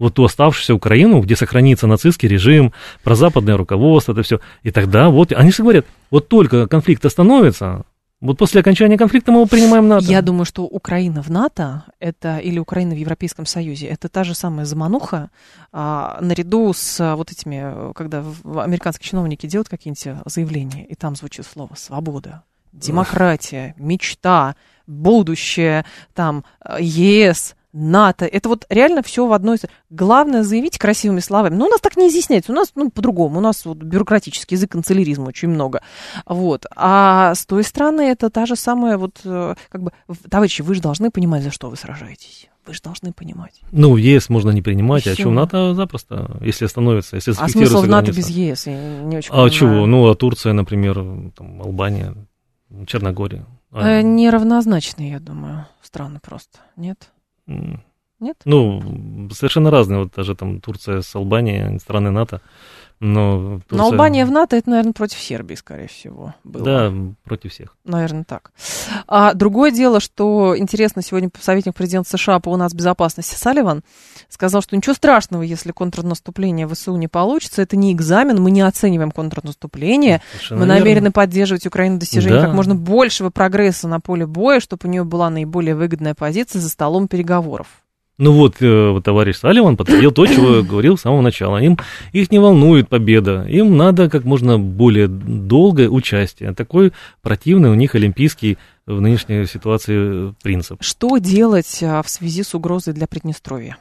вот 0.00 0.14
ту 0.14 0.24
оставшуюся 0.24 0.74
Украину, 0.74 1.20
где 1.20 1.36
сохранится 1.36 1.86
нацистский 1.86 2.28
режим, 2.28 2.72
прозападное 3.04 3.56
руководство, 3.56 4.12
это 4.12 4.22
все. 4.22 4.40
И 4.64 4.72
тогда 4.72 5.10
вот, 5.10 5.32
они 5.32 5.52
же 5.52 5.62
говорят, 5.62 5.86
вот 6.10 6.26
только 6.26 6.66
конфликт 6.66 7.04
остановится, 7.04 7.84
вот 8.20 8.36
после 8.36 8.60
окончания 8.60 8.98
конфликта 8.98 9.32
мы 9.32 9.38
его 9.38 9.46
принимаем 9.46 9.88
НАТО. 9.88 10.04
Я 10.04 10.20
думаю, 10.20 10.44
что 10.44 10.64
Украина 10.64 11.22
в 11.22 11.30
НАТО 11.30 11.84
это 12.00 12.38
или 12.38 12.58
Украина 12.58 12.94
в 12.94 12.98
Европейском 12.98 13.46
Союзе 13.46 13.86
это 13.86 14.08
та 14.10 14.24
же 14.24 14.34
самая 14.34 14.66
замануха 14.66 15.30
а, 15.72 16.18
наряду 16.20 16.72
с 16.74 17.00
а, 17.00 17.16
вот 17.16 17.30
этими, 17.30 17.92
когда 17.94 18.22
американские 18.44 19.08
чиновники 19.08 19.46
делают 19.46 19.70
какие-нибудь 19.70 20.22
заявления, 20.26 20.84
и 20.84 20.94
там 20.94 21.16
звучит 21.16 21.46
слово 21.46 21.74
свобода, 21.76 22.42
демократия, 22.72 23.74
мечта, 23.78 24.54
будущее, 24.86 25.86
там 26.14 26.44
ЕС, 26.78 27.54
НАТО. 27.72 28.26
Это 28.26 28.48
вот 28.48 28.66
реально 28.68 29.02
все 29.02 29.26
в 29.26 29.32
одной... 29.32 29.58
Главное 29.90 30.42
заявить 30.42 30.78
красивыми 30.78 31.20
словами. 31.20 31.54
Ну, 31.54 31.66
у 31.66 31.68
нас 31.68 31.80
так 31.80 31.96
не 31.96 32.08
изъясняется. 32.08 32.52
У 32.52 32.54
нас, 32.54 32.72
ну, 32.74 32.90
по-другому. 32.90 33.38
У 33.38 33.40
нас 33.40 33.64
вот 33.64 33.78
бюрократический 33.78 34.56
язык, 34.56 34.70
канцеляризма 34.72 35.28
очень 35.28 35.48
много. 35.48 35.82
Вот. 36.26 36.66
А 36.74 37.34
с 37.34 37.46
той 37.46 37.64
стороны 37.64 38.02
это 38.02 38.30
та 38.30 38.46
же 38.46 38.56
самая 38.56 38.98
вот... 38.98 39.20
Э, 39.24 39.54
как 39.68 39.82
бы, 39.82 39.92
товарищи, 40.28 40.62
вы 40.62 40.74
же 40.74 40.80
должны 40.80 41.10
понимать, 41.10 41.42
за 41.42 41.50
что 41.50 41.70
вы 41.70 41.76
сражаетесь. 41.76 42.48
Вы 42.66 42.74
же 42.74 42.82
должны 42.82 43.12
понимать. 43.12 43.62
Ну, 43.72 43.96
ЕС 43.96 44.28
можно 44.28 44.50
не 44.50 44.62
принимать, 44.62 45.06
а 45.06 45.14
что, 45.14 45.30
НАТО 45.30 45.74
запросто, 45.74 46.38
если 46.40 46.66
становится, 46.66 47.16
если 47.16 47.34
А 47.36 47.48
смысл 47.48 47.80
в 47.82 47.88
НАТО 47.88 48.12
без 48.12 48.28
ЕС? 48.28 48.66
Я 48.66 49.02
не 49.02 49.16
очень 49.16 49.30
а 49.30 49.32
понимаю. 49.32 49.50
чего? 49.50 49.86
Ну, 49.86 50.08
а 50.08 50.14
Турция, 50.14 50.52
например, 50.52 50.94
там, 51.36 51.62
Албания, 51.62 52.14
Черногория. 52.86 53.46
А... 53.72 54.02
Неравнозначные, 54.02 55.12
я 55.12 55.20
думаю, 55.20 55.66
страны 55.82 56.20
просто, 56.22 56.58
нет? 56.76 57.10
Нет? 58.20 58.36
Ну, 58.44 59.28
совершенно 59.32 59.70
разные. 59.70 60.00
Вот 60.00 60.12
даже 60.14 60.34
там 60.34 60.60
Турция 60.60 61.00
с 61.00 61.14
Албанией, 61.14 61.78
страны 61.78 62.10
НАТО. 62.10 62.42
Но, 63.00 63.60
Турция... 63.66 63.78
но 63.78 63.84
Албания 63.86 64.26
в 64.26 64.30
НАТО, 64.30 64.56
это, 64.56 64.68
наверное, 64.68 64.92
против 64.92 65.18
Сербии, 65.18 65.54
скорее 65.54 65.88
всего, 65.88 66.34
было. 66.44 66.64
Да, 66.64 66.92
против 67.24 67.52
всех. 67.52 67.74
Наверное, 67.84 68.24
так. 68.24 68.52
А 69.08 69.32
другое 69.32 69.70
дело, 69.70 70.00
что 70.00 70.54
интересно, 70.56 71.00
сегодня 71.00 71.30
советник 71.40 71.74
президента 71.74 72.10
США 72.10 72.40
по 72.40 72.50
у 72.50 72.56
нас 72.56 72.74
безопасности 72.74 73.34
Салливан 73.34 73.82
сказал, 74.28 74.60
что 74.60 74.76
ничего 74.76 74.94
страшного, 74.94 75.40
если 75.42 75.72
контрнаступление 75.72 76.66
в 76.66 76.74
ВСУ 76.74 76.94
не 76.96 77.08
получится, 77.08 77.62
это 77.62 77.74
не 77.76 77.94
экзамен, 77.94 78.38
мы 78.38 78.50
не 78.50 78.60
оцениваем 78.60 79.12
контрнаступление, 79.12 80.20
Совершенно 80.32 80.60
мы 80.60 80.66
намерены 80.66 81.04
верно. 81.04 81.12
поддерживать 81.12 81.66
Украину 81.66 81.98
достижение 81.98 82.40
да. 82.40 82.46
как 82.46 82.54
можно 82.54 82.74
большего 82.74 83.30
прогресса 83.30 83.88
на 83.88 84.00
поле 84.00 84.26
боя, 84.26 84.60
чтобы 84.60 84.86
у 84.86 84.90
нее 84.90 85.04
была 85.04 85.30
наиболее 85.30 85.74
выгодная 85.74 86.14
позиция 86.14 86.60
за 86.60 86.68
столом 86.68 87.08
переговоров. 87.08 87.66
Ну 88.20 88.32
вот, 88.32 88.56
э, 88.60 89.00
товарищ 89.02 89.36
Салливан 89.36 89.78
подтвердил 89.78 90.12
то, 90.12 90.26
чего 90.26 90.62
говорил 90.62 90.98
с 90.98 91.00
самого 91.00 91.22
начала. 91.22 91.56
Им, 91.56 91.78
их 92.12 92.30
не 92.30 92.38
волнует 92.38 92.86
победа, 92.86 93.46
им 93.48 93.78
надо 93.78 94.10
как 94.10 94.24
можно 94.24 94.58
более 94.58 95.08
долгое 95.08 95.88
участие. 95.88 96.52
Такой 96.52 96.92
противный 97.22 97.70
у 97.70 97.74
них 97.74 97.94
олимпийский 97.94 98.58
в 98.84 99.00
нынешней 99.00 99.46
ситуации 99.46 100.34
принцип. 100.42 100.82
Что 100.82 101.16
делать 101.16 101.82
а, 101.82 102.02
в 102.02 102.10
связи 102.10 102.42
с 102.42 102.54
угрозой 102.54 102.92
для 102.92 103.06
Приднестровья? 103.06 103.78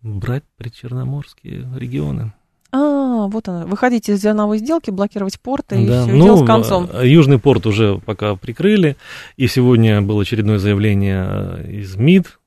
Брать 0.00 0.44
причерноморские 0.56 1.68
регионы. 1.76 2.32
А, 2.70 3.28
вот 3.28 3.48
она. 3.48 3.64
Выходить 3.64 4.08
из 4.08 4.20
зерновой 4.20 4.58
сделки, 4.58 4.90
блокировать 4.90 5.40
порты, 5.40 5.82
и 5.82 5.86
да. 5.86 6.04
все, 6.04 6.12
ну, 6.12 6.24
дело 6.24 6.44
с 6.44 6.46
концом. 6.46 6.88
А, 6.92 7.02
южный 7.02 7.38
порт 7.38 7.66
уже 7.66 7.98
пока 8.04 8.34
прикрыли, 8.36 8.96
и 9.36 9.46
сегодня 9.48 10.02
было 10.02 10.22
очередное 10.22 10.58
заявление 10.58 11.26
э, 11.28 11.70
из 11.72 11.96
МИД, 11.96 12.26
э, 12.26 12.37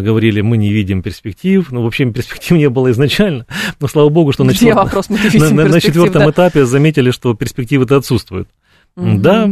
говорили, 0.00 0.40
мы 0.40 0.56
не 0.56 0.72
видим 0.72 1.02
перспектив. 1.02 1.70
Ну, 1.70 1.82
в 1.82 1.86
общем, 1.86 2.12
перспектив 2.12 2.56
не 2.56 2.68
было 2.68 2.90
изначально. 2.90 3.46
Но 3.80 3.88
слава 3.88 4.08
богу, 4.08 4.32
что 4.32 4.44
на, 4.44 4.54
четвер... 4.54 4.74
вопрос, 4.74 5.08
на, 5.08 5.18
на, 5.50 5.68
на 5.68 5.80
четвертом 5.80 6.22
да. 6.22 6.30
этапе 6.30 6.64
заметили, 6.64 7.10
что 7.10 7.34
перспективы-то 7.34 7.96
отсутствуют. 7.96 8.48
Угу. 8.96 9.18
Да, 9.18 9.48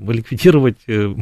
ликвидировать 0.00 0.78
э, 0.86 1.14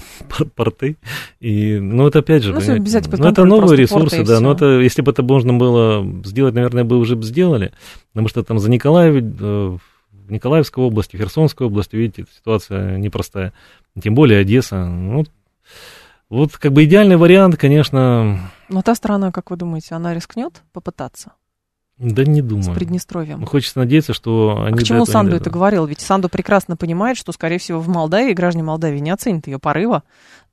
порты. 0.57 0.97
И, 1.41 1.79
ну, 1.79 2.07
это 2.07 2.21
опять 2.21 2.43
же, 2.43 2.53
ну, 2.53 2.61
ну, 2.61 3.27
это 3.27 3.45
новые 3.45 3.79
ресурсы, 3.79 4.25
да, 4.25 4.41
но 4.41 4.53
это, 4.53 4.81
если 4.81 5.03
бы 5.03 5.13
это 5.13 5.23
можно 5.23 5.55
было 5.55 6.05
сделать, 6.25 6.55
наверное, 6.55 6.85
бы 6.85 6.99
уже 6.99 7.21
сделали, 7.23 7.73
потому 8.13 8.29
что 8.29 8.43
там 8.43 8.59
за 8.59 8.71
Николаев, 8.71 9.15
э, 9.17 9.79
в 10.27 10.33
Николаевской 10.33 10.83
области, 10.83 11.17
Херсонской 11.17 11.67
области, 11.67 11.97
видите, 11.97 12.25
ситуация 12.37 12.97
непростая, 12.99 13.53
тем 14.03 14.15
более 14.15 14.41
Одесса, 14.41 14.87
ну, 14.87 15.25
вот 16.35 16.57
как 16.57 16.73
бы 16.73 16.85
идеальный 16.85 17.17
вариант, 17.17 17.57
конечно... 17.57 18.39
Но 18.69 18.83
та 18.83 18.95
страна, 18.95 19.31
как 19.31 19.51
вы 19.51 19.57
думаете, 19.57 19.95
она 19.95 20.15
рискнет 20.15 20.63
попытаться? 20.73 21.33
Да 21.97 22.25
не 22.25 22.43
думаю. 22.43 22.65
С 22.65 22.75
Приднестровьем. 22.75 23.41
Ну, 23.41 23.47
хочется 23.47 23.79
надеяться, 23.79 24.15
что 24.15 24.65
они... 24.65 24.75
А 24.75 24.77
к 24.77 24.83
чему 24.83 25.07
Санду 25.07 25.37
это 25.37 25.49
говорил? 25.49 25.87
Ведь 25.87 26.01
Санду 26.01 26.29
прекрасно 26.29 26.77
понимает, 26.77 27.17
что, 27.17 27.31
скорее 27.31 27.59
всего, 27.59 27.79
в 27.79 27.89
Молдавии 27.89 28.33
граждане 28.33 28.65
Молдавии 28.65 28.99
не 28.99 29.11
оценят 29.11 29.47
ее 29.47 29.61
порыва 29.61 30.03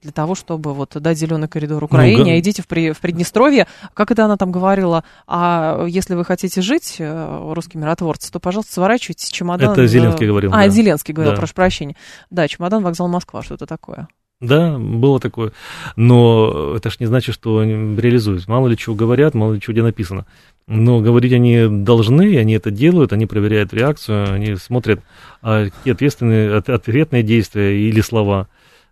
для 0.04 0.12
того, 0.12 0.36
чтобы 0.36 0.74
вот 0.76 0.96
дать 1.00 1.18
зеленый 1.18 1.48
коридор 1.48 1.84
Украине, 1.84 2.24
ну, 2.24 2.30
а 2.30 2.40
идите 2.40 2.62
в, 2.62 2.68
при, 2.68 2.92
в 2.92 3.00
Приднестровье. 3.00 3.66
Как 3.96 4.12
это 4.12 4.26
она 4.26 4.38
там 4.38 4.52
говорила? 4.52 5.04
А 5.26 5.86
если 5.88 6.14
вы 6.14 6.26
хотите 6.26 6.62
жить, 6.62 6.98
э, 7.00 7.54
русские 7.54 7.82
миротворцы, 7.82 8.32
то, 8.32 8.40
пожалуйста, 8.40 8.74
сворачивайтесь 8.74 9.30
чемодан. 9.30 9.74
Это 9.74 9.88
Зеленский 9.88 10.28
говорил. 10.28 10.52
А, 10.54 10.58
да. 10.58 10.70
Зеленский 10.70 11.14
говорил, 11.14 11.34
да. 11.34 11.40
прошу 11.40 11.56
прощения. 11.56 11.96
Да, 12.30 12.48
чемодан, 12.48 12.84
вокзал 12.84 13.08
Москва, 13.08 13.42
что 13.42 13.56
это 13.56 13.66
такое. 13.66 14.08
Да, 14.42 14.80
было 14.80 15.20
такое. 15.20 15.54
Но 15.96 16.74
это 16.76 16.90
ж 16.90 17.00
не 17.00 17.06
значит, 17.06 17.36
что 17.36 17.64
реализуют. 17.64 18.48
Мало 18.48 18.68
ли 18.68 18.76
чего 18.76 18.96
говорят, 18.96 19.36
мало 19.36 19.54
ли 19.54 19.62
чего 19.62 19.74
где 19.74 19.84
написано. 19.84 20.26
Но 20.66 21.00
говорить 21.00 21.34
они 21.34 21.68
должны, 21.68 22.38
они 22.38 22.54
это 22.54 22.72
делают, 22.72 23.14
они 23.14 23.28
проверяют 23.28 23.74
реакцию, 23.74 24.34
они 24.34 24.56
смотрят, 24.56 25.02
а 25.42 25.66
какие 25.66 25.94
ответственные, 25.94 26.58
ответные 26.58 27.24
действия 27.24 27.88
или 27.88 28.02
слова 28.02 28.48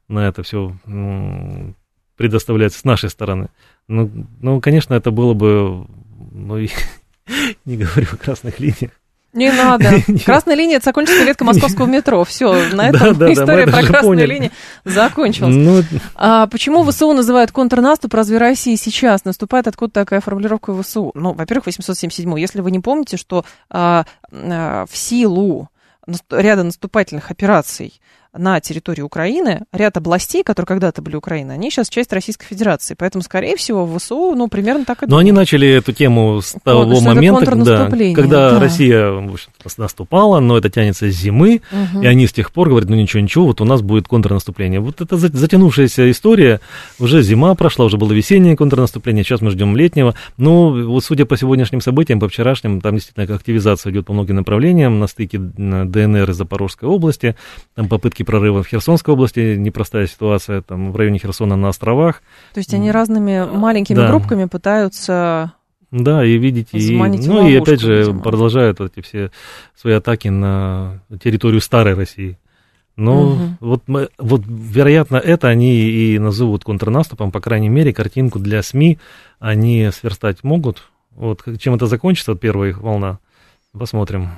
на 0.08 0.28
это 0.28 0.44
все 0.44 0.76
ну, 0.86 1.74
предоставляются 2.16 2.80
с 2.80 2.84
нашей 2.84 3.10
стороны. 3.10 3.50
Ну, 3.88 4.12
ну 4.42 4.62
конечно, 4.62 4.94
это 4.94 5.10
было 5.10 5.34
бы, 5.34 5.88
ну, 6.32 6.58
не 7.66 7.78
говорю 7.78 8.08
о 8.12 8.18
красных 8.18 8.60
линиях, 8.60 8.92
не 9.34 9.52
надо. 9.52 10.02
Красная 10.26 10.56
линия 10.56 10.78
это 10.78 10.86
закончится 10.86 11.24
ветка 11.24 11.44
московского 11.44 11.86
метро. 11.88 12.24
Все, 12.24 12.52
на 12.74 12.90
этом 12.90 13.14
да, 13.18 13.28
да, 13.28 13.34
история 13.34 13.66
да, 13.66 13.72
про 13.72 13.82
красную 13.84 14.04
поняли. 14.04 14.34
линию 14.34 14.52
закончилась. 14.86 15.56
Ну... 15.56 15.84
А 16.16 16.48
почему 16.48 16.84
ВСУ 16.84 17.14
называют 17.14 17.52
контрнаступ? 17.52 18.14
Разве 18.14 18.38
Россия 18.38 18.76
сейчас 18.76 19.26
наступает? 19.26 19.68
Откуда 19.68 19.92
такая 19.92 20.22
формулировка 20.22 20.74
ВСУ? 20.82 21.12
Ну, 21.14 21.34
во-первых, 21.34 21.68
877. 21.68 22.40
Если 22.40 22.62
вы 22.62 22.72
не 22.72 22.80
помните, 22.80 23.18
что 23.18 23.46
а, 23.70 24.06
а, 24.32 24.86
в 24.90 24.98
силу 24.98 25.70
ряда 26.32 26.64
наступательных 26.64 27.30
операций 27.30 28.02
на 28.34 28.60
территории 28.60 29.02
Украины, 29.02 29.66
ряд 29.74 29.98
областей, 29.98 30.44
которые 30.44 30.68
когда-то 30.68 31.02
были 31.02 31.16
Украиной, 31.16 31.56
они 31.56 31.72
сейчас 31.72 31.90
часть 31.90 32.14
Российской 32.14 32.46
Федерации. 32.46 32.96
Поэтому, 32.98 33.24
скорее 33.24 33.56
всего, 33.56 33.86
в 33.86 33.98
ВСУ, 33.98 34.36
ну, 34.36 34.48
примерно 34.48 34.86
так 34.86 35.04
и 35.04 35.08
Но 35.08 35.18
они 35.18 35.32
начали 35.32 35.68
эту 35.68 35.94
тему 35.94 36.42
с 36.42 36.56
того 36.64 36.96
что 36.96 37.04
момента, 37.04 37.46
когда, 37.46 37.90
когда 37.90 38.52
да. 38.52 38.60
Россия 38.60 39.10
в 39.10 39.40
наступала, 39.78 40.40
но 40.40 40.58
это 40.58 40.70
тянется 40.70 41.12
с 41.12 41.16
зимы, 41.16 41.62
Мгм. 41.72 42.04
и 42.04 42.08
они 42.08 42.28
с 42.28 42.34
тех 42.34 42.52
пор 42.52 42.70
говорят, 42.70 42.90
ну 42.90 42.96
ничего, 42.96 43.22
ничего, 43.22 43.46
вот 43.46 43.62
у 43.62 43.66
нас 43.66 43.82
будет 43.82 44.08
контрнаступление. 44.08 44.80
Вот 44.80 45.02
это 45.02 45.18
за- 45.18 45.36
затянувшаяся 45.36 46.10
история, 46.12 46.60
уже 47.00 47.22
зима 47.24 47.56
прошла, 47.56 47.86
уже 47.86 47.98
было 47.98 48.12
весеннее 48.12 48.56
контрнаступление, 48.56 49.24
сейчас 49.24 49.42
мы 49.42 49.52
ждем 49.52 49.76
летнего. 49.76 50.16
Ну, 50.38 50.88
вот 50.88 51.04
судя 51.04 51.26
по 51.26 51.38
сегодняшним 51.38 51.82
событиям, 51.82 52.20
по 52.20 52.28
вчерашним, 52.28 52.82
там 52.82 52.96
действительно 52.96 53.34
активизация 53.36 53.92
идет 53.92 54.06
по 54.06 54.14
многим 54.14 54.36
направлениям, 54.36 55.00
на 55.00 55.08
стыке 55.08 55.38
ДНР 55.40 56.30
и 56.30 56.34
Запорожской 56.34 56.88
области, 56.90 57.36
там 57.76 57.88
попытки 57.88 58.19
прорыва 58.24 58.62
вХерсонской 58.62 59.14
области, 59.14 59.56
непростая 59.56 60.08
ситуация, 60.08 60.62
там 60.62 60.92
в 60.92 60.96
районе 60.96 61.20
Херсона 61.20 61.56
на 61.56 61.70
островах. 61.70 62.22
То 62.54 62.60
есть 62.60 62.74
они 62.74 62.92
разными 62.92 63.46
маленькими 63.46 63.98
Да. 63.98 64.08
группками 64.10 64.46
пытаются... 64.46 65.54
Да, 65.92 66.24
и 66.24 66.38
видите, 66.38 66.78
и, 66.78 66.96
в 66.96 67.00
ну 67.00 67.48
и 67.48 67.56
ловушку, 67.56 67.64
опять 67.64 67.82
же 67.82 67.98
видимо. 68.00 68.20
продолжают 68.22 68.80
вот 68.80 68.92
эти 68.96 69.04
все 69.04 69.32
свои 69.76 69.94
атаки 69.96 70.28
на 70.28 71.02
территорию 71.24 71.62
старой 71.62 71.96
России. 71.96 72.38
Но 72.96 73.36
Мгм. 73.36 73.58
вот, 73.60 73.84
мы, 73.88 74.10
вот, 74.20 74.44
вероятно, 74.46 75.16
это 75.16 75.48
они 75.48 75.90
и 75.90 76.20
назовут 76.20 76.64
контрнаступом, 76.64 77.32
по 77.32 77.40
крайней 77.40 77.70
мере, 77.70 77.92
картинку 77.94 78.38
для 78.40 78.62
СМИ 78.62 79.00
они 79.40 79.90
сверстать 79.92 80.44
могут. 80.44 80.84
Вот 81.16 81.44
чем 81.60 81.74
это 81.76 81.88
закончится, 81.88 82.34
вот 82.34 82.40
первая 82.42 82.70
их 82.70 82.82
волна, 82.82 83.20
посмотрим. 83.72 84.30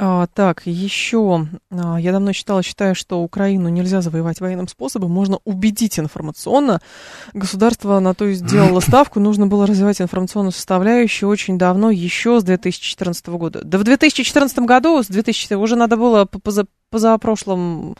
А, 0.00 0.28
так, 0.28 0.62
еще 0.64 1.48
а, 1.72 1.96
я 1.96 2.12
давно 2.12 2.32
считала, 2.32 2.62
считаю, 2.62 2.94
что 2.94 3.20
Украину 3.20 3.68
нельзя 3.68 4.00
завоевать 4.00 4.40
военным 4.40 4.68
способом, 4.68 5.10
можно 5.10 5.40
убедить 5.44 5.98
информационно. 5.98 6.80
Государство 7.32 7.98
на 7.98 8.14
то 8.14 8.26
и 8.26 8.34
сделало 8.34 8.78
ставку, 8.80 9.18
нужно 9.18 9.48
было 9.48 9.66
развивать 9.66 10.00
информационную 10.00 10.52
составляющую 10.52 11.28
очень 11.28 11.58
давно, 11.58 11.90
еще 11.90 12.38
с 12.40 12.44
2014 12.44 13.26
года. 13.30 13.62
Да 13.64 13.76
в 13.76 13.82
2014 13.82 14.60
году, 14.60 15.02
с 15.02 15.08
2000, 15.08 15.54
уже 15.54 15.74
надо 15.74 15.96
было 15.96 16.26
по- 16.26 16.38
поза, 16.38 16.66
позапрошлом 16.90 17.96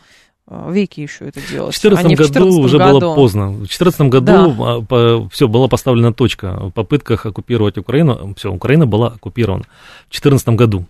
а, 0.47 0.71
веке 0.71 1.03
еще 1.03 1.27
это 1.27 1.41
В 1.41 1.51
делать. 1.51 1.77
2014 1.81 2.05
а 2.05 2.07
в 2.07 2.11
году 2.11 2.27
14 2.29 2.59
уже 2.59 2.77
году. 2.77 2.99
было 3.01 3.15
поздно. 3.15 3.49
В 3.49 3.57
2014 3.57 4.01
году 4.03 5.29
все, 5.31 5.49
была 5.49 5.67
поставлена 5.67 6.13
точка 6.13 6.67
в 6.67 6.71
попытках 6.71 7.25
оккупировать 7.25 7.77
Украину. 7.77 8.33
Все, 8.37 8.49
Украина 8.49 8.87
была 8.87 9.07
оккупирована 9.07 9.65
в 10.07 10.11
2014 10.11 10.47
году. 10.49 10.85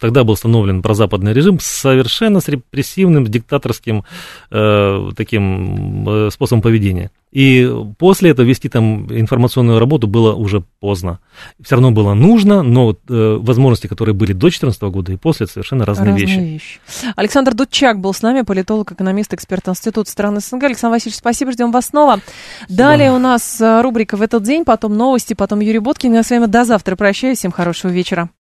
Тогда 0.00 0.24
был 0.24 0.34
установлен 0.34 0.82
прозападный 0.82 1.32
режим 1.32 1.58
совершенно 1.60 2.40
с 2.40 2.48
репрессивным, 2.48 3.26
диктаторским 3.26 4.04
э, 4.50 5.10
таким 5.16 6.08
э, 6.08 6.30
способом 6.30 6.62
поведения. 6.62 7.10
И 7.34 7.68
после 7.98 8.30
этого 8.30 8.46
вести 8.46 8.68
там 8.68 9.06
информационную 9.10 9.80
работу 9.80 10.06
было 10.06 10.34
уже 10.34 10.62
поздно. 10.78 11.18
Все 11.60 11.74
равно 11.74 11.90
было 11.90 12.14
нужно, 12.14 12.62
но 12.62 12.96
э, 13.08 13.38
возможности, 13.40 13.88
которые 13.88 14.14
были 14.14 14.32
до 14.32 14.42
2014 14.42 14.82
года 14.82 15.12
и 15.12 15.16
после, 15.16 15.44
это 15.44 15.54
совершенно 15.54 15.84
разные, 15.84 16.12
Разные 16.12 16.26
вещи. 16.26 16.38
вещи. 16.38 16.80
Александр 17.16 17.54
Дудчак 17.54 17.98
был 17.98 18.14
с 18.14 18.22
нами, 18.22 18.42
политолог, 18.42 18.92
экономист, 18.92 19.34
эксперт 19.34 19.68
Института 19.68 20.08
стран 20.08 20.40
СНГ. 20.40 20.62
Александр 20.62 20.94
Васильевич, 20.94 21.18
спасибо, 21.18 21.50
ждем 21.50 21.72
вас 21.72 21.86
снова. 21.86 22.20
Далее 22.68 23.10
у 23.10 23.18
нас 23.18 23.60
э, 23.60 23.82
рубрика 23.82 24.16
«В 24.16 24.22
этот 24.22 24.44
день», 24.44 24.64
потом 24.64 24.96
новости, 24.96 25.34
потом 25.34 25.58
Юрий 25.58 25.80
Боткин. 25.80 26.14
Я 26.14 26.22
с 26.22 26.30
вами 26.30 26.46
до 26.46 26.64
завтра 26.64 26.94
прощаюсь. 26.94 27.38
Всем 27.38 27.50
хорошего 27.50 27.90
вечера. 27.90 28.30